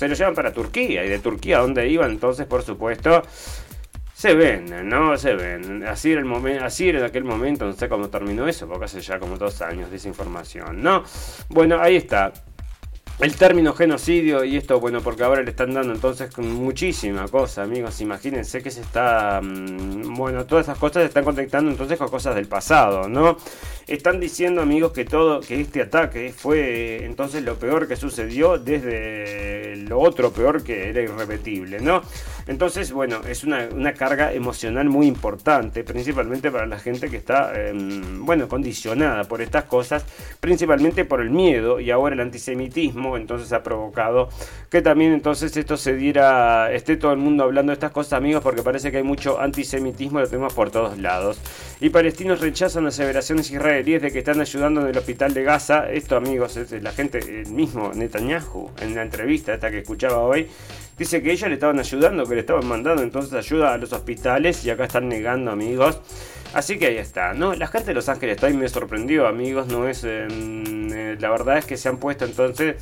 se 0.00 0.08
lo 0.08 0.14
llevan 0.14 0.34
para 0.34 0.50
Turquía. 0.50 1.04
Y 1.04 1.10
de 1.10 1.18
Turquía, 1.18 1.58
donde 1.58 1.86
iban? 1.86 2.12
Entonces, 2.12 2.46
por 2.46 2.62
supuesto, 2.62 3.22
se 4.14 4.34
ven, 4.34 4.88
¿no? 4.88 5.14
Se 5.18 5.34
ven. 5.34 5.84
Así 5.86 6.12
era, 6.12 6.20
el 6.20 6.24
momento, 6.24 6.64
así 6.64 6.88
era 6.88 7.00
en 7.00 7.04
aquel 7.04 7.24
momento, 7.24 7.66
no 7.66 7.74
sé 7.74 7.86
cómo 7.86 8.08
terminó 8.08 8.48
eso, 8.48 8.66
porque 8.66 8.86
hace 8.86 9.02
ya 9.02 9.18
como 9.18 9.36
dos 9.36 9.60
años 9.60 9.90
de 9.90 9.96
esa 9.96 10.08
información, 10.08 10.82
¿no? 10.82 11.04
Bueno, 11.50 11.78
ahí 11.82 11.96
está. 11.96 12.32
El 13.20 13.36
término 13.36 13.74
genocidio, 13.74 14.44
y 14.44 14.56
esto, 14.56 14.80
bueno, 14.80 15.02
porque 15.02 15.24
ahora 15.24 15.42
le 15.42 15.50
están 15.50 15.74
dando 15.74 15.92
entonces 15.92 16.36
muchísima 16.38 17.28
cosa, 17.28 17.64
amigos. 17.64 18.00
Imagínense 18.00 18.62
que 18.62 18.70
se 18.70 18.80
está. 18.80 19.42
Mm, 19.42 20.14
bueno, 20.14 20.46
todas 20.46 20.64
esas 20.64 20.78
cosas 20.78 21.02
se 21.02 21.08
están 21.08 21.24
conectando 21.24 21.70
entonces 21.70 21.98
con 21.98 22.08
cosas 22.08 22.34
del 22.34 22.48
pasado, 22.48 23.10
¿no? 23.10 23.36
Están 23.86 24.20
diciendo, 24.20 24.62
amigos, 24.62 24.92
que 24.92 25.04
todo, 25.04 25.40
que 25.40 25.60
este 25.60 25.82
ataque 25.82 26.32
fue 26.34 27.04
entonces 27.04 27.44
lo 27.44 27.56
peor 27.56 27.86
que 27.86 27.96
sucedió 27.96 28.58
desde 28.58 29.76
lo 29.76 30.00
otro 30.00 30.32
peor 30.32 30.62
que 30.64 30.88
era 30.88 31.02
irrepetible, 31.02 31.78
¿no? 31.78 32.00
Entonces, 32.50 32.90
bueno, 32.90 33.20
es 33.28 33.44
una, 33.44 33.92
carga 33.92 34.32
emocional 34.32 34.88
muy 34.88 35.06
importante, 35.06 35.84
principalmente 35.84 36.50
para 36.50 36.66
la 36.66 36.80
gente 36.80 37.08
que 37.08 37.16
está, 37.16 37.52
em, 37.54 38.26
bueno, 38.26 38.48
condicionada 38.48 39.22
por 39.22 39.40
estas 39.40 39.64
cosas, 39.66 40.04
principalmente 40.40 41.04
por 41.04 41.20
el 41.20 41.30
miedo 41.30 41.78
y 41.78 41.92
ahora 41.92 42.16
el 42.16 42.20
antisemitismo, 42.20 43.16
entonces 43.16 43.52
ha 43.52 43.62
provocado 43.62 44.30
que 44.68 44.82
también 44.82 45.12
entonces 45.12 45.56
esto 45.56 45.76
se 45.76 45.94
diera, 45.94 46.72
esté 46.72 46.96
todo 46.96 47.12
el 47.12 47.18
mundo 47.18 47.44
hablando 47.44 47.70
de 47.70 47.74
estas 47.74 47.92
cosas, 47.92 48.14
amigos, 48.14 48.42
porque 48.42 48.64
parece 48.64 48.90
que 48.90 48.96
hay 48.96 49.04
mucho 49.04 49.40
antisemitismo, 49.40 50.18
lo 50.18 50.26
tenemos 50.26 50.52
por 50.52 50.72
todos 50.72 50.98
lados. 50.98 51.38
Y 51.80 51.90
palestinos 51.90 52.40
rechazan 52.40 52.84
las 52.84 52.94
aseveraciones 52.94 53.48
israelíes 53.52 54.02
de 54.02 54.10
que 54.10 54.18
están 54.18 54.40
ayudando 54.40 54.80
en 54.80 54.88
el 54.88 54.98
hospital 54.98 55.34
de 55.34 55.44
Gaza. 55.44 55.88
Esto, 55.88 56.16
amigos, 56.16 56.56
es 56.56 56.72
la 56.82 56.90
gente, 56.90 57.18
el 57.18 57.52
mismo 57.52 57.92
Netanyahu, 57.94 58.72
en 58.80 58.96
la 58.96 59.02
entrevista 59.02 59.54
esta 59.54 59.70
que 59.70 59.78
escuchaba 59.78 60.18
hoy, 60.18 60.48
dice 61.00 61.22
que 61.22 61.32
ellos 61.32 61.48
le 61.48 61.54
estaban 61.54 61.78
ayudando, 61.78 62.26
que 62.26 62.34
le 62.34 62.40
estaban 62.42 62.66
mandando 62.66 63.02
entonces 63.02 63.32
ayuda 63.32 63.72
a 63.72 63.78
los 63.78 63.90
hospitales 63.90 64.66
y 64.66 64.70
acá 64.70 64.84
están 64.84 65.08
negando, 65.08 65.50
amigos. 65.50 65.98
Así 66.52 66.78
que 66.78 66.88
ahí 66.88 66.98
está, 66.98 67.32
¿no? 67.32 67.54
La 67.54 67.68
gente 67.68 67.88
de 67.88 67.94
Los 67.94 68.10
Ángeles 68.10 68.36
está 68.36 68.50
me 68.50 68.68
sorprendió, 68.68 69.26
amigos, 69.26 69.66
no 69.68 69.88
es... 69.88 70.04
Eh, 70.04 71.16
la 71.18 71.30
verdad 71.30 71.56
es 71.56 71.64
que 71.64 71.78
se 71.78 71.88
han 71.88 71.96
puesto 71.96 72.26
entonces 72.26 72.76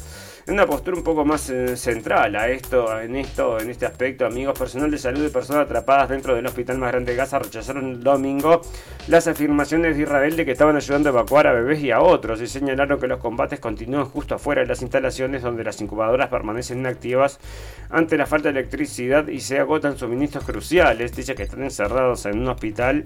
en 0.47 0.55
una 0.55 0.67
postura 0.67 0.97
un 0.97 1.03
poco 1.03 1.25
más 1.25 1.51
eh, 1.51 1.77
central 1.77 2.37
a 2.37 2.49
esto, 2.49 3.01
en 3.01 3.17
esto, 3.17 3.59
en 3.61 3.71
este 3.71 3.87
aspecto, 3.87 4.27
amigos, 4.27 4.59
personal 4.59 4.91
de 4.91 4.99
salud 4.99 5.27
y 5.27 5.31
personas 5.31 5.65
atrapadas 5.65 6.09
dentro 6.09 6.35
del 6.35 6.47
hospital 6.47 6.79
más 6.79 6.93
grande 6.93 7.13
de 7.13 7.19
Gaza 7.19 7.39
rechazaron 7.39 7.89
el 7.91 8.03
domingo 8.03 8.61
las 9.09 9.27
afirmaciones 9.27 9.97
de 9.97 10.03
Israel 10.03 10.37
de 10.37 10.45
que 10.45 10.53
estaban 10.53 10.77
ayudando 10.77 11.09
a 11.09 11.13
evacuar 11.13 11.47
a 11.47 11.53
bebés 11.53 11.81
y 11.81 11.91
a 11.91 12.01
otros 12.01 12.41
y 12.41 12.47
señalaron 12.47 13.01
que 13.01 13.07
los 13.07 13.21
combates 13.21 13.61
continúan 13.61 14.05
justo 14.05 14.35
afuera 14.35 14.63
de 14.63 14.69
las 14.69 14.83
instalaciones 14.83 15.43
donde 15.43 15.65
las 15.65 15.81
incubadoras 15.81 16.29
permanecen 16.29 16.81
inactivas 16.81 17.39
ante 17.91 18.17
la 18.17 18.27
falta 18.27 18.53
de 18.53 18.59
electricidad 18.59 19.29
y 19.29 19.41
se 19.41 19.59
agotan 19.59 19.97
suministros 19.97 20.45
cruciales. 20.45 21.15
Dice 21.15 21.35
que 21.35 21.45
están 21.45 21.63
encerrados 21.63 22.27
en 22.27 22.41
un 22.41 22.49
hospital 22.49 23.05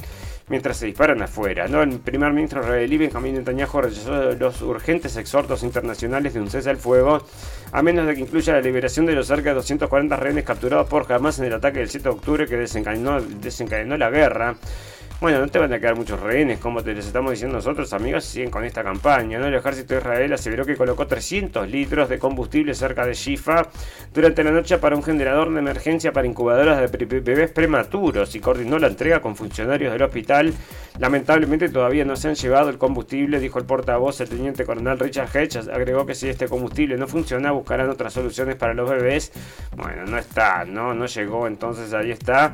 mientras 0.53 0.77
se 0.77 0.85
disparan 0.85 1.23
afuera. 1.23 1.67
¿no? 1.67 1.83
El 1.83 1.99
primer 1.99 2.31
ministro 2.35 2.61
israelí 2.61 2.99
Benjamín 2.99 3.37
Netanyahu 3.37 3.81
rechazó 3.81 4.33
los 4.33 4.61
urgentes 4.61 5.17
exhortos 5.17 5.63
internacionales 5.63 6.35
de 6.35 6.41
un 6.41 6.51
cese 6.51 6.69
al 6.69 6.77
fuego 6.77 7.25
a 7.73 7.83
menos 7.83 8.07
de 8.07 8.15
que 8.15 8.21
incluya 8.21 8.53
la 8.53 8.61
liberación 8.61 9.07
de 9.07 9.15
los 9.15 9.29
cerca 9.29 9.49
de 9.49 9.55
240 9.55 10.15
rehenes 10.15 10.45
capturados 10.45 10.87
por 10.89 11.11
Hamas 11.11 11.39
en 11.39 11.47
el 11.47 11.55
ataque 11.55 11.79
del 11.79 11.89
7 11.89 12.05
de 12.05 12.15
octubre 12.15 12.47
que 12.47 12.59
desencadenó, 12.59 13.19
desencadenó 13.23 13.97
la 13.97 14.11
guerra. 14.11 14.57
Bueno, 15.23 15.39
no 15.39 15.47
te 15.47 15.61
van 15.61 15.73
a 15.73 15.79
quedar 15.79 15.95
muchos 15.95 16.19
rehenes, 16.19 16.59
como 16.59 16.83
te 16.83 16.93
les 16.95 17.07
estamos 17.07 17.31
diciendo 17.31 17.55
nosotros, 17.55 17.93
amigos, 17.93 18.25
siguen 18.25 18.51
con 18.51 18.65
esta 18.65 18.83
campaña. 18.83 19.39
¿no? 19.39 19.47
El 19.47 19.55
ejército 19.55 19.95
de 19.95 20.01
Israel 20.01 20.33
aseveró 20.33 20.65
que 20.67 20.75
colocó 20.75 21.07
300 21.07 21.71
litros 21.71 22.09
de 22.09 22.19
combustible 22.19 22.75
cerca 22.75 23.07
de 23.07 23.15
Shifa 23.15 23.69
durante 24.13 24.43
la 24.43 24.51
noche 24.51 24.79
para 24.79 24.97
un 24.97 25.03
generador 25.05 25.53
de 25.53 25.61
emergencia 25.61 26.13
para 26.13 26.27
incubadoras 26.27 26.91
de 26.91 27.07
bebés 27.07 27.53
prematuros 27.53 28.35
y 28.35 28.41
coordinó 28.41 28.81
la 28.81 28.89
entrega 28.89 29.21
con 29.21 29.37
funcionarios 29.37 29.93
del 29.93 30.03
hospital. 30.03 30.53
Lamentablemente 30.99 31.69
todavía 31.69 32.05
no 32.05 32.17
se 32.17 32.27
han 32.27 32.35
llevado 32.35 32.69
el 32.69 32.79
combustible, 32.79 33.39
dijo 33.39 33.61
el 33.61 33.65
portavoz, 33.65 34.21
el 34.23 34.29
teniente 34.29 34.65
coronel 34.65 34.99
Richard 34.99 35.29
Hedge. 35.33 35.71
Agregó 35.73 36.05
que 36.05 36.17
si 36.17 36.31
este 36.31 36.49
combustible 36.49 36.97
no 36.97 37.07
funciona, 37.07 37.53
buscarán 37.53 37.89
otras 37.91 38.13
soluciones 38.13 38.57
para 38.57 38.75
los 38.75 38.91
bebés. 38.91 39.31
Bueno, 39.77 40.05
no 40.05 40.19
está, 40.19 40.65
no, 40.65 40.95
no 40.95 41.07
llegó, 41.07 41.47
entonces 41.47 41.95
ahí 41.95 42.11
está. 42.11 42.53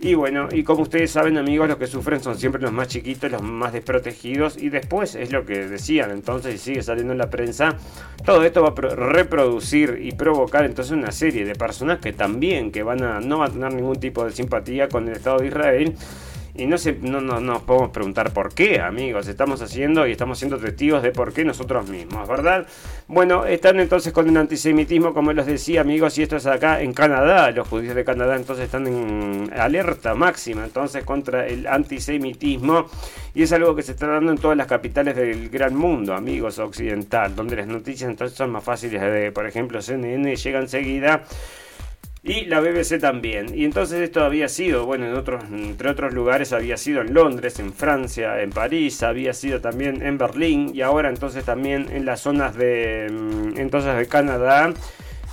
Y 0.00 0.14
bueno, 0.14 0.48
y 0.52 0.62
como 0.62 0.82
ustedes 0.82 1.10
saben, 1.10 1.38
amigos, 1.38 1.66
los 1.68 1.76
que 1.76 1.88
sufren 1.88 2.22
son 2.22 2.38
siempre 2.38 2.62
los 2.62 2.70
más 2.70 2.86
chiquitos, 2.86 3.32
los 3.32 3.42
más 3.42 3.72
desprotegidos. 3.72 4.56
Y 4.56 4.68
después 4.68 5.16
es 5.16 5.32
lo 5.32 5.44
que 5.44 5.66
decían, 5.66 6.12
entonces, 6.12 6.54
y 6.54 6.58
sigue 6.58 6.82
saliendo 6.84 7.12
en 7.12 7.18
la 7.18 7.30
prensa, 7.30 7.76
todo 8.24 8.44
esto 8.44 8.62
va 8.62 8.68
a 8.68 8.94
reproducir 8.94 9.98
y 10.00 10.12
provocar 10.12 10.64
entonces 10.64 10.92
una 10.92 11.10
serie 11.10 11.44
de 11.44 11.56
personas 11.56 11.98
que 11.98 12.12
también 12.12 12.70
que 12.70 12.84
van 12.84 13.02
a 13.02 13.18
no 13.18 13.38
van 13.38 13.50
a 13.50 13.52
tener 13.52 13.74
ningún 13.74 13.98
tipo 13.98 14.24
de 14.24 14.30
simpatía 14.30 14.88
con 14.88 15.08
el 15.08 15.16
Estado 15.16 15.38
de 15.38 15.48
Israel 15.48 15.94
y 16.58 16.66
no, 16.66 16.76
se, 16.76 16.92
no, 16.92 17.20
no, 17.20 17.38
nos 17.38 17.62
podemos 17.62 17.90
preguntar 17.90 18.32
por 18.32 18.52
qué, 18.52 18.80
amigos. 18.80 19.28
Estamos 19.28 19.62
haciendo 19.62 20.08
y 20.08 20.12
estamos 20.12 20.40
siendo 20.40 20.58
testigos 20.58 21.04
de 21.04 21.12
por 21.12 21.32
qué 21.32 21.44
nosotros 21.44 21.88
mismos, 21.88 22.28
¿verdad? 22.28 22.66
Bueno, 23.06 23.46
están 23.46 23.78
entonces 23.78 24.12
con 24.12 24.28
el 24.28 24.36
antisemitismo, 24.36 25.14
como 25.14 25.32
les 25.32 25.46
decía, 25.46 25.82
amigos, 25.82 26.18
y 26.18 26.24
esto 26.24 26.34
es 26.34 26.46
acá 26.46 26.82
en 26.82 26.92
Canadá. 26.92 27.52
Los 27.52 27.68
judíos 27.68 27.94
de 27.94 28.04
Canadá 28.04 28.34
entonces 28.34 28.64
están 28.64 28.88
en 28.88 29.52
alerta 29.56 30.14
máxima 30.14 30.64
entonces 30.64 31.04
contra 31.04 31.46
el 31.46 31.64
antisemitismo. 31.68 32.86
Y 33.36 33.44
es 33.44 33.52
algo 33.52 33.76
que 33.76 33.82
se 33.82 33.92
está 33.92 34.08
dando 34.08 34.32
en 34.32 34.38
todas 34.38 34.56
las 34.56 34.66
capitales 34.66 35.14
del 35.14 35.50
gran 35.50 35.76
mundo, 35.76 36.12
amigos, 36.12 36.58
occidental, 36.58 37.36
donde 37.36 37.54
las 37.54 37.68
noticias 37.68 38.10
entonces 38.10 38.36
son 38.36 38.50
más 38.50 38.64
fáciles 38.64 39.00
de, 39.00 39.30
por 39.30 39.46
ejemplo, 39.46 39.80
CNN 39.80 40.34
llega 40.34 40.58
enseguida 40.58 41.22
y 42.22 42.44
la 42.46 42.60
BBC 42.60 42.98
también. 43.00 43.56
Y 43.56 43.64
entonces 43.64 44.00
esto 44.00 44.24
había 44.24 44.48
sido, 44.48 44.84
bueno, 44.86 45.06
en 45.06 45.14
otros, 45.14 45.44
entre 45.50 45.90
otros 45.90 46.12
lugares 46.12 46.52
había 46.52 46.76
sido 46.76 47.00
en 47.00 47.14
Londres, 47.14 47.58
en 47.58 47.72
Francia, 47.72 48.42
en 48.42 48.50
París, 48.50 49.02
había 49.02 49.32
sido 49.32 49.60
también 49.60 50.02
en 50.02 50.18
Berlín 50.18 50.72
y 50.74 50.82
ahora 50.82 51.08
entonces 51.08 51.44
también 51.44 51.88
en 51.90 52.04
las 52.04 52.20
zonas 52.20 52.54
de, 52.56 53.08
mm, 53.10 53.58
entonces 53.58 53.96
de 53.96 54.06
Canadá. 54.06 54.72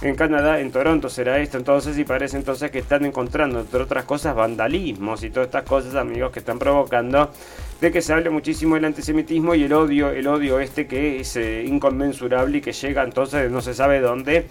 En 0.02 0.16
Canadá, 0.16 0.60
en 0.60 0.72
Toronto 0.72 1.10
será 1.10 1.40
esto 1.40 1.58
entonces 1.58 1.98
y 1.98 2.04
parece 2.04 2.36
entonces 2.36 2.70
que 2.70 2.80
están 2.80 3.06
encontrando, 3.06 3.62
entre 3.62 3.82
otras 3.82 4.04
cosas, 4.04 4.36
vandalismos 4.36 5.24
y 5.24 5.30
todas 5.30 5.48
estas 5.48 5.64
cosas, 5.64 5.96
amigos, 5.96 6.32
que 6.34 6.40
están 6.40 6.60
provocando 6.60 7.32
de 7.82 7.92
que 7.92 8.02
se 8.02 8.14
hable 8.14 8.30
muchísimo 8.30 8.76
del 8.76 8.86
antisemitismo 8.86 9.56
y 9.56 9.64
el 9.64 9.74
odio, 9.74 10.10
el 10.10 10.28
odio 10.28 10.60
este 10.60 10.88
que 10.88 11.20
es 11.20 11.36
eh, 11.36 11.64
inconmensurable 11.66 12.60
y 12.60 12.62
que 12.62 12.72
llega 12.72 13.04
entonces 13.04 13.52
no 13.52 13.62
se 13.62 13.74
sabe 13.74 14.00
dónde 14.00 14.48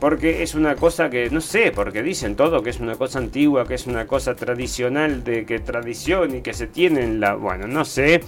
porque 0.00 0.42
es 0.42 0.54
una 0.54 0.76
cosa 0.76 1.10
que, 1.10 1.28
no 1.30 1.40
sé, 1.40 1.72
porque 1.74 2.02
dicen 2.02 2.36
todo 2.36 2.62
que 2.62 2.70
es 2.70 2.78
una 2.78 2.94
cosa 2.96 3.18
antigua, 3.18 3.66
que 3.66 3.74
es 3.74 3.86
una 3.86 4.06
cosa 4.06 4.36
tradicional, 4.36 5.24
de 5.24 5.44
que 5.44 5.58
tradición 5.58 6.36
y 6.36 6.40
que 6.40 6.54
se 6.54 6.68
tiene 6.68 7.02
en 7.02 7.20
la... 7.20 7.34
Bueno, 7.34 7.66
no 7.66 7.84
sé. 7.84 8.20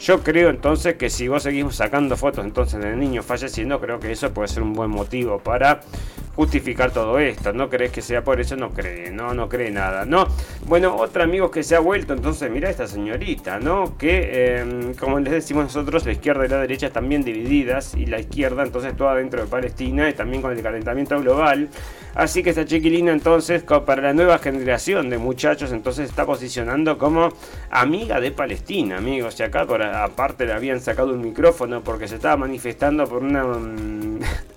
Yo 0.00 0.22
creo 0.24 0.50
entonces 0.50 0.96
que 0.96 1.10
si 1.10 1.28
vos 1.28 1.44
seguimos 1.44 1.76
sacando 1.76 2.16
fotos 2.16 2.44
entonces 2.44 2.80
de 2.82 2.96
niños 2.96 3.24
falleciendo, 3.24 3.80
creo 3.80 4.00
que 4.00 4.10
eso 4.10 4.32
puede 4.32 4.48
ser 4.48 4.64
un 4.64 4.72
buen 4.72 4.90
motivo 4.90 5.38
para 5.38 5.80
justificar 6.34 6.90
todo 6.90 7.18
esto. 7.20 7.52
¿No 7.52 7.70
crees 7.70 7.92
que 7.92 8.02
sea 8.02 8.24
por 8.24 8.40
eso? 8.40 8.56
No 8.56 8.70
cree, 8.70 9.12
no, 9.12 9.32
no 9.32 9.48
cree 9.48 9.70
nada, 9.70 10.04
¿no? 10.04 10.26
Bueno, 10.66 10.96
otro 10.96 11.22
amigo 11.22 11.52
que 11.52 11.62
se 11.62 11.76
ha 11.76 11.80
vuelto, 11.80 12.14
entonces, 12.14 12.50
mira 12.50 12.68
esta 12.68 12.88
señorita, 12.88 13.60
¿no? 13.60 13.91
Que, 13.98 14.58
em, 14.58 14.94
como 14.94 15.20
les 15.20 15.32
decimos 15.32 15.64
nosotros, 15.64 16.04
la 16.04 16.12
izquierda 16.12 16.44
y 16.44 16.48
la 16.48 16.58
derecha 16.58 16.86
están 16.86 17.08
bien 17.08 17.22
divididas 17.22 17.94
y 17.94 18.06
la 18.06 18.18
izquierda 18.18 18.62
entonces 18.62 18.96
toda 18.96 19.14
dentro 19.14 19.40
de 19.42 19.46
Palestina 19.46 20.08
y 20.08 20.12
también 20.12 20.42
con 20.42 20.52
el 20.52 20.62
calentamiento 20.62 21.18
global. 21.20 21.68
Así 22.14 22.42
que 22.42 22.50
esta 22.50 22.64
chiquilina 22.64 23.12
entonces, 23.12 23.62
para 23.62 24.02
la 24.02 24.12
nueva 24.12 24.38
generación 24.38 25.08
de 25.08 25.18
muchachos, 25.18 25.72
entonces 25.72 26.08
está 26.08 26.26
posicionando 26.26 26.98
como 26.98 27.30
amiga 27.70 28.20
de 28.20 28.32
Palestina, 28.32 28.98
amigos. 28.98 29.38
Y 29.40 29.42
acá, 29.44 29.64
por, 29.66 29.82
aparte, 29.82 30.46
le 30.46 30.52
habían 30.52 30.80
sacado 30.80 31.12
un 31.14 31.22
micrófono 31.22 31.82
porque 31.82 32.08
se 32.08 32.16
estaba 32.16 32.36
manifestando 32.36 33.06
por 33.06 33.22
una... 33.22 33.44
Mm, 33.44 34.20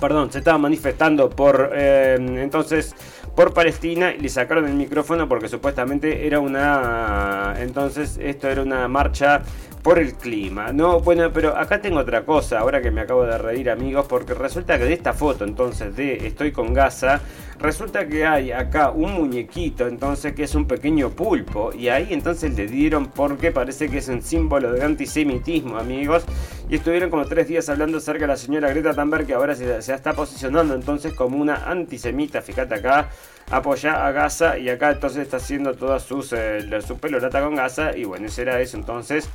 perdón, 0.00 0.30
se 0.30 0.38
estaba 0.38 0.58
manifestando 0.58 1.28
por 1.28 1.72
eh, 1.74 2.16
entonces 2.18 2.94
por 3.38 3.54
Palestina 3.54 4.12
y 4.12 4.18
le 4.18 4.28
sacaron 4.30 4.66
el 4.66 4.74
micrófono 4.74 5.28
porque 5.28 5.46
supuestamente 5.46 6.26
era 6.26 6.40
una 6.40 7.54
entonces 7.60 8.18
esto 8.20 8.48
era 8.48 8.62
una 8.62 8.88
marcha 8.88 9.42
por 9.82 9.98
el 9.98 10.14
clima. 10.14 10.72
No, 10.72 11.00
bueno, 11.00 11.30
pero 11.32 11.56
acá 11.56 11.80
tengo 11.80 11.98
otra 11.98 12.24
cosa, 12.24 12.58
ahora 12.58 12.82
que 12.82 12.90
me 12.90 13.00
acabo 13.00 13.24
de 13.24 13.38
reír 13.38 13.70
amigos, 13.70 14.06
porque 14.08 14.34
resulta 14.34 14.78
que 14.78 14.84
de 14.84 14.92
esta 14.92 15.12
foto 15.12 15.44
entonces 15.44 15.94
de 15.96 16.26
Estoy 16.26 16.52
con 16.52 16.74
Gaza, 16.74 17.20
resulta 17.58 18.06
que 18.06 18.26
hay 18.26 18.52
acá 18.52 18.90
un 18.90 19.12
muñequito 19.12 19.86
entonces 19.86 20.32
que 20.34 20.44
es 20.44 20.54
un 20.54 20.66
pequeño 20.66 21.10
pulpo 21.10 21.72
y 21.72 21.88
ahí 21.88 22.08
entonces 22.10 22.54
le 22.54 22.66
dieron 22.66 23.06
porque 23.06 23.50
parece 23.50 23.88
que 23.88 23.98
es 23.98 24.08
un 24.08 24.22
símbolo 24.22 24.72
de 24.72 24.84
antisemitismo 24.84 25.76
amigos 25.76 26.24
y 26.68 26.76
estuvieron 26.76 27.10
como 27.10 27.24
tres 27.24 27.48
días 27.48 27.68
hablando 27.68 27.98
acerca 27.98 28.22
de 28.22 28.28
la 28.28 28.36
señora 28.36 28.68
Greta 28.70 28.94
Thunberg 28.94 29.26
que 29.26 29.34
ahora 29.34 29.56
se, 29.56 29.82
se 29.82 29.94
está 29.94 30.12
posicionando 30.12 30.74
entonces 30.74 31.14
como 31.14 31.36
una 31.38 31.68
antisemita, 31.68 32.42
fíjate 32.42 32.76
acá 32.76 33.08
apoya 33.50 34.06
a 34.06 34.12
Gaza 34.12 34.58
y 34.58 34.68
acá 34.68 34.90
entonces 34.90 35.22
está 35.22 35.38
haciendo 35.38 35.74
todas 35.74 36.02
sus 36.02 36.32
eh, 36.32 36.60
su 36.86 36.98
con 36.98 37.54
Gaza 37.54 37.96
y 37.96 38.04
bueno, 38.04 38.26
ese 38.26 38.42
era 38.42 38.60
eso 38.60 38.76
entonces 38.76 39.28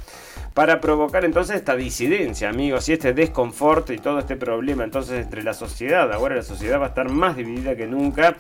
para 0.54 0.80
provocar 0.80 1.26
entonces 1.26 1.56
esta 1.56 1.76
disidencia, 1.76 2.50
amigos, 2.50 2.88
y 2.88 2.94
este 2.94 3.14
desconfort 3.14 3.90
y 3.90 3.98
todo 3.98 4.20
este 4.20 4.36
problema 4.36 4.84
entonces 4.84 5.24
entre 5.24 5.44
la 5.44 5.54
sociedad. 5.54 6.12
Ahora 6.14 6.36
la 6.36 6.44
sociedad 6.44 6.80
va 6.80 6.86
a 6.86 6.90
estar 6.90 7.10
más 7.10 7.36
dividida 7.36 7.76
que 7.76 7.88
nunca. 7.88 8.36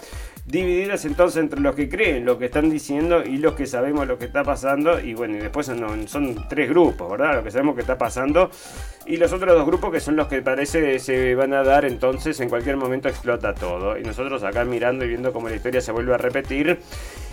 Divididas 0.45 1.05
entonces 1.05 1.41
entre 1.41 1.61
los 1.61 1.73
que 1.73 1.87
creen 1.87 2.25
lo 2.25 2.37
que 2.37 2.45
están 2.45 2.69
diciendo 2.69 3.23
y 3.23 3.37
los 3.37 3.53
que 3.53 3.65
sabemos 3.65 4.05
lo 4.07 4.19
que 4.19 4.25
está 4.25 4.43
pasando. 4.43 4.99
Y 4.99 5.15
bueno, 5.15 5.37
y 5.37 5.39
después 5.39 5.65
son, 5.65 6.07
son 6.07 6.47
tres 6.47 6.69
grupos, 6.69 7.09
¿verdad? 7.09 7.35
Lo 7.35 7.43
que 7.43 7.49
sabemos 7.49 7.75
que 7.75 7.81
está 7.81 7.97
pasando. 7.97 8.51
Y 9.05 9.17
los 9.17 9.33
otros 9.33 9.53
dos 9.53 9.65
grupos 9.65 9.91
que 9.91 9.99
son 9.99 10.15
los 10.15 10.27
que 10.27 10.41
parece 10.41 10.99
se 10.99 11.33
van 11.35 11.53
a 11.53 11.63
dar 11.63 11.83
entonces 11.83 12.39
en 12.41 12.49
cualquier 12.49 12.77
momento 12.77 13.09
explota 13.09 13.55
todo. 13.55 13.97
Y 13.97 14.03
nosotros 14.03 14.43
acá 14.43 14.65
mirando 14.65 15.03
y 15.03 15.07
viendo 15.07 15.33
cómo 15.33 15.49
la 15.49 15.55
historia 15.63 15.79
se 15.79 15.93
vuelve 15.93 16.13
a 16.13 16.17
repetir 16.17 16.77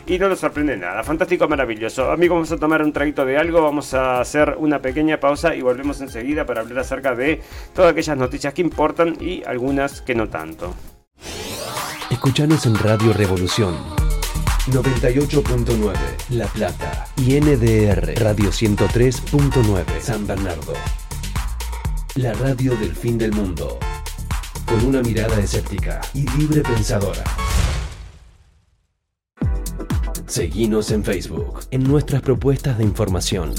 y 0.07 0.19
no 0.19 0.29
nos 0.29 0.39
sorprende 0.39 0.77
nada. 0.77 1.03
Fantástico, 1.03 1.49
maravilloso. 1.49 2.13
Amigos, 2.13 2.37
vamos 2.37 2.53
a 2.53 2.57
tomar 2.57 2.81
un 2.81 2.93
traguito 2.93 3.25
de 3.25 3.37
algo, 3.37 3.61
vamos 3.61 3.93
a 3.93 4.21
hacer 4.21 4.55
una 4.57 4.81
pequeña 4.81 5.19
pausa 5.19 5.57
y 5.57 5.63
volvemos 5.63 6.01
enseguida 6.01 6.47
para 6.47 6.61
hablar 6.61 6.79
acerca 6.79 7.17
de 7.17 7.43
todas 7.75 7.91
aquellas 7.91 8.17
noticias 8.17 8.55
que 8.55 8.63
importan 8.63 9.17
y 9.21 9.43
algunas 9.45 10.01
que 10.01 10.15
no 10.15 10.29
tanto. 10.29 10.75
Escuchanos 12.09 12.67
en 12.67 12.77
Radio 12.77 13.13
Revolución 13.13 13.75
98.9 14.69 15.95
La 16.31 16.47
Plata 16.47 17.07
y 17.17 17.41
NDR 17.41 18.15
Radio 18.23 18.51
103.9 18.51 20.01
San 20.01 20.25
Bernardo. 20.27 20.75
La 22.15 22.33
radio 22.35 22.77
del 22.77 22.95
fin 22.95 23.19
del 23.19 23.33
mundo. 23.33 23.79
Con 24.67 24.85
una 24.85 25.03
mirada 25.03 25.37
escéptica 25.41 26.01
y 26.15 26.29
libre 26.37 26.63
pensadora. 26.63 27.25
Seguinos 30.31 30.93
en 30.93 31.03
Facebook, 31.03 31.65
en 31.73 31.83
nuestras 31.83 32.23
propuestas 32.23 32.79
de 32.79 32.85
información. 32.85 33.53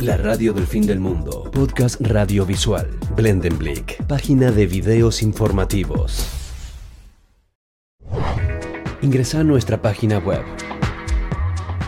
La 0.00 0.16
radio 0.16 0.52
del 0.52 0.66
fin 0.66 0.84
del 0.84 0.98
mundo, 0.98 1.48
podcast 1.52 2.00
radiovisual, 2.00 2.90
Blendenblick, 3.14 4.04
página 4.08 4.50
de 4.50 4.66
videos 4.66 5.22
informativos. 5.22 6.26
Ingresa 9.02 9.38
a 9.38 9.44
nuestra 9.44 9.80
página 9.80 10.18
web. 10.18 10.42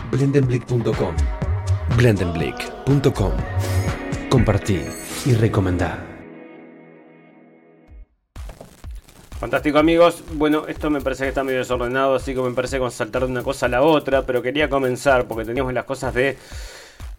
Blendenblick.com 0.09 1.15
blendenblick.com 1.97 3.31
Compartí 4.29 4.79
y 5.25 5.33
recomendá. 5.33 6.12
Fantástico 9.43 9.77
amigos, 9.77 10.23
bueno, 10.35 10.67
esto 10.69 10.89
me 10.89 11.01
parece 11.01 11.23
que 11.25 11.27
está 11.27 11.43
medio 11.43 11.59
desordenado, 11.59 12.15
así 12.15 12.33
que 12.33 12.39
me 12.39 12.51
parece 12.51 12.77
a 12.77 12.89
saltar 12.89 13.25
de 13.25 13.27
una 13.27 13.43
cosa 13.43 13.65
a 13.65 13.69
la 13.69 13.81
otra, 13.81 14.21
pero 14.21 14.41
quería 14.41 14.69
comenzar 14.69 15.25
porque 15.25 15.43
teníamos 15.43 15.73
las 15.73 15.83
cosas 15.83 16.13
de... 16.13 16.37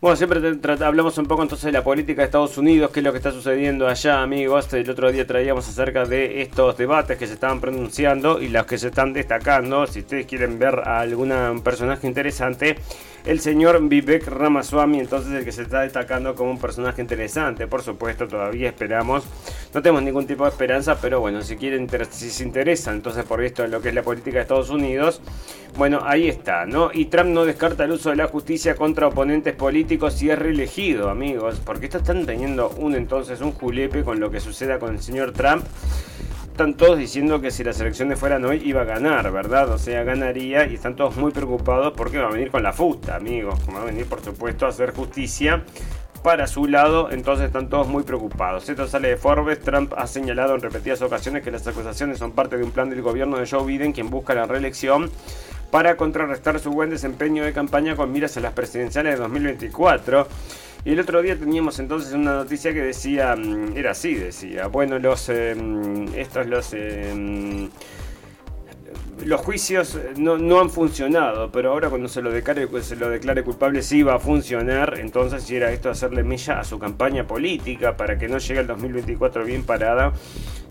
Bueno, 0.01 0.17
siempre 0.17 0.41
hablamos 0.87 1.19
un 1.19 1.27
poco 1.27 1.43
entonces 1.43 1.67
de 1.67 1.73
la 1.73 1.85
política 1.85 2.23
de 2.23 2.25
Estados 2.25 2.57
Unidos, 2.57 2.93
qué 2.93 3.01
es 3.01 3.05
lo 3.05 3.13
que 3.13 3.19
está 3.19 3.31
sucediendo 3.31 3.87
allá, 3.87 4.23
amigos. 4.23 4.73
El 4.73 4.89
otro 4.89 5.13
día 5.13 5.27
traíamos 5.27 5.69
acerca 5.69 6.07
de 6.07 6.41
estos 6.41 6.79
debates 6.79 7.19
que 7.19 7.27
se 7.27 7.35
estaban 7.35 7.61
pronunciando 7.61 8.41
y 8.41 8.49
los 8.49 8.65
que 8.65 8.79
se 8.79 8.89
están 8.89 9.13
destacando. 9.13 9.87
Si 9.87 9.99
ustedes 9.99 10.25
quieren 10.25 10.59
ver 10.59 10.81
a 10.83 11.01
algún 11.01 11.61
personaje 11.63 12.07
interesante, 12.07 12.77
el 13.25 13.41
señor 13.41 13.81
Vivek 13.89 14.27
Ramaswamy, 14.27 15.01
entonces 15.01 15.33
el 15.33 15.45
que 15.45 15.53
se 15.53 15.63
está 15.63 15.81
destacando 15.81 16.35
como 16.35 16.51
un 16.51 16.59
personaje 16.59 17.01
interesante. 17.01 17.67
Por 17.67 17.83
supuesto, 17.83 18.29
todavía 18.29 18.69
esperamos. 18.69 19.25
No 19.73 19.81
tenemos 19.81 20.03
ningún 20.03 20.27
tipo 20.27 20.45
de 20.45 20.51
esperanza, 20.51 20.99
pero 21.01 21.21
bueno, 21.21 21.43
si 21.43 21.57
quieren, 21.57 21.89
si 22.11 22.31
se 22.31 22.45
interesa 22.45 22.93
entonces 22.93 23.25
por 23.25 23.43
esto 23.43 23.65
en 23.65 23.71
lo 23.71 23.81
que 23.81 23.89
es 23.89 23.95
la 23.95 24.03
política 24.03 24.37
de 24.37 24.43
Estados 24.43 24.71
Unidos, 24.71 25.23
bueno, 25.77 26.01
ahí 26.05 26.29
está, 26.29 26.67
¿no? 26.67 26.91
Y 26.93 27.07
Trump 27.07 27.31
no 27.31 27.45
descarta 27.47 27.85
el 27.85 27.93
uso 27.93 28.11
de 28.11 28.17
la 28.17 28.29
justicia 28.29 28.75
contra 28.77 29.09
oponentes 29.09 29.55
políticos 29.55 30.15
si 30.15 30.31
es 30.31 30.39
reelegido, 30.39 31.09
amigos, 31.09 31.61
porque 31.65 31.87
están 31.87 32.27
teniendo 32.27 32.69
un 32.77 32.95
entonces 32.95 33.41
un 33.41 33.53
julepe 33.53 34.05
con 34.05 34.21
lo 34.21 34.31
que 34.31 34.41
suceda 34.41 34.79
con 34.79 34.95
el 34.95 35.01
señor 35.01 35.33
Trump 35.33 35.65
están 36.55 36.75
todos 36.75 36.97
diciendo 36.97 37.41
que 37.41 37.51
si 37.51 37.65
las 37.65 37.81
elecciones 37.81 38.17
fueran 38.17 38.45
hoy 38.45 38.63
iba 38.65 38.83
a 38.83 38.85
ganar, 38.85 39.33
¿verdad? 39.33 39.71
O 39.71 39.77
sea, 39.77 40.05
ganaría 40.05 40.67
y 40.67 40.75
están 40.75 40.95
todos 40.95 41.17
muy 41.17 41.33
preocupados 41.33 41.95
porque 41.97 42.19
va 42.19 42.29
a 42.29 42.31
venir 42.31 42.53
con 42.53 42.63
la 42.63 42.73
fusta, 42.73 43.17
amigos. 43.17 43.59
Va 43.75 43.83
a 43.83 43.85
venir, 43.85 44.07
por 44.07 44.23
supuesto, 44.23 44.65
a 44.65 44.69
hacer 44.69 44.95
justicia 44.95 45.65
para 46.23 46.47
su 46.47 46.69
lado, 46.69 47.11
entonces 47.11 47.47
están 47.47 47.69
todos 47.69 47.89
muy 47.89 48.05
preocupados. 48.05 48.69
Esto 48.69 48.87
sale 48.87 49.09
de 49.09 49.17
Forbes, 49.17 49.59
Trump 49.63 49.95
ha 49.97 50.07
señalado 50.07 50.55
en 50.55 50.61
repetidas 50.61 51.03
ocasiones 51.03 51.43
que 51.43 51.51
las 51.51 51.67
acusaciones 51.67 52.19
son 52.19 52.31
parte 52.31 52.57
de 52.57 52.63
un 52.63 52.71
plan 52.71 52.89
del 52.89 53.03
gobierno 53.03 53.37
de 53.39 53.49
Joe 53.49 53.67
Biden, 53.67 53.93
quien 53.93 54.09
busca 54.09 54.33
la 54.33 54.47
reelección 54.47 55.11
para 55.73 55.97
contrarrestar 55.97 56.61
su 56.61 56.71
buen 56.71 56.89
desempeño 56.89 57.43
de 57.43 57.53
campaña 57.53 57.97
con 57.97 58.13
miras 58.13 58.37
a 58.37 58.41
las 58.41 58.53
presidenciales 58.53 59.15
de 59.15 59.23
2024. 59.23 60.29
Y 60.85 60.93
el 60.93 61.01
otro 61.01 61.23
día 61.23 61.35
teníamos 61.35 61.79
entonces 61.79 62.13
una 62.13 62.35
noticia 62.35 62.75
que 62.75 62.83
decía, 62.83 63.35
mm, 63.37 63.77
era 63.77 63.93
así, 63.93 64.15
decía, 64.15 64.67
bueno, 64.67 64.99
los, 64.99 65.29
eh, 65.31 65.55
mm, 65.55 66.15
estos 66.15 66.47
los... 66.47 66.75
Eh, 66.75 67.13
mm, 67.15 67.69
los 69.25 69.41
juicios 69.41 69.99
no, 70.17 70.37
no, 70.37 70.61
han 70.61 70.69
funcionado, 70.69 71.51
pero 71.51 71.71
ahora 71.71 71.89
cuando 71.89 72.09
se 72.09 72.21
lo, 72.21 72.31
declare, 72.31 72.69
se 72.83 72.97
lo 72.97 73.09
declare 73.09 73.45
culpable 73.45 73.81
sí 73.81 74.03
va 74.03 74.17
a 74.17 74.19
funcionar, 74.19 74.99
entonces 74.99 75.45
si 75.45 75.57
era 75.57 75.71
esto 75.71 75.89
hacerle 75.89 76.25
mella 76.25 76.59
a 76.59 76.65
su 76.65 76.79
campaña 76.79 77.27
política 77.27 77.97
para 77.97 78.19
que 78.19 78.29
no 78.29 78.39
llegue 78.39 78.61
el 78.61 78.67
2024 78.67 79.45
bien 79.45 79.63
parada. 79.63 80.13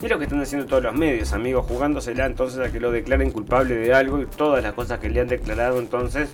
Y 0.02 0.06
es 0.06 0.12
lo 0.12 0.18
que 0.18 0.26
están 0.26 0.42
haciendo 0.42 0.68
todos 0.68 0.84
los 0.84 0.94
medios, 0.94 1.32
amigos, 1.32 1.66
jugándosela 1.68 2.26
entonces 2.26 2.60
a 2.60 2.72
que 2.72 2.80
lo 2.80 2.92
declaren 2.92 3.32
culpable 3.32 3.76
de 3.76 3.94
algo 3.94 4.22
y 4.22 4.26
todas 4.26 4.62
las 4.62 4.74
cosas 4.74 5.00
que 5.00 5.10
le 5.10 5.22
han 5.22 5.30
declarado 5.30 5.80
entonces 5.80 6.30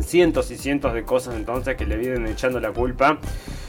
cientos 0.00 0.50
y 0.50 0.56
cientos 0.56 0.94
de 0.94 1.04
cosas 1.04 1.36
entonces 1.36 1.76
que 1.76 1.86
le 1.86 1.96
vienen 1.96 2.26
echando 2.26 2.60
la 2.60 2.72
culpa. 2.72 3.18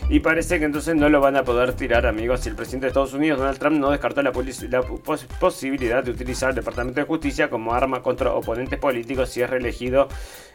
Y 0.07 0.19
parece 0.19 0.59
que 0.59 0.65
entonces 0.65 0.95
no 0.95 1.09
lo 1.09 1.19
van 1.19 1.35
a 1.35 1.43
poder 1.43 1.73
tirar, 1.73 2.05
amigos. 2.05 2.41
Si 2.41 2.49
el 2.49 2.55
presidente 2.55 2.85
de 2.85 2.89
Estados 2.89 3.13
Unidos, 3.13 3.39
Donald 3.39 3.57
Trump, 3.57 3.77
no 3.79 3.89
descartó 3.89 4.21
la, 4.21 4.31
posibilidad 4.31 6.03
de 6.03 6.11
utilizar 6.11 6.49
el 6.49 6.55
Departamento 6.55 6.99
de 6.99 7.07
Justicia 7.07 7.49
como 7.49 7.73
arma 7.73 8.03
contra 8.03 8.31
oponentes 8.31 8.77
políticos 8.77 9.29
si 9.29 9.41
es 9.41 9.49
reelegido 9.49 10.07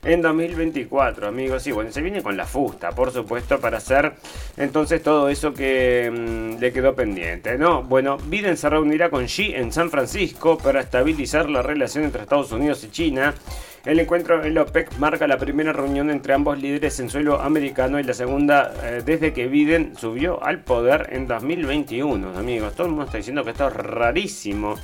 en 0.04 0.22
2024, 0.22 1.26
amigos. 1.26 1.66
Y 1.66 1.72
bueno, 1.72 1.90
se 1.90 2.00
viene 2.00 2.22
con 2.22 2.36
la 2.36 2.44
fusta, 2.44 2.92
por 2.92 3.10
supuesto, 3.10 3.58
para 3.58 3.78
hacer 3.78 4.12
entonces 4.56 5.02
todo 5.02 5.28
eso 5.28 5.52
que 5.52 6.08
mm, 6.12 6.60
le 6.60 6.72
quedó 6.72 6.94
pendiente, 6.94 7.58
¿no? 7.58 7.82
Bueno, 7.82 8.18
Biden 8.18 8.56
se 8.56 8.70
reunirá 8.70 9.10
con 9.10 9.24
Xi 9.24 9.52
en 9.52 9.72
San 9.72 9.90
Francisco 9.90 10.58
para 10.58 10.80
estabilizar 10.80 11.50
la 11.50 11.62
relación 11.62 12.04
entre 12.04 12.22
Estados 12.22 12.52
Unidos 12.52 12.84
y 12.84 12.90
China. 12.90 13.34
El 13.86 13.98
encuentro 13.98 14.44
en 14.44 14.54
la 14.54 14.62
OPEC 14.62 14.98
marca 14.98 15.26
la 15.26 15.38
primera 15.38 15.72
reunión 15.72 16.10
entre 16.10 16.34
ambos 16.34 16.60
líderes 16.60 17.00
en 17.00 17.08
suelo 17.08 17.40
americano 17.40 17.98
y 17.98 18.02
la 18.02 18.12
segunda 18.12 18.74
eh, 18.82 19.02
desde 19.02 19.32
que 19.32 19.48
Biden 19.48 19.96
subió 19.96 20.42
al 20.44 20.60
poder 20.60 21.08
en 21.12 21.26
2021, 21.26 22.36
amigos. 22.36 22.74
Todo 22.74 22.88
el 22.88 22.92
mundo 22.92 23.06
está 23.06 23.16
diciendo 23.16 23.42
que 23.42 23.52
esto 23.52 23.68
es 23.68 23.74
rarísimo. 23.74 24.74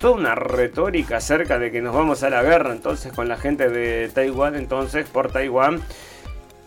Toda 0.00 0.14
una 0.14 0.34
retórica 0.34 1.18
acerca 1.18 1.60
de 1.60 1.70
que 1.70 1.80
nos 1.80 1.94
vamos 1.94 2.24
a 2.24 2.30
la 2.30 2.42
guerra 2.42 2.72
entonces 2.72 3.12
con 3.12 3.28
la 3.28 3.36
gente 3.36 3.68
de 3.68 4.08
Taiwán, 4.08 4.56
entonces 4.56 5.08
por 5.08 5.30
Taiwán. 5.30 5.80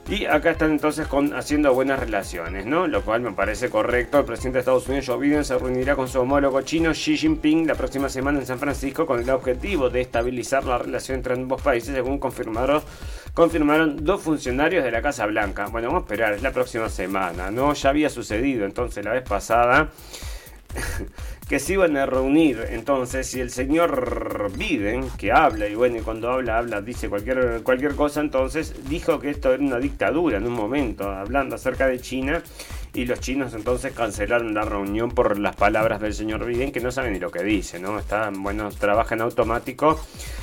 Y 0.09 0.25
acá 0.25 0.51
están 0.51 0.71
entonces 0.71 1.05
con, 1.07 1.33
haciendo 1.33 1.73
buenas 1.73 1.99
relaciones, 1.99 2.65
¿no? 2.65 2.87
Lo 2.87 3.01
cual 3.01 3.19
me 3.19 3.33
parece 3.33 3.69
correcto. 3.69 4.19
El 4.19 4.25
presidente 4.25 4.55
de 4.55 4.59
Estados 4.61 4.87
Unidos, 4.87 5.05
Joe 5.05 5.17
Biden, 5.19 5.43
se 5.43 5.57
reunirá 5.57 5.97
con 5.97 6.07
su 6.07 6.21
homólogo 6.21 6.61
chino 6.61 6.91
Xi 6.93 7.17
Jinping 7.17 7.67
la 7.67 7.75
próxima 7.75 8.07
semana 8.07 8.39
en 8.39 8.45
San 8.45 8.57
Francisco 8.57 9.05
con 9.05 9.19
el 9.19 9.29
objetivo 9.29 9.89
de 9.89 9.99
estabilizar 9.99 10.63
la 10.63 10.77
relación 10.77 11.17
entre 11.17 11.33
ambos 11.33 11.61
países, 11.61 11.93
según 11.93 12.19
confirmaron, 12.19 12.81
confirmaron 13.33 14.05
dos 14.05 14.21
funcionarios 14.21 14.85
de 14.85 14.91
la 14.91 15.01
Casa 15.01 15.25
Blanca. 15.25 15.65
Bueno, 15.65 15.89
vamos 15.89 16.03
a 16.03 16.05
esperar, 16.05 16.33
es 16.33 16.41
la 16.41 16.53
próxima 16.53 16.87
semana, 16.87 17.51
¿no? 17.51 17.73
Ya 17.73 17.89
había 17.89 18.09
sucedido 18.09 18.65
entonces 18.65 19.03
la 19.03 19.11
vez 19.11 19.23
pasada. 19.23 19.89
que 21.47 21.59
se 21.59 21.73
iban 21.73 21.95
a 21.97 22.05
reunir. 22.05 22.65
Entonces, 22.69 23.27
si 23.27 23.39
el 23.39 23.49
señor 23.49 24.51
Biden, 24.57 25.09
que 25.17 25.31
habla, 25.31 25.67
y 25.67 25.75
bueno, 25.75 25.97
y 25.97 26.01
cuando 26.01 26.29
habla, 26.29 26.57
habla, 26.57 26.81
dice 26.81 27.09
cualquier, 27.09 27.61
cualquier 27.63 27.95
cosa, 27.95 28.21
entonces 28.21 28.73
dijo 28.89 29.19
que 29.19 29.29
esto 29.29 29.53
era 29.53 29.63
una 29.63 29.79
dictadura 29.79 30.37
en 30.37 30.45
un 30.45 30.53
momento, 30.53 31.09
hablando 31.09 31.55
acerca 31.55 31.87
de 31.87 31.99
China 31.99 32.41
y 32.97 33.05
los 33.05 33.19
chinos 33.19 33.53
entonces 33.53 33.93
cancelaron 33.93 34.55
la 34.55 34.63
reunión 34.63 35.11
por 35.11 35.37
las 35.37 35.55
palabras 35.55 36.01
del 36.01 36.15
señor 36.15 36.43
Biden 36.45 36.71
que 36.71 36.79
no 36.79 36.91
saben 36.91 37.13
ni 37.13 37.19
lo 37.19 37.29
que 37.29 37.43
dice, 37.43 37.79
¿no? 37.79 37.99
Está, 37.99 38.31
bueno, 38.33 38.69
trabaja 38.71 39.13
en 39.13 39.21
automático 39.21 39.99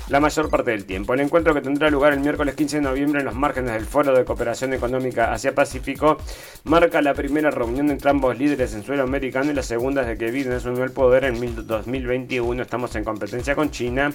la 0.09 0.21
mayor 0.21 0.49
parte 0.51 0.71
del 0.71 0.85
tiempo. 0.85 1.15
El 1.15 1.21
encuentro 1.21 1.53
que 1.53 1.61
tendrá 1.61 1.91
lugar 1.91 2.13
el 2.13 2.21
miércoles 2.21 2.55
15 2.55 2.77
de 2.77 2.83
noviembre 2.83 3.21
en 3.21 3.27
los 3.27 3.35
márgenes 3.35 3.73
del 3.73 3.87
Foro 3.87 4.17
de 4.17 4.25
Cooperación 4.25 4.73
Económica 4.73 5.33
Asia-Pacífico 5.33 6.19
marca 6.63 7.03
la 7.03 7.15
primera 7.15 7.51
reunión 7.51 7.91
entre 7.91 8.11
ambos 8.11 8.39
líderes 8.39 8.73
en 8.75 8.85
suelo 8.85 9.03
americano 9.03 9.51
y 9.51 9.55
la 9.55 9.63
segunda 9.65 10.03
desde 10.03 10.17
que 10.17 10.31
Biden 10.31 10.53
asumió 10.53 10.85
el 10.85 10.93
poder 10.93 11.25
en 11.25 11.67
2021. 11.67 12.63
Estamos 12.63 12.95
en 12.95 13.03
competencia 13.03 13.57
con 13.57 13.73
China 13.73 14.13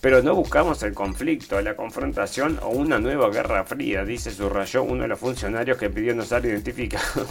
pero 0.00 0.22
no 0.22 0.34
buscamos 0.34 0.82
el 0.82 0.94
conflicto, 0.94 1.60
la 1.60 1.76
confrontación 1.76 2.58
o 2.62 2.68
una 2.70 2.98
nueva 2.98 3.28
guerra 3.28 3.64
fría, 3.64 4.04
dice 4.04 4.30
subrayó 4.30 4.82
uno 4.82 5.02
de 5.02 5.08
los 5.08 5.18
funcionarios 5.18 5.76
que 5.76 5.90
pidió 5.90 6.14
no 6.14 6.22
ser 6.24 6.46
identificado. 6.46 7.26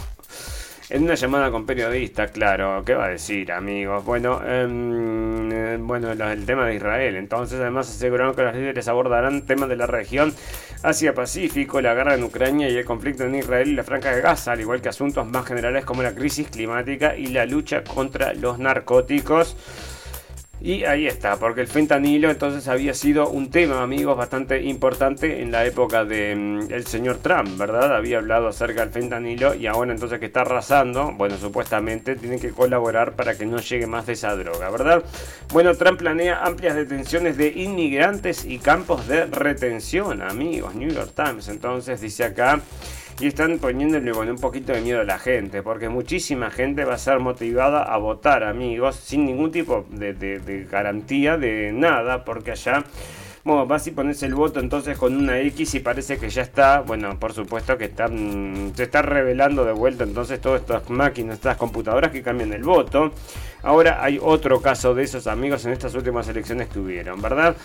En 0.90 1.04
una 1.04 1.14
llamada 1.14 1.52
con 1.52 1.66
periodistas, 1.66 2.32
claro, 2.32 2.82
¿qué 2.84 2.94
va 2.94 3.04
a 3.04 3.08
decir, 3.10 3.52
amigos? 3.52 4.04
Bueno, 4.04 4.42
em, 4.44 5.48
eh, 5.52 5.76
bueno, 5.78 6.10
el 6.10 6.44
tema 6.44 6.66
de 6.66 6.74
Israel. 6.74 7.14
Entonces, 7.14 7.60
además 7.60 7.88
aseguraron 7.88 8.34
que 8.34 8.42
los 8.42 8.56
líderes 8.56 8.88
abordarán 8.88 9.46
temas 9.46 9.68
de 9.68 9.76
la 9.76 9.86
región 9.86 10.34
Asia-Pacífico, 10.82 11.80
la 11.80 11.94
guerra 11.94 12.16
en 12.16 12.24
Ucrania 12.24 12.68
y 12.68 12.76
el 12.76 12.84
conflicto 12.84 13.22
en 13.22 13.36
Israel 13.36 13.68
y 13.68 13.74
la 13.74 13.84
Franja 13.84 14.10
de 14.10 14.20
Gaza, 14.20 14.50
al 14.50 14.60
igual 14.62 14.82
que 14.82 14.88
asuntos 14.88 15.24
más 15.28 15.46
generales 15.46 15.84
como 15.84 16.02
la 16.02 16.12
crisis 16.12 16.48
climática 16.48 17.16
y 17.16 17.26
la 17.26 17.46
lucha 17.46 17.84
contra 17.84 18.34
los 18.34 18.58
narcóticos. 18.58 19.56
Y 20.62 20.84
ahí 20.84 21.06
está, 21.06 21.36
porque 21.36 21.62
el 21.62 21.68
fentanilo 21.68 22.30
entonces 22.30 22.68
había 22.68 22.92
sido 22.92 23.30
un 23.30 23.50
tema, 23.50 23.82
amigos, 23.82 24.14
bastante 24.18 24.60
importante 24.62 25.40
en 25.40 25.50
la 25.50 25.64
época 25.64 26.04
del 26.04 26.68
mm, 26.68 26.82
señor 26.84 27.16
Trump, 27.16 27.56
¿verdad? 27.56 27.96
Había 27.96 28.18
hablado 28.18 28.48
acerca 28.48 28.82
del 28.82 28.90
fentanilo 28.90 29.54
y 29.54 29.66
ahora 29.66 29.92
entonces 29.92 30.18
que 30.20 30.26
está 30.26 30.42
arrasando, 30.42 31.12
bueno, 31.12 31.38
supuestamente 31.38 32.14
tienen 32.14 32.38
que 32.38 32.50
colaborar 32.50 33.16
para 33.16 33.38
que 33.38 33.46
no 33.46 33.56
llegue 33.58 33.86
más 33.86 34.04
de 34.04 34.12
esa 34.12 34.36
droga, 34.36 34.68
¿verdad? 34.68 35.02
Bueno, 35.50 35.74
Trump 35.74 35.98
planea 35.98 36.44
amplias 36.44 36.74
detenciones 36.76 37.38
de 37.38 37.48
inmigrantes 37.48 38.44
y 38.44 38.58
campos 38.58 39.08
de 39.08 39.24
retención, 39.24 40.20
amigos, 40.20 40.74
New 40.74 40.90
York 40.90 41.12
Times, 41.16 41.48
entonces 41.48 42.02
dice 42.02 42.24
acá 42.24 42.60
y 43.20 43.26
están 43.26 43.58
poniéndole 43.58 44.12
bueno, 44.12 44.32
un 44.32 44.38
poquito 44.38 44.72
de 44.72 44.80
miedo 44.80 45.00
a 45.00 45.04
la 45.04 45.18
gente, 45.18 45.62
porque 45.62 45.88
muchísima 45.88 46.50
gente 46.50 46.84
va 46.84 46.94
a 46.94 46.98
ser 46.98 47.20
motivada 47.20 47.82
a 47.82 47.96
votar, 47.98 48.44
amigos, 48.44 48.96
sin 48.96 49.26
ningún 49.26 49.52
tipo 49.52 49.86
de, 49.90 50.14
de 50.14 50.64
garantía 50.70 51.36
de 51.36 51.72
nada, 51.72 52.24
porque 52.24 52.52
allá 52.52 52.84
bueno, 53.42 53.66
vas 53.66 53.86
y 53.86 53.90
pones 53.92 54.22
el 54.22 54.34
voto 54.34 54.60
entonces 54.60 54.98
con 54.98 55.16
una 55.16 55.38
X 55.40 55.74
y 55.74 55.80
parece 55.80 56.18
que 56.18 56.28
ya 56.28 56.42
está, 56.42 56.80
bueno, 56.80 57.18
por 57.18 57.32
supuesto 57.32 57.78
que 57.78 57.86
está, 57.86 58.06
mm, 58.06 58.74
se 58.74 58.82
está 58.82 59.00
revelando 59.00 59.64
de 59.64 59.72
vuelta 59.72 60.04
entonces 60.04 60.40
todas 60.40 60.60
estas 60.60 60.90
máquinas, 60.90 61.36
estas 61.36 61.56
computadoras 61.56 62.10
que 62.10 62.22
cambian 62.22 62.52
el 62.52 62.62
voto. 62.62 63.12
Ahora 63.62 64.04
hay 64.04 64.18
otro 64.20 64.60
caso 64.60 64.94
de 64.94 65.04
esos 65.04 65.26
amigos 65.26 65.64
en 65.64 65.72
estas 65.72 65.94
últimas 65.94 66.28
elecciones 66.28 66.68
que 66.68 66.78
hubieron, 66.80 67.22
¿verdad? 67.22 67.56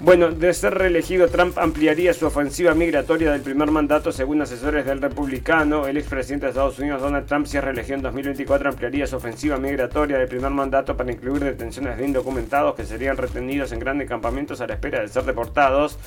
Bueno, 0.00 0.30
de 0.30 0.54
ser 0.54 0.74
reelegido, 0.74 1.26
Trump 1.26 1.58
ampliaría 1.58 2.14
su 2.14 2.24
ofensiva 2.24 2.72
migratoria 2.72 3.32
del 3.32 3.40
primer 3.40 3.72
mandato, 3.72 4.12
según 4.12 4.40
asesores 4.40 4.86
del 4.86 5.02
republicano. 5.02 5.88
El 5.88 5.96
expresidente 5.96 6.46
de 6.46 6.50
Estados 6.50 6.78
Unidos, 6.78 7.02
Donald 7.02 7.26
Trump, 7.26 7.46
si 7.46 7.56
es 7.56 7.64
reelegido 7.64 7.96
en 7.96 8.02
2024, 8.02 8.68
ampliaría 8.68 9.08
su 9.08 9.16
ofensiva 9.16 9.56
migratoria 9.56 10.18
del 10.18 10.28
primer 10.28 10.52
mandato 10.52 10.96
para 10.96 11.10
incluir 11.10 11.42
detenciones 11.42 11.98
de 11.98 12.06
indocumentados 12.06 12.76
que 12.76 12.84
serían 12.84 13.16
retenidos 13.16 13.72
en 13.72 13.80
grandes 13.80 14.08
campamentos 14.08 14.60
a 14.60 14.68
la 14.68 14.74
espera 14.74 15.00
de 15.00 15.08
ser 15.08 15.24
deportados 15.24 15.98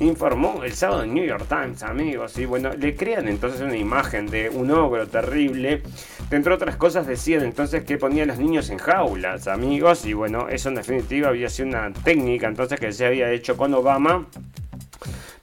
informó 0.00 0.64
el 0.64 0.72
sábado 0.72 1.04
en 1.04 1.14
New 1.14 1.24
York 1.24 1.46
Times, 1.48 1.82
amigos. 1.82 2.36
Y 2.38 2.46
bueno, 2.46 2.70
le 2.72 2.96
crean 2.96 3.28
entonces 3.28 3.60
una 3.60 3.76
imagen 3.76 4.26
de 4.26 4.48
un 4.48 4.70
ogro 4.70 5.06
terrible. 5.06 5.82
Entre 6.30 6.52
otras 6.52 6.76
cosas 6.76 7.06
decían 7.06 7.44
entonces 7.44 7.84
que 7.84 7.98
ponía 7.98 8.24
a 8.24 8.26
los 8.26 8.38
niños 8.38 8.70
en 8.70 8.78
jaulas, 8.78 9.46
amigos. 9.46 10.06
Y 10.06 10.14
bueno, 10.14 10.48
eso 10.48 10.70
en 10.70 10.76
definitiva 10.76 11.28
había 11.28 11.48
sido 11.48 11.68
una 11.68 11.92
técnica 11.92 12.48
entonces 12.48 12.80
que 12.80 12.92
se 12.92 13.06
había 13.06 13.30
hecho 13.30 13.56
con 13.56 13.74
Obama. 13.74 14.26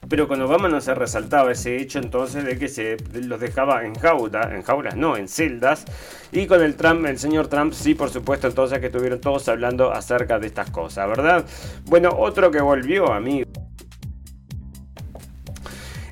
Pero 0.08 0.26
con 0.26 0.40
Obama 0.40 0.68
no 0.68 0.80
se 0.80 0.94
resaltaba 0.94 1.52
ese 1.52 1.76
hecho 1.76 1.98
entonces 1.98 2.42
de 2.42 2.58
que 2.58 2.68
se 2.68 2.96
los 3.12 3.38
dejaba 3.38 3.84
en 3.84 3.94
jaulas, 3.94 4.50
en 4.52 4.62
jaulas 4.62 4.96
no, 4.96 5.16
en 5.18 5.28
celdas. 5.28 5.84
Y 6.32 6.46
con 6.46 6.62
el 6.62 6.76
Trump, 6.76 7.04
el 7.04 7.18
señor 7.18 7.48
Trump, 7.48 7.74
sí, 7.74 7.94
por 7.94 8.08
supuesto, 8.08 8.48
entonces 8.48 8.78
que 8.78 8.86
estuvieron 8.86 9.20
todos 9.20 9.48
hablando 9.48 9.92
acerca 9.92 10.38
de 10.38 10.46
estas 10.46 10.70
cosas, 10.70 11.06
¿verdad? 11.08 11.44
Bueno, 11.84 12.08
otro 12.16 12.50
que 12.50 12.60
volvió, 12.62 13.12
amigos. 13.12 13.67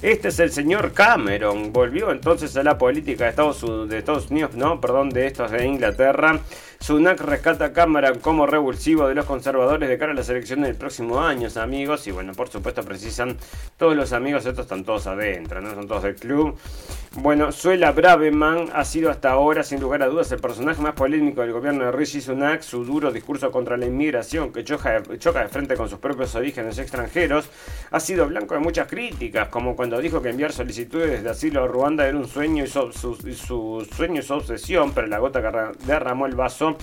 Este 0.02 0.28
es 0.28 0.38
el 0.40 0.52
señor 0.52 0.92
Cameron. 0.92 1.72
Volvió 1.72 2.10
entonces 2.10 2.54
a 2.56 2.62
la 2.62 2.76
política 2.76 3.24
de 3.24 3.30
Estados, 3.30 3.62
Unidos, 3.62 4.54
no, 4.54 4.80
perdón, 4.80 5.08
de 5.08 5.26
estos 5.26 5.50
de 5.50 5.64
Inglaterra. 5.64 6.38
Sunak 6.80 7.18
rescata 7.20 7.66
a 7.66 7.72
Cameron 7.72 8.18
como 8.20 8.46
revulsivo 8.46 9.08
de 9.08 9.14
los 9.14 9.24
conservadores 9.24 9.88
de 9.88 9.96
cara 9.96 10.12
a 10.12 10.14
las 10.14 10.28
elecciones 10.28 10.66
del 10.66 10.76
próximo 10.76 11.20
año, 11.20 11.48
amigos. 11.56 12.06
Y 12.06 12.10
bueno, 12.10 12.32
por 12.34 12.48
supuesto 12.48 12.82
precisan 12.82 13.38
todos 13.78 13.96
los 13.96 14.12
amigos, 14.12 14.44
estos 14.44 14.66
están 14.66 14.84
todos 14.84 15.06
adentro, 15.06 15.62
¿no? 15.62 15.74
Son 15.74 15.88
todos 15.88 16.02
del 16.02 16.16
club. 16.16 16.58
Bueno, 17.18 17.50
Suela 17.50 17.92
Braveman 17.92 18.68
ha 18.74 18.84
sido 18.84 19.10
hasta 19.10 19.30
ahora, 19.30 19.62
sin 19.62 19.80
lugar 19.80 20.02
a 20.02 20.06
dudas, 20.06 20.30
el 20.32 20.38
personaje 20.38 20.82
más 20.82 20.92
polémico 20.92 21.40
del 21.40 21.52
gobierno 21.52 21.86
de 21.86 21.92
Rishi 21.92 22.20
Sunak. 22.20 22.60
Su 22.60 22.84
duro 22.84 23.10
discurso 23.10 23.50
contra 23.50 23.78
la 23.78 23.86
inmigración, 23.86 24.52
que 24.52 24.64
choca, 24.64 25.00
de 25.00 25.48
frente 25.48 25.76
con 25.76 25.88
sus 25.88 25.98
propios 25.98 26.34
orígenes 26.34 26.78
extranjeros, 26.78 27.48
ha 27.90 28.00
sido 28.00 28.26
blanco 28.26 28.54
de 28.54 28.60
muchas 28.60 28.86
críticas, 28.86 29.48
como 29.48 29.74
cuando 29.74 29.98
dijo 29.98 30.20
que 30.20 30.28
enviar 30.28 30.52
solicitudes 30.52 31.22
de 31.22 31.30
asilo 31.30 31.64
a 31.64 31.66
Ruanda 31.66 32.06
era 32.06 32.18
un 32.18 32.28
sueño 32.28 32.64
y 32.64 32.66
su, 32.66 32.92
su 32.92 33.88
sueño 33.96 34.20
y 34.20 34.22
su 34.22 34.34
obsesión, 34.34 34.92
pero 34.92 35.06
la 35.06 35.18
gota 35.18 35.40
que 35.40 35.86
derramó 35.86 36.26
el 36.26 36.34
vaso 36.34 36.76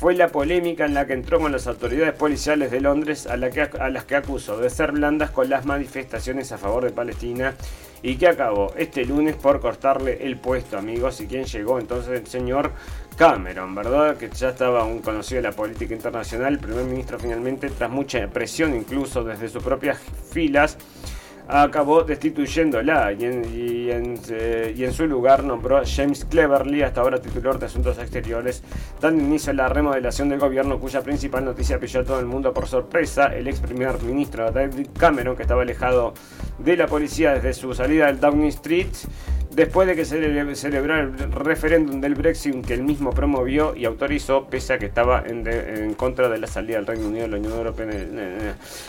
fue 0.00 0.14
la 0.14 0.28
polémica 0.28 0.86
en 0.86 0.94
la 0.94 1.06
que 1.06 1.12
entró 1.12 1.38
con 1.38 1.52
las 1.52 1.66
autoridades 1.66 2.14
policiales 2.14 2.70
de 2.70 2.80
Londres 2.80 3.26
a, 3.26 3.36
la 3.36 3.50
que, 3.50 3.60
a, 3.60 3.90
las 3.90 4.06
que 4.06 4.16
acusó 4.16 4.56
de 4.56 4.70
ser 4.70 4.92
blandas 4.92 5.30
con 5.30 5.50
las 5.50 5.66
manifestaciones 5.66 6.52
a 6.52 6.56
favor 6.56 6.84
de 6.84 6.90
Palestina 6.90 7.54
y 8.02 8.16
que 8.16 8.28
acabó 8.28 8.72
este 8.78 9.04
lunes 9.04 9.36
por 9.36 9.60
cortarle 9.60 10.24
el 10.24 10.38
puesto, 10.38 10.78
amigos, 10.78 11.20
y 11.20 11.26
quien 11.26 11.44
llegó 11.44 11.78
entonces 11.78 12.18
el 12.18 12.26
señor 12.26 12.72
Cameron, 13.18 13.74
¿verdad? 13.74 14.16
Que 14.16 14.30
ya 14.30 14.48
estaba 14.48 14.84
un 14.84 15.00
conocido 15.00 15.42
de 15.42 15.48
la 15.48 15.54
política 15.54 15.94
internacional, 15.94 16.54
el 16.54 16.60
primer 16.60 16.86
ministro 16.86 17.18
finalmente, 17.18 17.68
tras 17.68 17.90
mucha 17.90 18.26
presión 18.28 18.74
incluso 18.74 19.22
desde 19.22 19.50
sus 19.50 19.62
propias 19.62 19.98
filas, 20.32 20.78
acabó 21.50 22.04
destituyéndola 22.04 23.12
y 23.12 23.24
en, 23.24 23.42
eh, 24.30 24.74
y 24.76 24.84
en, 24.84 24.92
su 24.92 25.06
lugar 25.06 25.42
nombró 25.42 25.78
a 25.78 25.82
James 25.84 26.24
Cleverly, 26.24 26.82
hasta 26.82 27.00
ahora 27.00 27.20
titular 27.20 27.58
de 27.58 27.66
Asuntos 27.66 27.98
Exteriores, 27.98 28.62
dando 29.00 29.22
inicio 29.22 29.50
a 29.50 29.54
la 29.54 29.68
remodelación 29.68 30.28
del 30.28 30.38
gobierno 30.38 30.78
cuya 30.78 31.02
principal 31.02 31.44
noticia 31.44 31.78
pilló 31.78 32.00
a 32.00 32.04
todo 32.04 32.20
el 32.20 32.26
mundo 32.26 32.54
por 32.54 32.68
sorpresa. 32.68 33.34
El 33.34 33.48
ex 33.48 33.60
primer 33.60 34.00
ministro 34.02 34.50
David 34.50 34.88
Cameron, 34.96 35.36
que 35.36 35.42
estaba 35.42 35.62
alejado 35.62 36.14
de 36.58 36.76
la 36.76 36.86
policía 36.86 37.34
desde 37.34 37.52
su 37.54 37.74
salida 37.74 38.06
del 38.06 38.20
Downing 38.20 38.48
Street, 38.48 38.88
después 39.50 39.88
de 39.88 39.96
que 39.96 40.04
se 40.04 40.54
celebrara 40.54 41.00
el 41.00 41.32
referéndum 41.32 42.00
del 42.00 42.14
Brexit 42.14 42.64
que 42.64 42.74
él 42.74 42.82
mismo 42.82 43.10
promovió 43.10 43.74
y 43.74 43.84
autorizó, 43.84 44.46
pese 44.46 44.74
a 44.74 44.78
que 44.78 44.86
estaba 44.86 45.24
en, 45.26 45.94
contra 45.94 46.28
de 46.28 46.38
la 46.38 46.46
salida 46.46 46.76
del 46.76 46.86
Reino 46.86 47.08
Unido 47.08 47.22
de 47.22 47.28
la 47.28 47.36
Unión 47.38 47.52
Europea. 47.52 47.86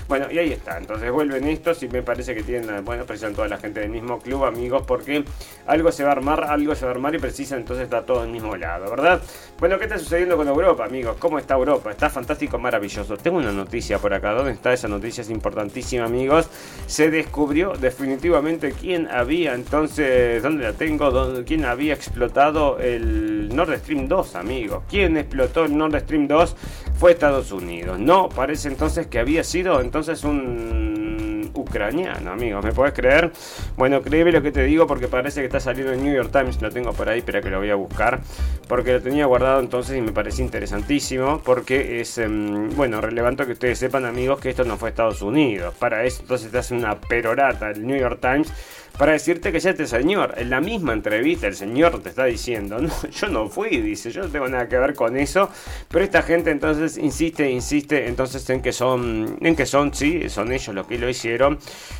Bueno, 0.07 0.27
y 0.31 0.37
ahí 0.37 0.51
está. 0.51 0.77
Entonces 0.77 1.11
vuelven 1.11 1.47
estos 1.47 1.81
y 1.83 1.87
me 1.87 2.01
parece 2.01 2.35
que 2.35 2.43
tienen, 2.43 2.83
bueno, 2.85 3.05
precisan 3.05 3.33
toda 3.33 3.47
la 3.47 3.57
gente 3.57 3.79
del 3.79 3.89
mismo 3.89 4.19
club, 4.19 4.45
amigos, 4.45 4.83
porque 4.85 5.23
algo 5.67 5.91
se 5.91 6.03
va 6.03 6.09
a 6.09 6.13
armar, 6.13 6.43
algo 6.43 6.75
se 6.75 6.85
va 6.85 6.91
a 6.91 6.93
armar 6.93 7.15
y 7.15 7.19
precisa 7.19 7.55
entonces 7.55 7.85
está 7.85 8.05
todo 8.05 8.23
el 8.23 8.29
mismo 8.29 8.55
lado, 8.55 8.89
¿verdad? 8.89 9.21
Bueno, 9.59 9.77
¿qué 9.77 9.85
está 9.85 9.97
sucediendo 9.99 10.37
con 10.37 10.47
Europa, 10.47 10.85
amigos? 10.85 11.17
¿Cómo 11.19 11.37
está 11.39 11.55
Europa? 11.55 11.91
Está 11.91 12.09
fantástico, 12.09 12.57
maravilloso. 12.57 13.17
Tengo 13.17 13.37
una 13.37 13.51
noticia 13.51 13.99
por 13.99 14.13
acá. 14.13 14.31
¿Dónde 14.33 14.53
está 14.53 14.73
esa 14.73 14.87
noticia? 14.87 15.21
Es 15.21 15.29
importantísima, 15.29 16.05
amigos. 16.05 16.49
Se 16.87 17.09
descubrió 17.09 17.73
definitivamente 17.73 18.73
quién 18.73 19.07
había 19.07 19.53
entonces 19.53 20.41
la 20.59 20.73
tengo, 20.73 21.43
quién 21.45 21.65
había 21.65 21.93
explotado 21.93 22.79
el 22.79 23.53
Nord 23.55 23.77
Stream 23.79 24.07
2, 24.07 24.35
amigos. 24.35 24.83
¿Quién 24.89 25.17
explotó 25.17 25.65
el 25.65 25.77
Nord 25.77 25.99
Stream 25.99 26.27
2? 26.27 26.55
Fue 26.95 27.11
Estados 27.11 27.51
Unidos. 27.51 27.99
No, 27.99 28.29
parece 28.29 28.67
entonces 28.67 29.07
que 29.07 29.19
había 29.19 29.43
sido 29.43 29.81
entonces 29.81 30.23
un 30.23 31.51
ucraniano, 31.53 32.31
amigos. 32.31 32.63
¿Me 32.63 32.71
puedes 32.71 32.93
creer? 32.93 33.31
Bueno, 33.77 34.01
créeme 34.01 34.31
lo 34.31 34.41
que 34.41 34.51
te 34.51 34.63
digo 34.63 34.87
porque 34.87 35.07
parece 35.07 35.41
que 35.41 35.47
está 35.47 35.59
saliendo 35.59 35.93
en 35.93 36.03
New 36.03 36.13
York 36.13 36.31
Times. 36.31 36.61
Lo 36.61 36.69
tengo 36.69 36.93
por 36.93 37.09
ahí, 37.09 37.19
espera 37.19 37.41
que 37.41 37.49
lo 37.49 37.59
voy 37.59 37.69
a 37.69 37.75
buscar. 37.75 38.19
Porque 38.67 38.93
lo 38.93 39.01
tenía 39.01 39.25
guardado 39.25 39.59
entonces 39.59 39.97
y 39.97 40.01
me 40.01 40.11
parece 40.11 40.41
interesantísimo. 40.41 41.41
Porque 41.43 42.01
es, 42.01 42.17
em, 42.17 42.69
bueno, 42.75 43.01
relevante 43.01 43.45
que 43.45 43.53
ustedes 43.53 43.79
sepan, 43.79 44.05
amigos, 44.05 44.39
que 44.39 44.49
esto 44.49 44.63
no 44.63 44.77
fue 44.77 44.89
Estados 44.89 45.21
Unidos. 45.21 45.73
Para 45.77 46.03
eso 46.03 46.21
entonces 46.21 46.51
te 46.51 46.57
hace 46.57 46.73
una 46.73 46.99
perorata 46.99 47.71
el 47.71 47.85
New 47.85 47.97
York 47.97 48.19
Times 48.21 48.51
para 48.97 49.13
decirte 49.13 49.51
que 49.51 49.59
ya 49.59 49.71
este 49.71 49.87
señor, 49.87 50.35
en 50.37 50.49
la 50.49 50.61
misma 50.61 50.93
entrevista, 50.93 51.47
el 51.47 51.55
señor 51.55 52.01
te 52.01 52.09
está 52.09 52.25
diciendo, 52.25 52.79
no, 52.79 52.91
yo 53.09 53.27
no 53.29 53.49
fui, 53.49 53.77
dice, 53.77 54.11
yo 54.11 54.23
no 54.23 54.29
tengo 54.29 54.47
nada 54.47 54.67
que 54.67 54.77
ver 54.77 54.93
con 54.93 55.17
eso, 55.17 55.49
pero 55.89 56.03
esta 56.03 56.21
gente 56.21 56.51
entonces 56.51 56.97
insiste, 56.97 57.49
insiste 57.49 58.07
entonces 58.07 58.47
en 58.49 58.61
que 58.61 58.71
son, 58.71 59.37
en 59.41 59.55
que 59.55 59.65
son, 59.65 59.93
sí, 59.93 60.29
son 60.29 60.51
ellos 60.51 60.75
los 60.75 60.87
que 60.87 60.97
lo 60.97 61.09
hicieron, 61.09 61.57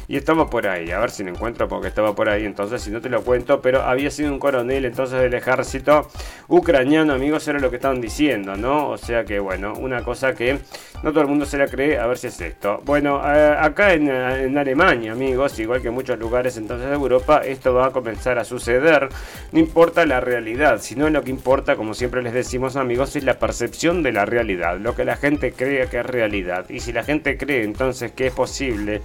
y 0.08 0.18
estamos 0.18 0.50
por 0.50 0.68
ahí, 0.68 0.92
a 0.92 1.00
ver 1.00 1.10
si 1.10 1.24
lo 1.24 1.32
encuentro 1.32 1.68
porque 1.68 1.88
estaba 1.88 2.14
por 2.14 2.30
ahí, 2.30 2.46
entonces 2.46 2.82
si 2.82 2.92
no 2.92 3.02
te 3.02 3.10
lo 3.10 3.24
cuento, 3.24 3.62
pero 3.62 3.82
había 3.82 4.12
sido 4.12 4.32
un 4.32 4.40
coronel 4.40 4.86
entonces 4.86 5.20
del 5.20 5.34
ejército 5.34 6.08
ucraniano, 6.50 7.14
amigos, 7.14 7.48
era 7.48 7.60
lo 7.60 7.70
que 7.70 7.78
estaban 7.78 8.02
diciendo, 8.02 8.56
¿no? 8.58 8.90
O 8.90 8.98
sea 8.98 9.24
que 9.24 9.40
bueno, 9.40 9.74
una 9.74 10.04
cosa 10.04 10.34
que 10.34 10.60
no 11.04 11.12
todo 11.12 11.22
el 11.22 11.28
mundo 11.28 11.46
se 11.46 11.58
la 11.58 11.68
cree, 11.68 11.98
a 11.98 12.06
ver 12.06 12.18
si 12.18 12.28
es 12.28 12.40
esto. 12.42 12.80
Bueno, 12.86 13.22
eh, 13.26 13.56
acá 13.60 13.94
en, 13.94 14.08
en 14.10 14.58
Alemania, 14.58 15.14
amigos, 15.14 15.58
igual 15.60 15.82
que 15.82 15.88
en 15.88 15.94
muchos 15.94 16.20
lugares 16.20 16.58
entonces 16.58 16.81
de 16.90 16.96
Europa, 16.96 17.42
esto 17.46 17.74
va 17.74 17.88
a 17.88 17.92
comenzar 17.92 18.40
a 18.40 18.44
suceder. 18.44 19.10
No 19.52 19.60
importa 19.60 20.06
la 20.06 20.20
realidad, 20.20 20.80
sino 20.82 21.10
lo 21.10 21.24
que 21.24 21.30
importa, 21.30 21.76
como 21.76 21.94
siempre 21.94 22.22
les 22.22 22.34
decimos 22.34 22.76
amigos, 22.76 23.16
es 23.16 23.24
la 23.24 23.40
percepción 23.40 24.04
de 24.04 24.12
la 24.12 24.26
realidad, 24.26 24.80
lo 24.80 24.96
que 24.96 25.06
la 25.06 25.16
gente 25.16 25.54
cree 25.54 25.88
que 25.88 26.00
es 26.00 26.06
realidad. 26.06 26.70
Y 26.70 26.80
si 26.80 26.92
la 26.92 27.04
gente 27.04 27.38
cree 27.38 27.64
entonces 27.64 28.12
que 28.12 28.28
es 28.28 28.34
posible 28.34 29.02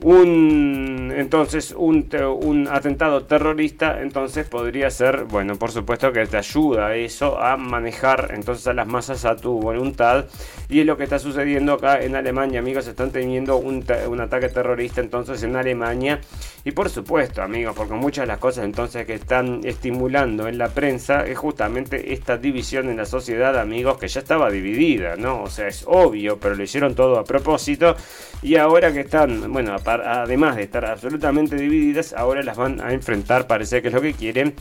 un 0.00 1.12
entonces 1.16 1.74
un, 1.76 2.08
un, 2.40 2.68
atentado 2.68 3.24
terrorista 3.24 4.00
entonces 4.00 4.46
podría 4.46 4.90
ser 4.90 5.24
bueno 5.24 5.56
por 5.56 5.72
supuesto 5.72 6.12
que 6.12 6.24
te 6.26 6.36
ayuda 6.36 6.94
eso 6.94 7.36
a 7.40 7.56
manejar 7.56 8.30
entonces 8.32 8.68
a 8.68 8.74
las 8.74 8.86
masas 8.86 9.24
a 9.24 9.34
tu 9.34 9.58
voluntad 9.58 10.26
y 10.68 10.80
es 10.80 10.86
lo 10.86 10.96
que 10.96 11.02
está 11.02 11.18
sucediendo 11.18 11.72
acá 11.72 12.00
en 12.00 12.14
Alemania 12.14 12.60
amigos 12.60 12.86
están 12.86 13.10
teniendo 13.10 13.56
un, 13.56 13.84
un 14.08 14.20
ataque 14.20 14.48
terrorista 14.48 15.00
entonces 15.00 15.42
en 15.42 15.56
Alemania 15.56 16.20
y 16.68 16.72
por 16.72 16.90
supuesto 16.90 17.42
amigos 17.42 17.74
porque 17.74 17.94
muchas 17.94 18.24
de 18.24 18.26
las 18.26 18.38
cosas 18.38 18.64
entonces 18.64 19.06
que 19.06 19.14
están 19.14 19.60
estimulando 19.64 20.48
en 20.48 20.58
la 20.58 20.68
prensa 20.68 21.26
es 21.26 21.38
justamente 21.38 22.12
esta 22.12 22.36
división 22.36 22.90
en 22.90 22.98
la 22.98 23.06
sociedad 23.06 23.58
amigos 23.58 23.96
que 23.96 24.06
ya 24.06 24.20
estaba 24.20 24.50
dividida 24.50 25.16
no 25.16 25.44
o 25.44 25.48
sea 25.48 25.68
es 25.68 25.84
obvio 25.86 26.38
pero 26.38 26.54
lo 26.54 26.62
hicieron 26.62 26.94
todo 26.94 27.18
a 27.18 27.24
propósito 27.24 27.96
y 28.42 28.56
ahora 28.56 28.92
que 28.92 29.00
están 29.00 29.50
bueno 29.50 29.76
además 29.86 30.56
de 30.56 30.62
estar 30.62 30.84
absolutamente 30.84 31.56
divididas, 31.56 32.12
ahora 32.12 32.42
las 32.42 32.56
van 32.56 32.80
a 32.80 32.92
enfrentar, 32.92 33.46
parece 33.46 33.82
que 33.82 33.88
es 33.88 33.94
lo 33.94 34.00
que 34.00 34.14
quieren. 34.14 34.54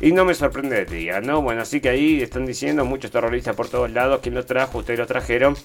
Y 0.00 0.12
no 0.12 0.24
me 0.24 0.34
sorprendería, 0.34 1.20
¿no? 1.20 1.40
Bueno, 1.40 1.62
así 1.62 1.80
que 1.80 1.88
ahí 1.88 2.20
están 2.20 2.46
diciendo 2.46 2.84
muchos 2.84 3.10
terroristas 3.10 3.54
por 3.54 3.68
todos 3.68 3.90
lados, 3.90 4.20
¿quién 4.22 4.34
los 4.34 4.44
trajo? 4.44 4.78
Ustedes 4.78 4.98
los 4.98 5.08
trajeron. 5.08 5.56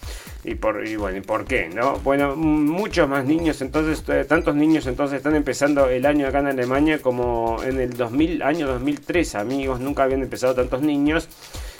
Y, 0.43 0.55
por, 0.55 0.87
y 0.87 0.95
bueno, 0.95 1.17
¿y 1.17 1.21
por 1.21 1.45
qué? 1.45 1.69
¿No? 1.69 1.97
Bueno, 1.99 2.35
muchos 2.35 3.09
más 3.09 3.25
niños, 3.25 3.61
entonces, 3.61 4.03
eh, 4.07 4.25
tantos 4.25 4.55
niños 4.55 4.85
entonces 4.87 5.17
están 5.17 5.35
empezando 5.35 5.89
el 5.89 6.05
año 6.05 6.27
acá 6.27 6.39
en 6.39 6.47
Alemania 6.47 6.99
como 7.01 7.61
en 7.63 7.79
el 7.79 7.93
2000, 7.93 8.43
año 8.43 8.67
2003, 8.67 9.35
amigos, 9.35 9.79
nunca 9.79 10.03
habían 10.03 10.21
empezado 10.21 10.53
tantos 10.53 10.81
niños. 10.81 11.27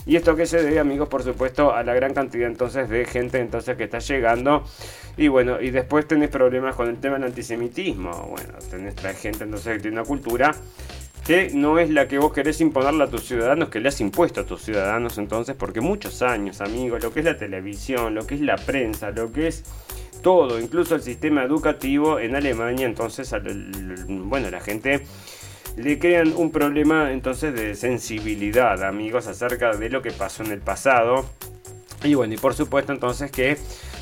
Y 0.05 0.15
esto 0.15 0.35
que 0.35 0.45
se 0.47 0.63
debe, 0.63 0.79
amigos, 0.79 1.07
por 1.07 1.23
supuesto, 1.23 1.73
a 1.73 1.83
la 1.83 1.93
gran 1.93 2.13
cantidad 2.13 2.47
entonces 2.47 2.89
de 2.89 3.05
gente 3.05 3.39
entonces 3.39 3.77
que 3.77 3.83
está 3.83 3.99
llegando. 3.99 4.63
Y 5.17 5.27
bueno, 5.27 5.61
y 5.61 5.69
después 5.69 6.07
tenés 6.07 6.29
problemas 6.29 6.75
con 6.75 6.89
el 6.89 6.97
tema 6.97 7.15
del 7.15 7.25
antisemitismo. 7.25 8.11
Bueno, 8.29 8.53
tenés 8.71 8.95
gente 9.19 9.43
entonces 9.43 9.75
que 9.75 9.81
tiene 9.81 9.99
una 9.99 10.07
cultura 10.07 10.55
que 11.29 11.51
no 11.53 11.77
es 11.77 11.91
la 11.91 12.07
que 12.07 12.17
vos 12.17 12.33
querés 12.33 12.59
imponerle 12.59 13.03
a 13.03 13.07
tus 13.07 13.25
ciudadanos, 13.25 13.69
que 13.69 13.79
le 13.79 13.89
has 13.89 14.01
impuesto 14.01 14.41
a 14.41 14.45
tus 14.45 14.63
ciudadanos 14.63 15.19
entonces, 15.19 15.55
porque 15.55 15.79
muchos 15.79 16.23
años, 16.23 16.59
amigos, 16.59 17.03
lo 17.03 17.13
que 17.13 17.19
es 17.19 17.25
la 17.25 17.37
televisión, 17.37 18.15
lo 18.15 18.25
que 18.25 18.33
es 18.33 18.41
la 18.41 18.55
prensa, 18.55 19.11
lo 19.11 19.31
que 19.31 19.45
es 19.45 19.63
todo, 20.23 20.59
incluso 20.59 20.95
el 20.95 21.03
sistema 21.03 21.43
educativo 21.43 22.17
en 22.19 22.35
Alemania, 22.35 22.87
entonces, 22.87 23.31
bueno, 24.07 24.49
la 24.49 24.59
gente 24.59 25.05
le 25.77 25.99
crean 25.99 26.33
un 26.35 26.49
problema 26.49 27.11
entonces 27.11 27.53
de 27.53 27.75
sensibilidad, 27.75 28.83
amigos, 28.83 29.27
acerca 29.27 29.75
de 29.75 29.87
lo 29.91 30.01
que 30.01 30.09
pasó 30.09 30.41
en 30.41 30.51
el 30.51 30.61
pasado. 30.61 31.25
Y 32.03 32.15
bueno, 32.15 32.33
y 32.33 32.37
por 32.37 32.55
supuesto 32.55 32.91
entonces 32.91 33.29
que 33.29 33.55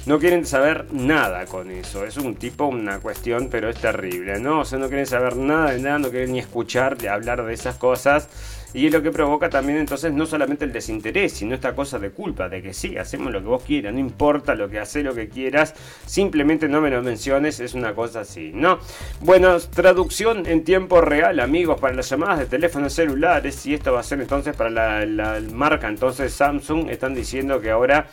no 0.07 0.19
quieren 0.19 0.45
saber 0.45 0.87
nada 0.93 1.45
con 1.45 1.69
eso. 1.69 2.05
Es 2.05 2.15
un 2.15 2.35
tipo, 2.35 2.65
una 2.65 2.99
cuestión, 2.99 3.49
pero 3.51 3.69
es 3.69 3.77
terrible, 3.79 4.39
¿no? 4.39 4.61
O 4.61 4.65
sea, 4.65 4.79
no 4.79 4.87
quieren 4.87 5.05
saber 5.05 5.35
nada 5.35 5.73
de 5.73 5.79
nada, 5.79 5.99
no 5.99 6.09
quieren 6.09 6.31
ni 6.31 6.39
escuchar, 6.39 6.97
de 6.97 7.09
hablar 7.09 7.43
de 7.45 7.53
esas 7.53 7.75
cosas. 7.75 8.29
Y 8.73 8.85
es 8.85 8.93
lo 8.93 9.01
que 9.01 9.11
provoca 9.11 9.49
también 9.49 9.79
entonces 9.79 10.13
no 10.13 10.25
solamente 10.25 10.63
el 10.63 10.71
desinterés, 10.71 11.33
sino 11.33 11.55
esta 11.55 11.75
cosa 11.75 11.99
de 11.99 12.11
culpa, 12.11 12.47
de 12.47 12.61
que 12.61 12.73
sí, 12.73 12.97
hacemos 12.97 13.33
lo 13.33 13.41
que 13.41 13.47
vos 13.47 13.63
quieras, 13.63 13.93
no 13.93 13.99
importa 13.99 14.55
lo 14.55 14.69
que 14.69 14.79
haces, 14.79 15.03
lo 15.03 15.13
que 15.13 15.29
quieras, 15.29 15.73
simplemente 16.05 16.69
no 16.69 16.79
me 16.79 16.89
lo 16.89 17.01
menciones, 17.01 17.59
es 17.59 17.73
una 17.73 17.93
cosa 17.93 18.21
así, 18.21 18.51
¿no? 18.53 18.79
Bueno, 19.21 19.57
traducción 19.59 20.45
en 20.47 20.63
tiempo 20.63 21.01
real, 21.01 21.39
amigos, 21.39 21.79
para 21.79 21.95
las 21.95 22.09
llamadas 22.09 22.39
de 22.39 22.45
teléfonos 22.45 22.93
celulares, 22.93 23.65
y 23.65 23.73
esto 23.73 23.93
va 23.93 24.01
a 24.01 24.03
ser 24.03 24.21
entonces 24.21 24.55
para 24.55 24.69
la, 24.69 25.05
la 25.05 25.41
marca 25.53 25.87
entonces 25.87 26.33
Samsung, 26.33 26.89
están 26.89 27.15
diciendo 27.15 27.59
que 27.61 27.71
ahora 27.71 28.07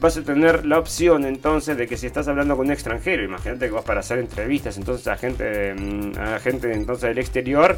vas 0.00 0.16
a 0.16 0.22
tener 0.22 0.64
la 0.64 0.78
opción 0.78 1.24
entonces 1.24 1.76
de 1.76 1.86
que 1.86 1.96
si 1.96 2.06
estás 2.06 2.28
hablando 2.28 2.56
con 2.56 2.66
un 2.66 2.72
extranjero, 2.72 3.24
imagínate 3.24 3.66
que 3.66 3.72
vas 3.72 3.84
para 3.84 4.00
hacer 4.00 4.18
entrevistas 4.18 4.76
entonces 4.76 5.06
a 5.08 5.16
gente, 5.16 5.74
mm, 5.74 6.12
a 6.18 6.38
gente 6.38 6.72
entonces 6.72 7.08
del 7.08 7.18
exterior, 7.18 7.76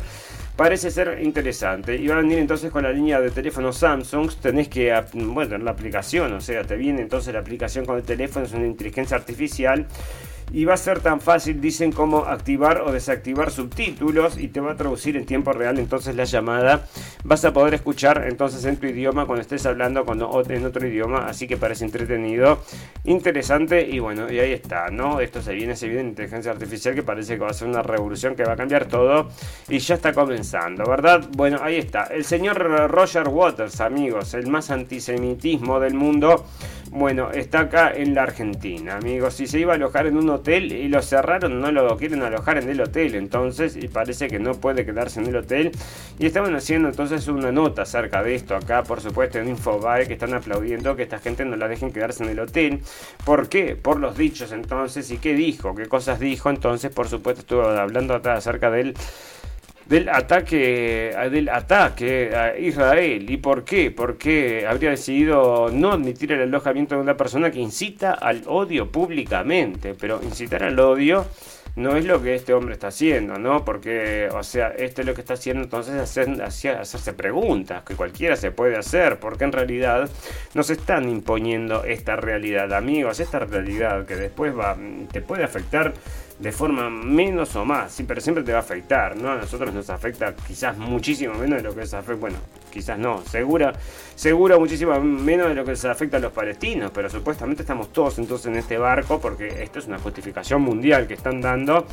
parece 0.56 0.90
ser 0.90 1.20
interesante. 1.22 1.96
Y 1.96 2.06
van 2.08 2.18
a 2.18 2.20
venir 2.20 2.38
entonces 2.38 2.70
con 2.70 2.82
la 2.82 2.92
línea 2.92 3.20
de 3.20 3.30
teléfono 3.30 3.72
Samsung, 3.72 4.30
tenés 4.42 4.68
que, 4.68 4.92
bueno, 5.14 5.56
la 5.58 5.70
aplicación, 5.70 6.32
o 6.34 6.40
sea, 6.40 6.64
te 6.64 6.76
viene 6.76 7.00
entonces 7.00 7.32
la 7.32 7.40
aplicación 7.40 7.86
con 7.86 7.96
el 7.96 8.02
teléfono, 8.02 8.44
es 8.44 8.52
una 8.52 8.66
inteligencia 8.66 9.16
artificial 9.16 9.86
y 10.52 10.64
va 10.64 10.74
a 10.74 10.76
ser 10.76 11.00
tan 11.00 11.20
fácil, 11.20 11.60
dicen, 11.60 11.92
como 11.92 12.24
activar 12.24 12.80
o 12.82 12.92
desactivar 12.92 13.50
subtítulos 13.50 14.38
y 14.38 14.48
te 14.48 14.60
va 14.60 14.72
a 14.72 14.76
traducir 14.76 15.16
en 15.16 15.26
tiempo 15.26 15.52
real 15.52 15.78
entonces 15.78 16.14
la 16.16 16.24
llamada. 16.24 16.86
Vas 17.24 17.44
a 17.44 17.52
poder 17.52 17.74
escuchar 17.74 18.26
entonces 18.28 18.64
en 18.64 18.76
tu 18.76 18.86
idioma 18.86 19.26
cuando 19.26 19.42
estés 19.42 19.64
hablando 19.66 20.04
con, 20.04 20.20
en 20.20 20.64
otro 20.64 20.86
idioma, 20.86 21.26
así 21.26 21.46
que 21.46 21.56
parece 21.56 21.84
entretenido, 21.84 22.62
interesante 23.04 23.88
y 23.88 23.98
bueno, 23.98 24.30
y 24.30 24.38
ahí 24.38 24.52
está, 24.52 24.90
¿no? 24.90 25.20
Esto 25.20 25.40
se 25.42 25.54
viene, 25.54 25.76
se 25.76 25.88
viene 25.88 26.08
inteligencia 26.08 26.50
artificial 26.50 26.94
que 26.94 27.02
parece 27.02 27.34
que 27.34 27.40
va 27.40 27.50
a 27.50 27.54
ser 27.54 27.68
una 27.68 27.82
revolución 27.82 28.34
que 28.34 28.44
va 28.44 28.52
a 28.52 28.56
cambiar 28.56 28.86
todo 28.86 29.28
y 29.68 29.78
ya 29.78 29.94
está 29.94 30.12
comenzando, 30.12 30.84
¿verdad? 30.84 31.28
Bueno, 31.36 31.58
ahí 31.62 31.76
está. 31.76 32.04
El 32.04 32.24
señor 32.24 32.58
Roger 32.90 33.28
Waters, 33.28 33.80
amigos, 33.80 34.34
el 34.34 34.48
más 34.48 34.70
antisemitismo 34.70 35.78
del 35.80 35.94
mundo 35.94 36.46
bueno, 36.92 37.30
está 37.30 37.60
acá 37.60 37.92
en 37.94 38.16
la 38.16 38.24
Argentina, 38.24 38.96
amigos. 38.96 39.34
Si 39.34 39.46
se 39.46 39.60
iba 39.60 39.74
a 39.74 39.76
alojar 39.76 40.08
en 40.08 40.16
un 40.16 40.28
hotel 40.28 40.72
y 40.72 40.88
lo 40.88 41.00
cerraron, 41.02 41.60
no 41.60 41.70
lo 41.70 41.96
quieren 41.96 42.22
alojar 42.22 42.58
en 42.58 42.68
el 42.68 42.80
hotel. 42.80 43.14
Entonces, 43.14 43.76
y 43.76 43.86
parece 43.86 44.26
que 44.26 44.40
no 44.40 44.54
puede 44.54 44.84
quedarse 44.84 45.20
en 45.20 45.26
el 45.26 45.36
hotel. 45.36 45.70
Y 46.18 46.26
estaban 46.26 46.52
haciendo 46.56 46.88
entonces 46.88 47.28
una 47.28 47.52
nota 47.52 47.82
acerca 47.82 48.24
de 48.24 48.34
esto 48.34 48.56
acá, 48.56 48.82
por 48.82 49.00
supuesto, 49.00 49.38
en 49.38 49.48
Infobae, 49.48 50.08
que 50.08 50.14
están 50.14 50.34
aplaudiendo 50.34 50.96
que 50.96 51.04
esta 51.04 51.20
gente 51.20 51.44
no 51.44 51.54
la 51.54 51.68
dejen 51.68 51.92
quedarse 51.92 52.24
en 52.24 52.30
el 52.30 52.40
hotel. 52.40 52.80
¿Por 53.24 53.48
qué? 53.48 53.76
Por 53.76 54.00
los 54.00 54.18
dichos 54.18 54.50
entonces. 54.50 55.12
¿Y 55.12 55.18
qué 55.18 55.34
dijo? 55.34 55.76
¿Qué 55.76 55.86
cosas 55.86 56.18
dijo? 56.18 56.50
Entonces, 56.50 56.90
por 56.92 57.06
supuesto, 57.06 57.42
estuvo 57.42 57.62
hablando 57.62 58.14
acá 58.14 58.34
acerca 58.34 58.68
del 58.68 58.94
del 59.90 60.08
ataque, 60.08 61.14
del 61.30 61.48
ataque 61.48 62.34
a 62.34 62.56
Israel. 62.56 63.28
¿Y 63.28 63.36
por 63.38 63.64
qué? 63.64 63.90
Porque 63.90 64.64
habría 64.66 64.90
decidido 64.90 65.68
no 65.72 65.90
admitir 65.90 66.30
el 66.30 66.42
alojamiento 66.42 66.94
de 66.94 67.00
una 67.00 67.16
persona 67.16 67.50
que 67.50 67.58
incita 67.58 68.12
al 68.12 68.44
odio 68.46 68.90
públicamente. 68.90 69.94
Pero 69.98 70.20
incitar 70.22 70.62
al 70.62 70.78
odio 70.78 71.26
no 71.74 71.96
es 71.96 72.04
lo 72.04 72.22
que 72.22 72.36
este 72.36 72.52
hombre 72.52 72.74
está 72.74 72.88
haciendo, 72.88 73.36
¿no? 73.38 73.64
Porque, 73.64 74.28
o 74.32 74.44
sea, 74.44 74.68
este 74.68 75.02
es 75.02 75.06
lo 75.08 75.14
que 75.14 75.22
está 75.22 75.34
haciendo 75.34 75.64
entonces 75.64 75.94
hacer, 75.94 76.40
hacerse 76.40 77.12
preguntas 77.12 77.82
que 77.82 77.96
cualquiera 77.96 78.36
se 78.36 78.52
puede 78.52 78.76
hacer, 78.76 79.18
porque 79.18 79.44
en 79.44 79.52
realidad 79.52 80.08
nos 80.54 80.70
están 80.70 81.08
imponiendo 81.08 81.82
esta 81.84 82.14
realidad, 82.14 82.72
amigos, 82.72 83.18
esta 83.18 83.40
realidad 83.40 84.06
que 84.06 84.14
después 84.14 84.56
va, 84.56 84.76
te 85.10 85.20
puede 85.20 85.42
afectar 85.42 85.94
de 86.40 86.52
forma 86.52 86.88
menos 86.88 87.54
o 87.54 87.64
más, 87.64 87.92
sí, 87.92 88.04
pero 88.04 88.20
siempre 88.20 88.42
te 88.42 88.52
va 88.52 88.58
a 88.58 88.62
afectar, 88.62 89.14
¿no? 89.14 89.30
A 89.30 89.36
nosotros 89.36 89.74
nos 89.74 89.90
afecta 89.90 90.34
quizás 90.34 90.76
muchísimo 90.78 91.34
menos 91.34 91.62
de 91.62 91.68
lo 91.68 91.74
que 91.74 91.86
se 91.86 91.96
afecta, 91.96 92.20
bueno, 92.20 92.38
quizás 92.70 92.98
no, 92.98 93.22
segura, 93.22 93.72
seguro 94.14 94.58
muchísimo 94.58 94.98
menos 95.00 95.48
de 95.48 95.54
lo 95.54 95.64
que 95.64 95.76
se 95.76 95.88
afecta 95.88 96.16
a 96.16 96.20
los 96.20 96.32
palestinos, 96.32 96.90
pero 96.94 97.10
supuestamente 97.10 97.62
estamos 97.62 97.92
todos 97.92 98.18
entonces 98.18 98.46
en 98.46 98.56
este 98.56 98.78
barco 98.78 99.20
porque 99.20 99.62
esto 99.62 99.78
es 99.78 99.86
una 99.86 99.98
justificación 99.98 100.62
mundial 100.62 101.06
que 101.06 101.14
están 101.14 101.40
dando. 101.40 101.86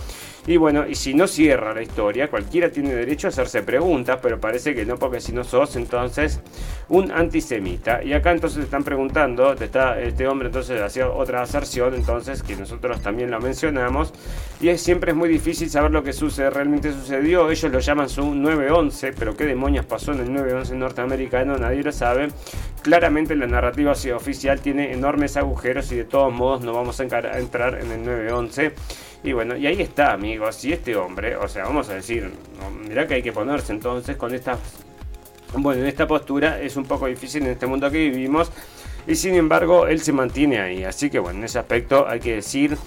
Y 0.45 0.55
bueno, 0.55 0.87
y 0.87 0.95
si 0.95 1.13
no 1.13 1.27
cierra 1.27 1.73
la 1.73 1.81
historia, 1.81 2.29
cualquiera 2.29 2.69
tiene 2.69 2.93
derecho 2.93 3.27
a 3.27 3.29
hacerse 3.29 3.63
preguntas, 3.63 4.19
pero 4.21 4.39
parece 4.39 4.73
que 4.73 4.85
no, 4.85 4.95
porque 4.95 5.19
si 5.19 5.33
no 5.33 5.43
sos 5.43 5.75
entonces 5.75 6.39
un 6.87 7.11
antisemita. 7.11 8.01
Y 8.01 8.13
acá 8.13 8.31
entonces 8.31 8.63
están 8.63 8.83
preguntando, 8.83 9.51
está 9.53 9.99
este 9.99 10.25
hombre 10.25 10.47
entonces 10.47 10.81
hacía 10.81 11.09
otra 11.09 11.41
aserción, 11.41 11.95
entonces 11.95 12.43
que 12.43 12.55
nosotros 12.55 13.01
también 13.01 13.29
lo 13.29 13.41
mencionamos, 13.41 14.13
y 14.61 14.69
es, 14.69 14.81
siempre 14.81 15.11
es 15.11 15.17
muy 15.17 15.29
difícil 15.29 15.69
saber 15.69 15.91
lo 15.91 16.03
que 16.03 16.13
sucede, 16.13 16.49
realmente 16.49 16.93
sucedió, 16.93 17.51
ellos 17.51 17.71
lo 17.71 17.79
llaman 17.79 18.07
su 18.07 18.33
911, 18.33 19.13
pero 19.13 19.35
qué 19.35 19.45
demonios 19.45 19.85
pasó 19.85 20.13
en 20.13 20.21
el 20.21 20.33
911 20.33 20.66
norteamericano, 20.75 21.57
nadie 21.57 21.83
lo 21.83 21.91
sabe. 21.91 22.29
Claramente 22.81 23.35
la 23.35 23.47
narrativa 23.47 23.91
oficial 23.91 24.61
tiene 24.61 24.93
enormes 24.93 25.37
agujeros 25.37 25.91
y 25.91 25.95
de 25.95 26.05
todos 26.05 26.33
modos 26.33 26.61
no 26.61 26.73
vamos 26.73 26.99
a 26.99 27.03
entrar 27.03 27.79
en 27.79 27.91
el 27.91 28.05
911. 28.05 28.73
Y 29.23 29.33
bueno, 29.33 29.57
y 29.57 29.67
ahí 29.67 29.81
está, 29.81 30.13
amigos. 30.13 30.63
Y 30.63 30.73
este 30.73 30.95
hombre, 30.95 31.35
o 31.35 31.47
sea, 31.47 31.65
vamos 31.65 31.89
a 31.89 31.95
decir, 31.95 32.31
mirá 32.87 33.07
que 33.07 33.15
hay 33.15 33.23
que 33.23 33.31
ponerse 33.31 33.73
entonces 33.73 34.15
con 34.15 34.33
esta. 34.33 34.57
Bueno, 35.53 35.81
en 35.81 35.87
esta 35.87 36.07
postura 36.07 36.61
es 36.61 36.75
un 36.75 36.85
poco 36.85 37.07
difícil 37.07 37.43
en 37.43 37.51
este 37.51 37.67
mundo 37.67 37.89
que 37.89 37.97
vivimos. 37.97 38.51
Y 39.07 39.15
sin 39.15 39.35
embargo, 39.35 39.87
él 39.87 40.01
se 40.01 40.11
mantiene 40.11 40.59
ahí. 40.59 40.83
Así 40.83 41.09
que 41.09 41.19
bueno, 41.19 41.39
en 41.39 41.45
ese 41.45 41.59
aspecto 41.59 42.07
hay 42.07 42.19
que 42.19 42.35
decir 42.35 42.77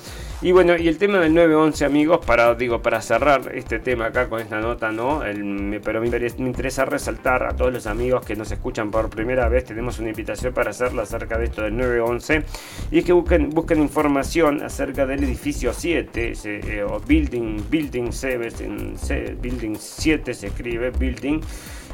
y 0.42 0.52
bueno, 0.52 0.74
y 0.76 0.88
el 0.88 0.96
tema 0.96 1.18
del 1.18 1.34
911, 1.34 1.84
amigos, 1.84 2.24
para, 2.24 2.54
digo, 2.54 2.80
para 2.80 3.02
cerrar 3.02 3.52
este 3.54 3.78
tema 3.78 4.06
acá 4.06 4.28
con 4.30 4.40
esta 4.40 4.58
nota, 4.60 4.90
¿no? 4.90 5.20
Pero 5.84 6.00
me, 6.00 6.06
interesa 6.46 6.86
resaltar 6.86 7.42
a 7.42 7.54
todos 7.54 7.72
los 7.72 7.86
amigos 7.86 8.24
que 8.24 8.34
nos 8.36 8.50
escuchan 8.50 8.90
por 8.90 9.10
primera 9.10 9.50
vez, 9.50 9.66
tenemos 9.66 9.98
una 9.98 10.08
invitación 10.08 10.54
para 10.54 10.70
hacerla 10.70 11.02
acerca 11.02 11.36
de 11.36 11.44
esto 11.44 11.60
del 11.62 11.76
911, 11.76 12.42
y 12.90 12.98
es 12.98 13.04
que 13.04 13.12
busquen, 13.12 13.50
busquen 13.50 13.82
información 13.82 14.62
acerca 14.62 15.04
del 15.04 15.24
edificio 15.24 15.74
7, 15.74 16.32
eh, 16.44 16.82
o 16.88 17.00
Building, 17.00 17.68
Building 17.68 18.10
7, 18.10 19.36
Building 19.42 19.76
7 19.78 20.32
se 20.32 20.46
escribe, 20.46 20.90
Building 20.90 21.40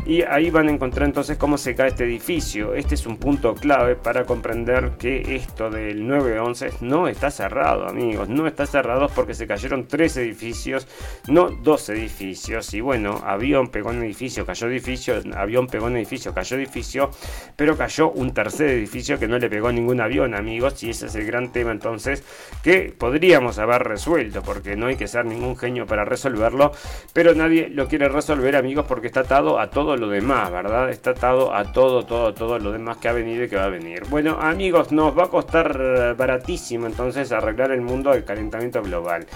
y 0.04 0.22
ahí 0.22 0.50
van 0.50 0.68
a 0.68 0.72
encontrar 0.72 1.06
entonces 1.06 1.38
cómo 1.38 1.58
se 1.58 1.74
cae 1.74 1.88
este 1.88 2.04
edificio. 2.04 2.74
Este 2.74 2.94
es 2.94 3.06
un 3.06 3.16
punto 3.16 3.54
clave 3.54 3.96
para 3.96 4.24
comprender 4.24 4.92
que 4.98 5.36
esto 5.36 5.70
del 5.70 6.06
911 6.06 6.70
no 6.82 7.08
está 7.08 7.30
cerrado, 7.30 7.88
amigos. 7.88 8.28
No 8.28 8.46
está 8.46 8.66
cerrado 8.66 9.08
porque 9.08 9.34
se 9.34 9.46
cayeron 9.46 9.86
tres 9.88 10.16
edificios, 10.16 10.86
no 11.28 11.48
dos 11.48 11.88
edificios. 11.88 12.72
Y 12.74 12.80
bueno, 12.80 13.20
avión 13.24 13.68
pegó 13.68 13.90
en 13.90 14.02
edificio, 14.02 14.46
cayó 14.46 14.68
edificio, 14.68 15.20
avión 15.34 15.66
pegó 15.66 15.88
en 15.88 15.96
edificio, 15.96 16.32
cayó 16.32 16.56
edificio, 16.56 17.10
pero 17.56 17.76
cayó 17.76 18.10
un 18.10 18.32
tercer 18.32 18.70
edificio 18.70 19.18
que 19.18 19.28
no 19.28 19.38
le 19.38 19.48
pegó 19.48 19.72
ningún 19.72 20.00
avión, 20.00 20.34
amigos. 20.34 20.82
Y 20.82 20.90
ese 20.90 21.06
es 21.06 21.14
el 21.14 21.26
gran 21.26 21.52
tema 21.52 21.72
entonces 21.72 22.22
que 22.62 22.94
podríamos 22.96 23.58
haber 23.58 23.82
resuelto, 23.82 24.42
porque 24.42 24.76
no 24.76 24.86
hay 24.86 24.96
que 24.96 25.08
ser 25.08 25.24
ningún 25.24 25.56
genio 25.56 25.86
para 25.86 26.04
resolverlo, 26.04 26.72
pero 27.12 27.34
nadie 27.34 27.68
lo 27.68 27.88
quiere 27.88 28.08
resolver, 28.08 28.56
amigos, 28.56 28.86
porque 28.88 29.06
está 29.06 29.20
atado 29.20 29.58
a 29.58 29.70
todo 29.70 29.85
lo 29.94 30.08
demás, 30.08 30.50
¿verdad? 30.50 30.88
Está 30.88 31.10
atado 31.10 31.54
a 31.54 31.70
todo, 31.70 32.06
todo, 32.06 32.32
todo 32.32 32.58
lo 32.58 32.72
demás 32.72 32.96
que 32.96 33.08
ha 33.08 33.12
venido 33.12 33.44
y 33.44 33.48
que 33.48 33.56
va 33.56 33.64
a 33.64 33.68
venir. 33.68 34.04
Bueno, 34.08 34.38
amigos, 34.40 34.90
nos 34.90 35.16
va 35.16 35.24
a 35.24 35.28
costar 35.28 36.16
baratísimo 36.16 36.86
entonces 36.86 37.30
arreglar 37.30 37.70
el 37.72 37.82
mundo 37.82 38.10
del 38.10 38.24
calentamiento 38.24 38.82
global. 38.82 39.26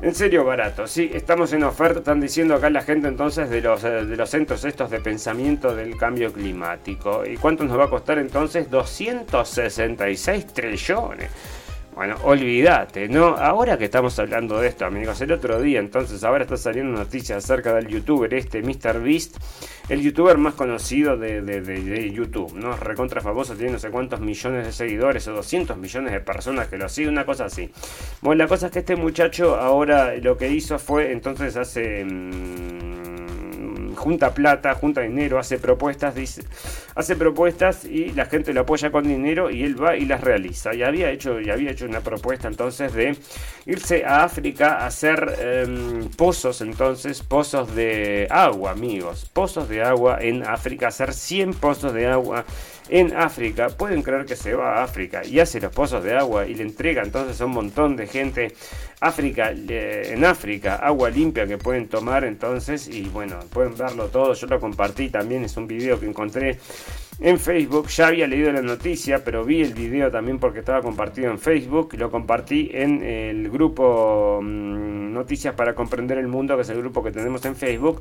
En 0.00 0.14
serio 0.14 0.44
barato, 0.44 0.86
sí, 0.86 1.10
estamos 1.14 1.52
en 1.54 1.62
oferta, 1.62 2.00
están 2.00 2.20
diciendo 2.20 2.54
acá 2.54 2.68
la 2.68 2.82
gente 2.82 3.08
entonces 3.08 3.48
de 3.48 3.62
los, 3.62 3.84
eh, 3.84 4.04
de 4.04 4.16
los 4.16 4.28
centros 4.28 4.64
estos 4.64 4.90
de 4.90 5.00
pensamiento 5.00 5.74
del 5.74 5.96
cambio 5.96 6.30
climático. 6.30 7.24
¿Y 7.24 7.36
cuánto 7.36 7.64
nos 7.64 7.78
va 7.78 7.84
a 7.84 7.88
costar 7.88 8.18
entonces? 8.18 8.70
266 8.70 10.46
trillones. 10.48 11.30
Bueno, 11.94 12.16
olvídate, 12.24 13.08
¿no? 13.08 13.36
Ahora 13.36 13.78
que 13.78 13.84
estamos 13.84 14.18
hablando 14.18 14.58
de 14.58 14.66
esto, 14.66 14.84
amigos, 14.84 15.20
el 15.20 15.30
otro 15.30 15.62
día, 15.62 15.78
entonces, 15.78 16.24
ahora 16.24 16.42
está 16.42 16.56
saliendo 16.56 16.98
noticias 16.98 17.44
acerca 17.44 17.72
del 17.72 17.86
youtuber 17.86 18.34
este, 18.34 18.62
MrBeast, 18.62 19.36
el 19.88 20.00
youtuber 20.02 20.36
más 20.36 20.54
conocido 20.54 21.16
de, 21.16 22.10
YouTube, 22.12 22.52
¿no? 22.54 22.76
Recontra 22.76 23.20
famoso, 23.20 23.54
tiene 23.54 23.74
no 23.74 23.78
sé 23.78 23.90
cuántos 23.90 24.18
millones 24.18 24.66
de 24.66 24.72
seguidores 24.72 25.28
o 25.28 25.34
200 25.34 25.76
millones 25.76 26.12
de 26.12 26.18
personas 26.18 26.66
que 26.66 26.78
lo 26.78 26.88
siguen, 26.88 27.12
una 27.12 27.24
cosa 27.24 27.44
así. 27.44 27.70
Bueno, 28.22 28.42
la 28.42 28.48
cosa 28.48 28.66
es 28.66 28.72
que 28.72 28.80
este 28.80 28.96
muchacho 28.96 29.54
ahora 29.54 30.16
lo 30.16 30.36
que 30.36 30.48
hizo 30.48 30.80
fue, 30.80 31.12
entonces, 31.12 31.56
hace... 31.56 32.04
Mm, 32.04 33.04
junta 33.94 34.34
plata, 34.34 34.74
junta 34.74 35.00
dinero, 35.00 35.38
hace 35.38 35.58
propuestas, 35.58 36.14
dice, 36.14 36.42
hace 36.94 37.16
propuestas 37.16 37.84
y 37.84 38.10
la 38.12 38.26
gente 38.26 38.52
lo 38.52 38.62
apoya 38.62 38.90
con 38.90 39.04
dinero 39.04 39.50
y 39.50 39.62
él 39.62 39.82
va 39.82 39.96
y 39.96 40.04
las 40.04 40.20
realiza. 40.20 40.74
Y 40.74 40.82
había 40.82 41.10
hecho, 41.10 41.40
y 41.40 41.50
había 41.50 41.70
hecho 41.70 41.86
una 41.86 42.00
propuesta 42.00 42.48
entonces 42.48 42.92
de 42.92 43.16
irse 43.66 44.04
a 44.04 44.24
África 44.24 44.78
a 44.78 44.86
hacer 44.86 45.36
em, 45.40 46.08
pozos, 46.10 46.60
entonces, 46.60 47.22
pozos 47.22 47.74
de 47.74 48.26
agua, 48.30 48.72
amigos, 48.72 49.30
pozos 49.32 49.68
de 49.68 49.82
agua 49.82 50.18
en 50.20 50.46
África, 50.46 50.88
hacer 50.88 51.12
100 51.12 51.54
pozos 51.54 51.92
de 51.92 52.06
agua 52.06 52.44
en 52.88 53.16
África. 53.16 53.68
Pueden 53.68 54.02
creer 54.02 54.24
que 54.26 54.36
se 54.36 54.54
va 54.54 54.78
a 54.78 54.84
África 54.84 55.24
y 55.24 55.40
hace 55.40 55.60
los 55.60 55.72
pozos 55.72 56.02
de 56.04 56.16
agua 56.16 56.46
y 56.46 56.54
le 56.54 56.62
entrega 56.62 57.02
entonces 57.02 57.40
a 57.40 57.46
un 57.46 57.52
montón 57.52 57.96
de 57.96 58.06
gente 58.06 58.54
África, 59.00 59.52
en 59.52 60.24
África, 60.24 60.76
agua 60.76 61.10
limpia 61.10 61.46
que 61.46 61.58
pueden 61.58 61.88
tomar 61.88 62.24
entonces 62.24 62.88
y 62.88 63.02
bueno, 63.02 63.38
pueden 63.50 63.76
verlo 63.76 64.06
todo. 64.08 64.32
Yo 64.34 64.46
lo 64.46 64.58
compartí 64.58 65.10
también, 65.10 65.44
es 65.44 65.56
un 65.56 65.66
video 65.66 66.00
que 66.00 66.06
encontré 66.06 66.58
en 67.20 67.38
Facebook. 67.38 67.88
Ya 67.88 68.08
había 68.08 68.26
leído 68.26 68.52
la 68.52 68.62
noticia, 68.62 69.24
pero 69.24 69.44
vi 69.44 69.62
el 69.62 69.74
video 69.74 70.10
también 70.10 70.38
porque 70.38 70.60
estaba 70.60 70.82
compartido 70.82 71.30
en 71.30 71.38
Facebook. 71.38 71.94
Lo 71.94 72.10
compartí 72.10 72.70
en 72.72 73.02
el 73.02 73.50
grupo 73.50 74.40
mm, 74.42 75.12
Noticias 75.12 75.54
para 75.54 75.74
Comprender 75.74 76.18
el 76.18 76.28
Mundo, 76.28 76.56
que 76.56 76.62
es 76.62 76.68
el 76.70 76.78
grupo 76.78 77.02
que 77.02 77.12
tenemos 77.12 77.44
en 77.44 77.56
Facebook. 77.56 78.00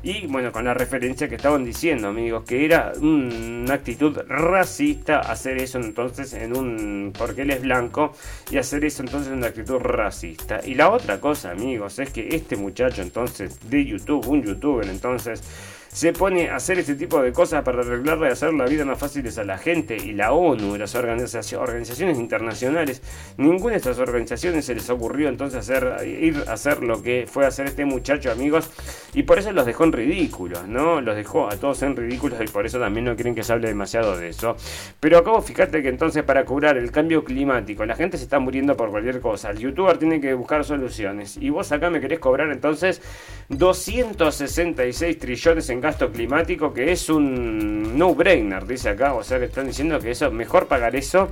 Y 0.00 0.28
bueno, 0.28 0.52
con 0.52 0.64
la 0.64 0.74
referencia 0.74 1.28
que 1.28 1.34
estaban 1.34 1.64
diciendo, 1.64 2.08
amigos, 2.08 2.44
que 2.44 2.64
era 2.64 2.92
una 3.00 3.74
actitud 3.74 4.16
racista 4.28 5.18
hacer 5.18 5.58
eso 5.58 5.78
entonces 5.78 6.34
en 6.34 6.56
un. 6.56 7.12
porque 7.18 7.42
él 7.42 7.50
es 7.50 7.62
blanco, 7.62 8.12
y 8.50 8.58
hacer 8.58 8.84
eso 8.84 9.02
entonces 9.02 9.32
en 9.32 9.38
una 9.38 9.48
actitud 9.48 9.78
racista. 9.78 10.60
Y 10.64 10.74
la 10.74 10.90
otra 10.90 11.20
cosa, 11.20 11.50
amigos, 11.50 11.98
es 11.98 12.10
que 12.10 12.28
este 12.28 12.54
muchacho 12.56 13.02
entonces 13.02 13.58
de 13.68 13.84
YouTube, 13.84 14.28
un 14.28 14.42
youtuber 14.44 14.88
entonces 14.88 15.42
se 15.88 16.12
pone 16.12 16.50
a 16.50 16.56
hacer 16.56 16.78
este 16.78 16.94
tipo 16.94 17.20
de 17.22 17.32
cosas 17.32 17.62
para 17.62 17.80
arreglarle 17.80 18.28
y 18.28 18.32
hacer 18.32 18.52
la 18.54 18.66
vida 18.66 18.84
más 18.84 18.98
fácil 18.98 19.28
a 19.36 19.44
la 19.44 19.58
gente 19.58 19.96
y 19.96 20.12
la 20.12 20.32
ONU 20.32 20.76
las 20.76 20.94
organizaciones 20.94 22.18
internacionales, 22.18 23.02
ninguna 23.36 23.72
de 23.72 23.78
estas 23.78 23.98
organizaciones 23.98 24.64
se 24.64 24.74
les 24.74 24.88
ocurrió 24.90 25.28
entonces 25.28 25.58
hacer, 25.58 26.06
ir 26.06 26.44
a 26.46 26.52
hacer 26.52 26.82
lo 26.82 27.02
que 27.02 27.26
fue 27.30 27.46
hacer 27.46 27.66
este 27.66 27.84
muchacho, 27.84 28.30
amigos, 28.30 28.70
y 29.12 29.24
por 29.24 29.38
eso 29.38 29.52
los 29.52 29.66
dejó 29.66 29.84
en 29.84 29.92
ridículos, 29.92 30.66
¿no? 30.68 31.00
Los 31.00 31.16
dejó 31.16 31.48
a 31.50 31.56
todos 31.56 31.82
en 31.82 31.96
ridículos 31.96 32.40
y 32.40 32.48
por 32.48 32.64
eso 32.64 32.78
también 32.78 33.06
no 33.06 33.16
quieren 33.16 33.34
que 33.34 33.42
se 33.42 33.52
hable 33.52 33.68
demasiado 33.68 34.16
de 34.16 34.28
eso. 34.28 34.56
Pero 35.00 35.18
acabo, 35.18 35.42
fíjate 35.42 35.82
que 35.82 35.88
entonces 35.88 36.22
para 36.22 36.44
curar 36.44 36.76
el 36.76 36.90
cambio 36.90 37.24
climático, 37.24 37.84
la 37.84 37.96
gente 37.96 38.16
se 38.16 38.24
está 38.24 38.38
muriendo 38.38 38.76
por 38.76 38.90
cualquier 38.90 39.20
cosa, 39.20 39.50
el 39.50 39.58
youtuber 39.58 39.98
tiene 39.98 40.20
que 40.20 40.34
buscar 40.34 40.64
soluciones 40.64 41.36
y 41.36 41.50
vos 41.50 41.72
acá 41.72 41.90
me 41.90 42.00
querés 42.00 42.18
cobrar 42.18 42.50
entonces 42.50 43.02
266 43.48 45.18
trillones 45.18 45.70
en 45.70 45.77
gasto 45.80 46.10
climático 46.10 46.72
que 46.72 46.92
es 46.92 47.08
un 47.08 47.98
no-brainer, 47.98 48.66
dice 48.66 48.90
acá. 48.90 49.14
O 49.14 49.22
sea 49.22 49.38
que 49.38 49.46
están 49.46 49.66
diciendo 49.66 49.98
que 49.98 50.10
eso 50.10 50.30
mejor 50.30 50.66
pagar 50.66 50.96
eso 50.96 51.28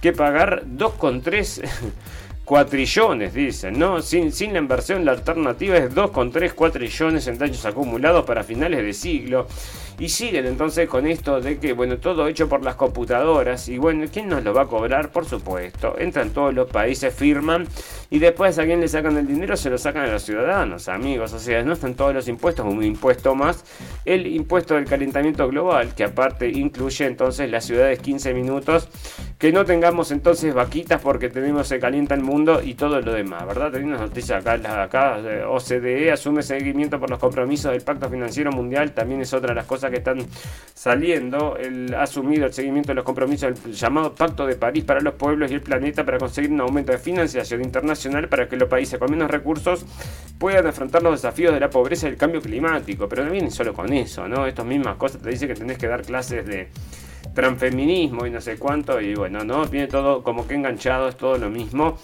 que 0.00 0.12
pagar 0.12 0.64
2,3 0.66 1.62
cuatrillones, 2.44 3.32
dicen, 3.32 3.78
¿no? 3.78 4.02
Sin, 4.02 4.32
sin 4.32 4.52
la 4.52 4.58
inversión, 4.58 5.04
la 5.04 5.12
alternativa 5.12 5.76
es 5.76 5.94
2,3 5.94 6.52
cuatrillones 6.52 7.26
en 7.28 7.38
daños 7.38 7.64
acumulados 7.64 8.24
para 8.24 8.42
finales 8.42 8.82
de 8.82 8.92
siglo. 8.92 9.46
Y 10.00 10.08
siguen 10.08 10.46
entonces 10.46 10.88
con 10.88 11.06
esto 11.06 11.42
de 11.42 11.58
que, 11.58 11.74
bueno, 11.74 11.98
todo 11.98 12.26
hecho 12.26 12.48
por 12.48 12.64
las 12.64 12.74
computadoras. 12.74 13.68
Y 13.68 13.76
bueno, 13.76 14.06
¿quién 14.10 14.30
nos 14.30 14.42
lo 14.42 14.54
va 14.54 14.62
a 14.62 14.66
cobrar? 14.66 15.12
Por 15.12 15.26
supuesto. 15.26 15.94
Entran 15.98 16.30
todos 16.30 16.54
los 16.54 16.70
países, 16.70 17.14
firman. 17.14 17.68
Y 18.08 18.18
después 18.18 18.58
a 18.58 18.64
quién 18.64 18.80
le 18.80 18.88
sacan 18.88 19.18
el 19.18 19.26
dinero, 19.26 19.58
se 19.58 19.68
lo 19.68 19.76
sacan 19.76 20.08
a 20.08 20.12
los 20.12 20.22
ciudadanos, 20.22 20.88
amigos. 20.88 21.34
O 21.34 21.38
sea, 21.38 21.62
no 21.62 21.74
están 21.74 21.96
todos 21.96 22.14
los 22.14 22.28
impuestos, 22.28 22.64
un 22.64 22.82
impuesto 22.82 23.34
más. 23.34 23.62
El 24.06 24.26
impuesto 24.26 24.74
del 24.74 24.86
calentamiento 24.86 25.46
global, 25.48 25.94
que 25.94 26.04
aparte 26.04 26.48
incluye 26.48 27.04
entonces 27.04 27.50
las 27.50 27.66
ciudades 27.66 27.98
15 27.98 28.32
minutos. 28.32 28.88
Que 29.38 29.52
no 29.52 29.66
tengamos 29.66 30.10
entonces 30.12 30.54
vaquitas 30.54 31.00
porque 31.02 31.28
tenemos 31.28 31.68
se 31.68 31.78
calienta 31.78 32.14
el 32.14 32.22
mundo 32.22 32.62
y 32.62 32.74
todo 32.74 33.00
lo 33.00 33.12
demás, 33.12 33.46
¿verdad? 33.46 33.70
Tenemos 33.70 34.00
noticias 34.00 34.44
acá, 34.44 34.82
acá 34.82 35.18
eh, 35.20 35.44
OCDE 35.46 36.10
asume 36.10 36.42
seguimiento 36.42 36.98
por 36.98 37.10
los 37.10 37.18
compromisos 37.18 37.72
del 37.72 37.82
Pacto 37.82 38.08
Financiero 38.08 38.50
Mundial. 38.50 38.92
También 38.92 39.20
es 39.20 39.32
otra 39.32 39.50
de 39.50 39.54
las 39.54 39.66
cosas 39.66 39.89
que 39.90 39.98
están 39.98 40.26
saliendo, 40.74 41.56
el, 41.56 41.94
ha 41.94 42.02
asumido 42.02 42.46
el 42.46 42.52
seguimiento 42.52 42.88
de 42.88 42.94
los 42.94 43.04
compromisos 43.04 43.62
del 43.62 43.74
llamado 43.74 44.14
Pacto 44.14 44.46
de 44.46 44.56
París 44.56 44.84
para 44.84 45.00
los 45.00 45.14
pueblos 45.14 45.50
y 45.50 45.54
el 45.54 45.60
planeta 45.60 46.04
para 46.04 46.18
conseguir 46.18 46.50
un 46.50 46.60
aumento 46.60 46.92
de 46.92 46.98
financiación 46.98 47.62
internacional 47.62 48.28
para 48.28 48.48
que 48.48 48.56
los 48.56 48.68
países 48.68 48.98
con 48.98 49.10
menos 49.10 49.30
recursos 49.30 49.84
puedan 50.38 50.66
afrontar 50.66 51.02
los 51.02 51.20
desafíos 51.20 51.52
de 51.52 51.60
la 51.60 51.70
pobreza 51.70 52.06
y 52.06 52.10
el 52.10 52.16
cambio 52.16 52.40
climático. 52.40 53.08
Pero 53.08 53.24
no 53.24 53.30
viene 53.30 53.50
solo 53.50 53.74
con 53.74 53.92
eso, 53.92 54.26
¿no? 54.28 54.46
Estas 54.46 54.66
mismas 54.66 54.96
cosas 54.96 55.20
te 55.20 55.30
dicen 55.30 55.48
que 55.48 55.54
tenés 55.54 55.78
que 55.78 55.86
dar 55.86 56.02
clases 56.02 56.46
de 56.46 56.68
transfeminismo 57.34 58.26
y 58.26 58.30
no 58.30 58.40
sé 58.40 58.56
cuánto, 58.56 59.00
y 59.00 59.14
bueno, 59.14 59.44
¿no? 59.44 59.66
Viene 59.66 59.86
todo 59.86 60.22
como 60.22 60.46
que 60.46 60.54
enganchado, 60.54 61.08
es 61.08 61.16
todo 61.16 61.38
lo 61.38 61.50
mismo. 61.50 61.98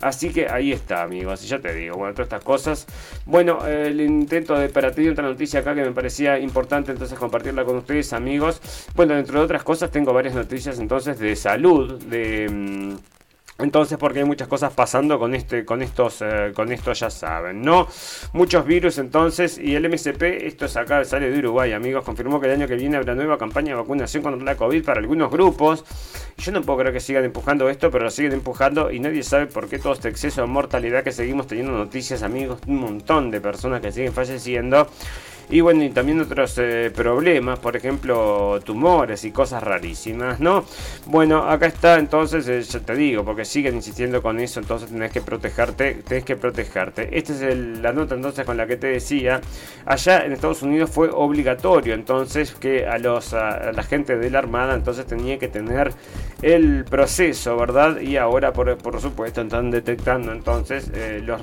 Así 0.00 0.30
que 0.30 0.48
ahí 0.48 0.72
está, 0.72 1.02
amigos. 1.02 1.44
Y 1.44 1.48
ya 1.48 1.58
te 1.58 1.72
digo, 1.74 1.96
bueno, 1.96 2.14
todas 2.14 2.26
estas 2.26 2.44
cosas. 2.44 2.86
Bueno, 3.24 3.66
el 3.66 4.00
intento 4.00 4.58
de 4.58 4.68
para 4.68 4.92
ti 4.92 5.08
otra 5.08 5.24
noticia 5.24 5.60
acá 5.60 5.74
que 5.74 5.82
me 5.82 5.92
parecía 5.92 6.38
importante 6.38 6.92
entonces 6.92 7.18
compartirla 7.18 7.64
con 7.64 7.76
ustedes, 7.76 8.12
amigos. 8.12 8.60
Bueno, 8.94 9.14
dentro 9.14 9.38
de 9.38 9.44
otras 9.44 9.62
cosas, 9.62 9.90
tengo 9.90 10.12
varias 10.12 10.34
noticias 10.34 10.78
entonces 10.78 11.18
de 11.18 11.36
salud, 11.36 12.02
de. 12.04 12.48
Mm, 12.48 13.15
entonces, 13.58 13.96
porque 13.96 14.18
hay 14.18 14.24
muchas 14.26 14.48
cosas 14.48 14.72
pasando 14.74 15.18
con 15.18 15.34
este, 15.34 15.64
con 15.64 15.80
estos, 15.80 16.20
eh, 16.20 16.52
con 16.54 16.70
esto 16.72 16.92
ya 16.92 17.08
saben, 17.08 17.62
¿no? 17.62 17.88
Muchos 18.34 18.66
virus 18.66 18.98
entonces, 18.98 19.58
y 19.58 19.74
el 19.74 19.88
MSP, 19.88 20.46
esto 20.46 20.66
es 20.66 20.76
acá, 20.76 21.02
sale 21.04 21.30
de 21.30 21.38
Uruguay, 21.38 21.72
amigos, 21.72 22.04
confirmó 22.04 22.38
que 22.38 22.48
el 22.48 22.52
año 22.52 22.68
que 22.68 22.76
viene 22.76 22.98
habrá 22.98 23.14
nueva 23.14 23.38
campaña 23.38 23.68
de 23.68 23.80
vacunación 23.80 24.22
contra 24.22 24.44
la 24.44 24.56
COVID 24.56 24.84
para 24.84 25.00
algunos 25.00 25.30
grupos. 25.30 25.84
Yo 26.36 26.52
no 26.52 26.60
puedo 26.60 26.80
creer 26.80 26.92
que 26.92 27.00
sigan 27.00 27.24
empujando 27.24 27.70
esto, 27.70 27.90
pero 27.90 28.04
lo 28.04 28.10
siguen 28.10 28.32
empujando 28.32 28.90
y 28.90 29.00
nadie 29.00 29.22
sabe 29.22 29.46
por 29.46 29.68
qué 29.68 29.78
todo 29.78 29.94
este 29.94 30.10
exceso 30.10 30.42
de 30.42 30.48
mortalidad 30.48 31.02
que 31.02 31.12
seguimos 31.12 31.46
teniendo 31.46 31.72
noticias, 31.72 32.22
amigos, 32.22 32.60
un 32.66 32.76
montón 32.76 33.30
de 33.30 33.40
personas 33.40 33.80
que 33.80 33.90
siguen 33.90 34.12
falleciendo. 34.12 34.86
Y 35.48 35.60
bueno, 35.60 35.84
y 35.84 35.90
también 35.90 36.20
otros 36.20 36.58
eh, 36.58 36.90
problemas, 36.94 37.60
por 37.60 37.76
ejemplo, 37.76 38.58
tumores 38.64 39.24
y 39.24 39.30
cosas 39.30 39.62
rarísimas, 39.62 40.40
¿no? 40.40 40.64
Bueno, 41.06 41.48
acá 41.48 41.66
está, 41.66 41.98
entonces, 41.98 42.48
eh, 42.48 42.60
ya 42.62 42.80
te 42.80 42.96
digo, 42.96 43.24
porque 43.24 43.44
siguen 43.44 43.76
insistiendo 43.76 44.20
con 44.22 44.40
eso, 44.40 44.58
entonces 44.58 44.90
tenés 44.90 45.12
que 45.12 45.20
protegerte, 45.20 46.02
tenés 46.06 46.24
que 46.24 46.34
protegerte. 46.34 47.16
Esta 47.16 47.32
es 47.32 47.56
la 47.56 47.92
nota 47.92 48.16
entonces 48.16 48.44
con 48.44 48.56
la 48.56 48.66
que 48.66 48.76
te 48.76 48.88
decía, 48.88 49.40
allá 49.84 50.24
en 50.24 50.32
Estados 50.32 50.62
Unidos 50.62 50.90
fue 50.90 51.10
obligatorio, 51.12 51.94
entonces, 51.94 52.52
que 52.52 52.86
a, 52.86 52.98
los, 52.98 53.32
a, 53.32 53.70
la 53.70 53.82
gente 53.84 54.16
de 54.16 54.30
la 54.30 54.40
Armada, 54.40 54.74
entonces 54.74 55.06
tenía 55.06 55.38
que 55.38 55.46
tener 55.46 55.92
el 56.42 56.84
proceso, 56.84 57.56
¿verdad? 57.56 58.00
Y 58.00 58.16
ahora, 58.16 58.52
por, 58.52 58.76
por 58.78 59.00
supuesto, 59.00 59.42
están 59.42 59.70
detectando 59.70 60.32
entonces 60.32 60.90
eh, 60.92 61.22
los 61.24 61.40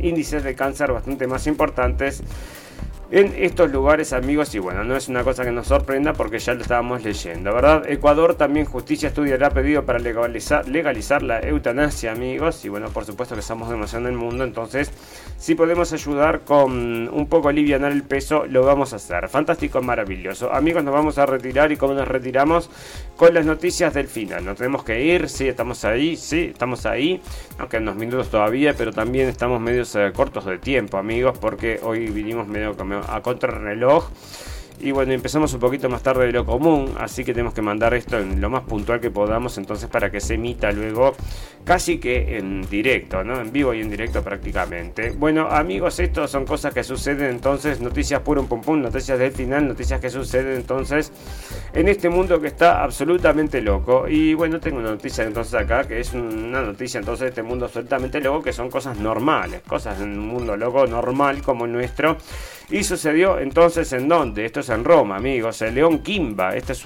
índices 0.00 0.42
de 0.42 0.54
cáncer 0.56 0.92
bastante 0.92 1.26
más 1.28 1.46
importantes 1.46 2.22
en 3.10 3.34
estos 3.36 3.70
lugares, 3.70 4.12
amigos, 4.12 4.54
y 4.54 4.58
bueno, 4.58 4.84
no 4.84 4.94
es 4.94 5.08
una 5.08 5.24
cosa 5.24 5.44
que 5.44 5.50
nos 5.50 5.68
sorprenda 5.68 6.12
porque 6.12 6.38
ya 6.38 6.52
lo 6.52 6.60
estábamos 6.60 7.02
leyendo, 7.02 7.54
¿verdad? 7.54 7.88
Ecuador 7.88 8.34
también 8.34 8.66
justicia 8.66 9.08
estudiará 9.08 9.50
pedido 9.50 9.84
para 9.84 9.98
legalizar, 9.98 10.68
legalizar 10.68 11.22
la 11.22 11.40
eutanasia, 11.40 12.12
amigos, 12.12 12.64
y 12.64 12.68
bueno, 12.68 12.90
por 12.90 13.06
supuesto 13.06 13.34
que 13.34 13.40
estamos 13.40 13.70
demasiado 13.70 14.06
en 14.06 14.12
el 14.12 14.18
mundo, 14.18 14.44
entonces 14.44 14.90
si 15.38 15.54
podemos 15.54 15.92
ayudar 15.92 16.40
con 16.40 17.08
un 17.08 17.26
poco 17.28 17.48
aliviar 17.48 17.78
el 17.84 18.02
peso, 18.02 18.44
lo 18.46 18.64
vamos 18.64 18.92
a 18.92 18.96
hacer. 18.96 19.28
Fantástico, 19.28 19.80
maravilloso. 19.80 20.52
Amigos, 20.52 20.82
nos 20.82 20.92
vamos 20.92 21.18
a 21.18 21.26
retirar 21.26 21.70
y 21.70 21.76
como 21.76 21.94
nos 21.94 22.08
retiramos 22.08 22.68
con 23.16 23.32
las 23.34 23.46
noticias 23.46 23.94
del 23.94 24.08
final. 24.08 24.44
Nos 24.44 24.56
tenemos 24.56 24.82
que 24.82 25.04
ir, 25.04 25.28
sí, 25.28 25.46
estamos 25.48 25.84
ahí, 25.84 26.16
sí, 26.16 26.50
estamos 26.52 26.86
ahí, 26.86 27.20
aunque 27.58 27.76
en 27.76 27.84
unos 27.84 27.96
minutos 27.96 28.30
todavía, 28.30 28.74
pero 28.76 28.92
también 28.92 29.28
estamos 29.28 29.60
medios 29.60 29.94
eh, 29.94 30.10
cortos 30.14 30.44
de 30.44 30.58
tiempo, 30.58 30.98
amigos, 30.98 31.38
porque 31.38 31.78
hoy 31.82 32.08
vinimos 32.08 32.48
medio 32.48 32.74
a 33.06 33.20
contrarreloj. 33.22 34.10
Y 34.80 34.92
bueno, 34.92 35.12
empezamos 35.12 35.52
un 35.54 35.58
poquito 35.58 35.88
más 35.88 36.04
tarde 36.04 36.26
de 36.26 36.32
lo 36.32 36.46
común, 36.46 36.94
así 37.00 37.24
que 37.24 37.32
tenemos 37.32 37.52
que 37.52 37.62
mandar 37.62 37.94
esto 37.94 38.16
en 38.16 38.40
lo 38.40 38.48
más 38.48 38.62
puntual 38.62 39.00
que 39.00 39.10
podamos, 39.10 39.58
entonces 39.58 39.88
para 39.88 40.08
que 40.08 40.20
se 40.20 40.34
emita 40.34 40.70
luego 40.70 41.16
casi 41.64 41.98
que 41.98 42.38
en 42.38 42.62
directo, 42.62 43.24
¿no? 43.24 43.40
En 43.40 43.50
vivo 43.50 43.74
y 43.74 43.80
en 43.80 43.90
directo 43.90 44.22
prácticamente. 44.22 45.10
Bueno, 45.10 45.48
amigos, 45.50 45.98
esto 45.98 46.28
son 46.28 46.44
cosas 46.44 46.72
que 46.72 46.84
suceden 46.84 47.28
entonces, 47.28 47.80
noticias 47.80 48.20
puro 48.20 48.44
pum 48.44 48.60
pum, 48.60 48.80
noticias 48.80 49.18
del 49.18 49.32
final, 49.32 49.66
noticias 49.66 50.00
que 50.00 50.10
suceden 50.10 50.58
entonces 50.58 51.12
en 51.72 51.88
este 51.88 52.08
mundo 52.08 52.40
que 52.40 52.46
está 52.46 52.84
absolutamente 52.84 53.60
loco. 53.60 54.06
Y 54.08 54.34
bueno, 54.34 54.60
tengo 54.60 54.78
una 54.78 54.90
noticia 54.90 55.24
entonces 55.24 55.54
acá 55.54 55.88
que 55.88 55.98
es 55.98 56.14
una 56.14 56.62
noticia 56.62 57.00
entonces 57.00 57.22
de 57.22 57.28
este 57.30 57.42
mundo 57.42 57.64
absolutamente 57.64 58.20
loco 58.20 58.44
que 58.44 58.52
son 58.52 58.70
cosas 58.70 58.96
normales, 58.96 59.62
cosas 59.66 60.00
en 60.00 60.20
un 60.20 60.28
mundo 60.28 60.56
loco 60.56 60.86
normal 60.86 61.42
como 61.42 61.64
el 61.64 61.72
nuestro. 61.72 62.16
Y 62.70 62.84
sucedió 62.84 63.38
entonces 63.38 63.92
en 63.94 64.08
dónde? 64.08 64.44
Esto 64.44 64.60
es 64.60 64.68
en 64.68 64.84
Roma, 64.84 65.16
amigos. 65.16 65.62
El 65.62 65.74
León 65.74 66.00
Kimba. 66.00 66.54
Este 66.54 66.72
es 66.74 66.84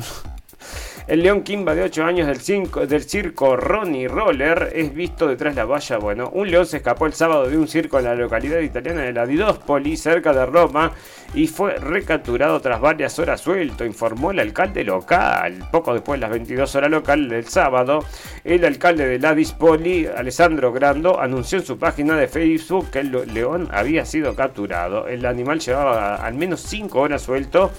El 1.08 1.22
León 1.24 1.42
Kimba 1.42 1.74
de 1.74 1.82
8 1.82 2.04
años 2.04 2.28
del, 2.28 3.02
circo 3.02 3.56
Ronnie 3.56 4.06
Roller 4.06 4.70
es 4.72 4.94
visto 4.94 5.26
detrás 5.26 5.54
de 5.54 5.60
la 5.60 5.66
valla. 5.66 5.98
Bueno, 5.98 6.30
un 6.32 6.48
león 6.48 6.64
se 6.64 6.76
escapó 6.76 7.06
el 7.06 7.12
sábado 7.12 7.48
de 7.48 7.58
un 7.58 7.66
circo 7.66 7.98
en 7.98 8.04
la 8.04 8.14
localidad 8.14 8.60
italiana 8.60 9.02
de 9.02 9.12
la 9.12 9.26
Didospoli, 9.26 9.96
cerca 9.96 10.32
de 10.32 10.46
Roma, 10.46 10.92
y 11.34 11.48
fue 11.48 11.74
recapturado 11.74 12.60
tras 12.60 12.80
varias 12.80 13.18
horas 13.18 13.40
suelto, 13.40 13.84
informó 13.84 14.30
el 14.30 14.38
alcalde 14.38 14.84
local. 14.84 15.68
Poco 15.72 15.92
después 15.92 16.20
de 16.20 16.22
las 16.22 16.30
22 16.30 16.74
horas 16.76 16.90
local 16.90 17.28
del 17.28 17.48
sábado, 17.48 18.04
el 18.44 18.64
alcalde 18.64 19.06
de 19.06 19.18
la 19.18 19.34
Dispoli, 19.34 20.06
Alessandro 20.06 20.72
Grando, 20.72 21.20
anunció 21.20 21.58
en 21.58 21.66
su 21.66 21.78
página 21.78 22.16
de 22.16 22.28
Facebook 22.28 22.90
que 22.90 23.00
el 23.00 23.10
león 23.34 23.68
había 23.72 24.04
sido 24.04 24.36
capturado. 24.36 25.08
El 25.08 25.26
animal 25.26 25.58
llevaba 25.58 26.14
al 26.14 26.34
menos 26.34 26.60
5 26.60 27.00
horas 27.00 27.22
suelto 27.22 27.72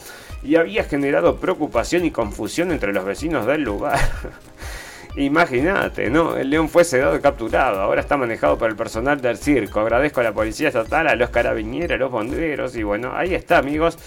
y 0.43 0.55
había 0.55 0.83
generado 0.83 1.37
preocupación 1.37 2.05
y 2.05 2.11
confusión 2.11 2.71
entre 2.71 2.93
los 2.93 3.05
vecinos 3.05 3.45
del 3.45 3.61
lugar. 3.61 3.99
Imagínate, 5.15 6.09
¿no? 6.09 6.35
El 6.37 6.49
león 6.49 6.69
fue 6.69 6.83
sedado 6.83 7.15
y 7.15 7.21
capturado. 7.21 7.81
Ahora 7.81 8.01
está 8.01 8.17
manejado 8.17 8.57
por 8.57 8.69
el 8.69 8.75
personal 8.75 9.21
del 9.21 9.37
circo. 9.37 9.79
Agradezco 9.79 10.21
a 10.21 10.23
la 10.23 10.33
policía 10.33 10.69
estatal, 10.69 11.07
a 11.07 11.15
los 11.15 11.29
carabineros, 11.29 11.91
a 11.91 11.97
los 11.97 12.11
bomberos. 12.11 12.75
Y 12.75 12.83
bueno, 12.83 13.11
ahí 13.15 13.35
está, 13.35 13.59
amigos 13.59 13.97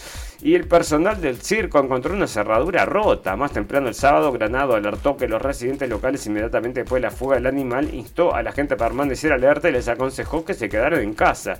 y 0.46 0.54
el 0.54 0.68
personal 0.68 1.20
del 1.20 1.38
circo 1.42 1.80
encontró 1.80 2.14
una 2.14 2.28
cerradura 2.28 2.84
rota. 2.84 3.34
Más 3.34 3.50
temprano 3.50 3.88
el 3.88 3.96
sábado, 3.96 4.30
Granado 4.30 4.76
alertó 4.76 5.16
que 5.16 5.26
los 5.26 5.42
residentes 5.42 5.88
locales 5.88 6.24
inmediatamente 6.24 6.82
después 6.82 7.02
de 7.02 7.08
la 7.08 7.10
fuga 7.10 7.34
del 7.34 7.46
animal 7.46 7.92
instó 7.92 8.32
a 8.32 8.44
la 8.44 8.52
gente 8.52 8.74
a 8.74 8.76
permanecer 8.76 9.32
alerta 9.32 9.68
y 9.68 9.72
les 9.72 9.88
aconsejó 9.88 10.44
que 10.44 10.54
se 10.54 10.68
quedaran 10.68 11.00
en 11.00 11.14
casa. 11.14 11.58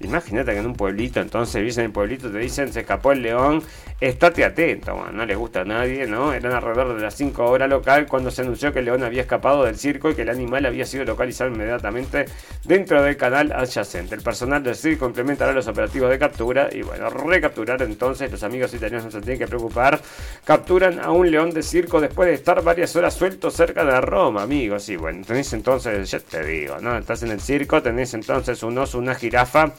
Imagínate 0.00 0.50
que 0.50 0.58
en 0.58 0.66
un 0.66 0.74
pueblito, 0.74 1.20
entonces 1.20 1.62
viste 1.62 1.80
en 1.80 1.86
el 1.86 1.92
pueblito, 1.92 2.28
te 2.28 2.38
dicen 2.38 2.72
se 2.72 2.80
escapó 2.80 3.12
el 3.12 3.22
león, 3.22 3.62
estate 4.00 4.44
atento, 4.44 5.00
no 5.12 5.24
le 5.24 5.36
gusta 5.36 5.60
a 5.60 5.64
nadie, 5.64 6.08
¿no? 6.08 6.32
Eran 6.32 6.54
alrededor 6.54 6.96
de 6.96 7.02
las 7.02 7.14
5 7.14 7.44
horas 7.44 7.70
local 7.70 8.08
cuando 8.08 8.32
se 8.32 8.42
anunció 8.42 8.72
que 8.72 8.80
el 8.80 8.86
león 8.86 9.04
había 9.04 9.22
escapado 9.22 9.62
del 9.62 9.76
circo 9.76 10.10
y 10.10 10.16
que 10.16 10.22
el 10.22 10.30
animal 10.30 10.66
había 10.66 10.86
sido 10.86 11.04
localizado 11.04 11.50
inmediatamente 11.50 12.24
dentro 12.64 13.00
del 13.00 13.16
canal 13.16 13.52
adyacente. 13.52 14.16
El 14.16 14.22
personal 14.22 14.60
del 14.64 14.74
circo 14.74 15.06
implementará 15.06 15.52
los 15.52 15.68
operativos 15.68 16.10
de 16.10 16.18
captura 16.18 16.68
y 16.72 16.82
bueno, 16.82 17.08
recapturar 17.10 17.80
entonces 17.82 18.23
los 18.28 18.42
amigos 18.42 18.72
italianos 18.74 19.04
no 19.06 19.10
se 19.10 19.20
tienen 19.20 19.38
que 19.38 19.46
preocupar. 19.46 20.00
Capturan 20.44 21.00
a 21.00 21.10
un 21.10 21.30
león 21.30 21.50
de 21.50 21.62
circo 21.62 22.00
después 22.00 22.28
de 22.28 22.34
estar 22.34 22.62
varias 22.62 22.94
horas 22.96 23.14
suelto 23.14 23.50
cerca 23.50 23.84
de 23.84 24.00
Roma, 24.00 24.42
amigos. 24.42 24.88
Y 24.88 24.96
bueno, 24.96 25.24
tenéis 25.26 25.52
entonces, 25.52 26.10
ya 26.10 26.20
te 26.20 26.44
digo, 26.44 26.78
¿no? 26.80 26.96
Estás 26.96 27.22
en 27.22 27.30
el 27.30 27.40
circo, 27.40 27.82
tenéis 27.82 28.14
entonces 28.14 28.62
un 28.62 28.76
oso, 28.78 28.98
una 28.98 29.14
jirafa 29.14 29.72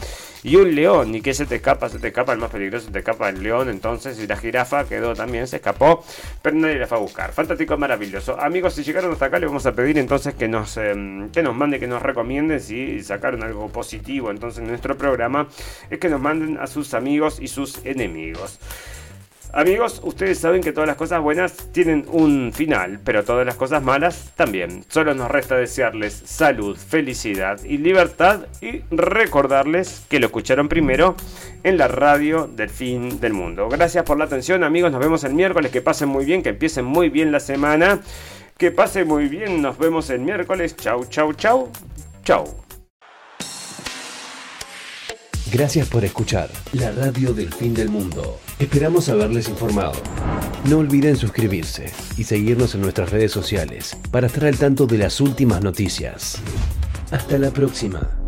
y 0.43 0.55
un 0.55 0.73
león. 0.75 1.15
¿Y 1.15 1.21
que 1.21 1.33
se 1.33 1.45
te 1.45 1.55
escapa? 1.55 1.89
Se 1.89 1.99
te 1.99 2.07
escapa 2.07 2.33
el 2.33 2.39
más 2.39 2.51
peligroso, 2.51 2.87
se 2.87 2.91
te 2.91 2.99
escapa 2.99 3.29
el 3.29 3.41
león 3.41 3.69
entonces. 3.69 4.19
Y 4.19 4.27
la 4.27 4.37
jirafa 4.37 4.85
quedó 4.85 5.13
también, 5.13 5.47
se 5.47 5.57
escapó, 5.57 6.03
pero 6.41 6.55
nadie 6.55 6.75
la 6.75 6.87
fue 6.87 6.97
a 6.97 7.01
buscar. 7.01 7.31
Fantástico, 7.31 7.77
maravilloso. 7.77 8.39
Amigos, 8.39 8.73
si 8.73 8.83
llegaron 8.83 9.11
hasta 9.11 9.25
acá, 9.25 9.39
les 9.39 9.49
vamos 9.49 9.65
a 9.65 9.73
pedir 9.73 9.97
entonces 9.97 10.33
que 10.35 10.47
nos, 10.47 10.77
em, 10.77 11.29
que 11.31 11.43
nos 11.43 11.55
manden, 11.55 11.79
que 11.79 11.87
nos 11.87 12.01
recomienden 12.01 12.59
si 12.59 13.01
sacaron 13.03 13.43
algo 13.43 13.69
positivo 13.69 14.31
entonces 14.31 14.61
en 14.61 14.67
nuestro 14.67 14.97
programa. 14.97 15.47
Es 15.89 15.99
que 15.99 16.09
nos 16.09 16.21
manden 16.21 16.57
a 16.57 16.67
sus 16.67 16.93
amigos 16.93 17.39
y 17.39 17.47
sus 17.47 17.85
enemigos 17.85 18.24
amigos. 18.25 18.59
Amigos, 19.53 20.01
ustedes 20.03 20.39
saben 20.39 20.61
que 20.61 20.73
todas 20.73 20.87
las 20.87 20.97
cosas 20.97 21.21
buenas 21.21 21.71
tienen 21.71 22.05
un 22.11 22.51
final, 22.51 22.99
pero 23.05 23.23
todas 23.23 23.45
las 23.45 23.55
cosas 23.55 23.81
malas 23.81 24.33
también. 24.35 24.83
Solo 24.89 25.13
nos 25.13 25.31
resta 25.31 25.55
desearles 25.55 26.13
salud, 26.25 26.75
felicidad 26.75 27.63
y 27.63 27.77
libertad 27.77 28.47
y 28.59 28.81
recordarles 28.91 30.03
que 30.09 30.19
lo 30.19 30.25
escucharon 30.25 30.67
primero 30.67 31.15
en 31.63 31.77
la 31.77 31.87
radio 31.87 32.49
del 32.53 32.69
fin 32.69 33.21
del 33.21 33.31
mundo. 33.31 33.69
Gracias 33.69 34.03
por 34.03 34.17
la 34.17 34.25
atención 34.25 34.65
amigos, 34.65 34.91
nos 34.91 34.99
vemos 34.99 35.23
el 35.23 35.33
miércoles, 35.33 35.71
que 35.71 35.81
pasen 35.81 36.09
muy 36.09 36.25
bien, 36.25 36.43
que 36.43 36.49
empiecen 36.49 36.83
muy 36.83 37.07
bien 37.07 37.31
la 37.31 37.39
semana, 37.39 38.01
que 38.57 38.71
pasen 38.71 39.07
muy 39.07 39.29
bien, 39.29 39.61
nos 39.61 39.77
vemos 39.77 40.09
el 40.09 40.19
miércoles. 40.19 40.75
Chau, 40.75 41.05
chau, 41.05 41.31
chau, 41.31 41.71
chau. 42.25 42.64
Gracias 45.57 45.87
por 45.87 46.03
escuchar 46.03 46.49
la 46.73 46.91
radio 46.91 47.33
del 47.33 47.53
fin 47.53 47.73
del 47.73 47.87
mundo. 47.87 48.41
Esperamos 48.59 49.07
haberles 49.07 49.47
informado. 49.47 49.93
No 50.69 50.79
olviden 50.79 51.15
suscribirse 51.15 51.93
y 52.17 52.25
seguirnos 52.25 52.75
en 52.75 52.81
nuestras 52.81 53.09
redes 53.09 53.31
sociales 53.31 53.95
para 54.11 54.27
estar 54.27 54.43
al 54.43 54.57
tanto 54.57 54.85
de 54.85 54.97
las 54.97 55.21
últimas 55.21 55.63
noticias. 55.63 56.39
Hasta 57.09 57.37
la 57.37 57.51
próxima. 57.51 58.24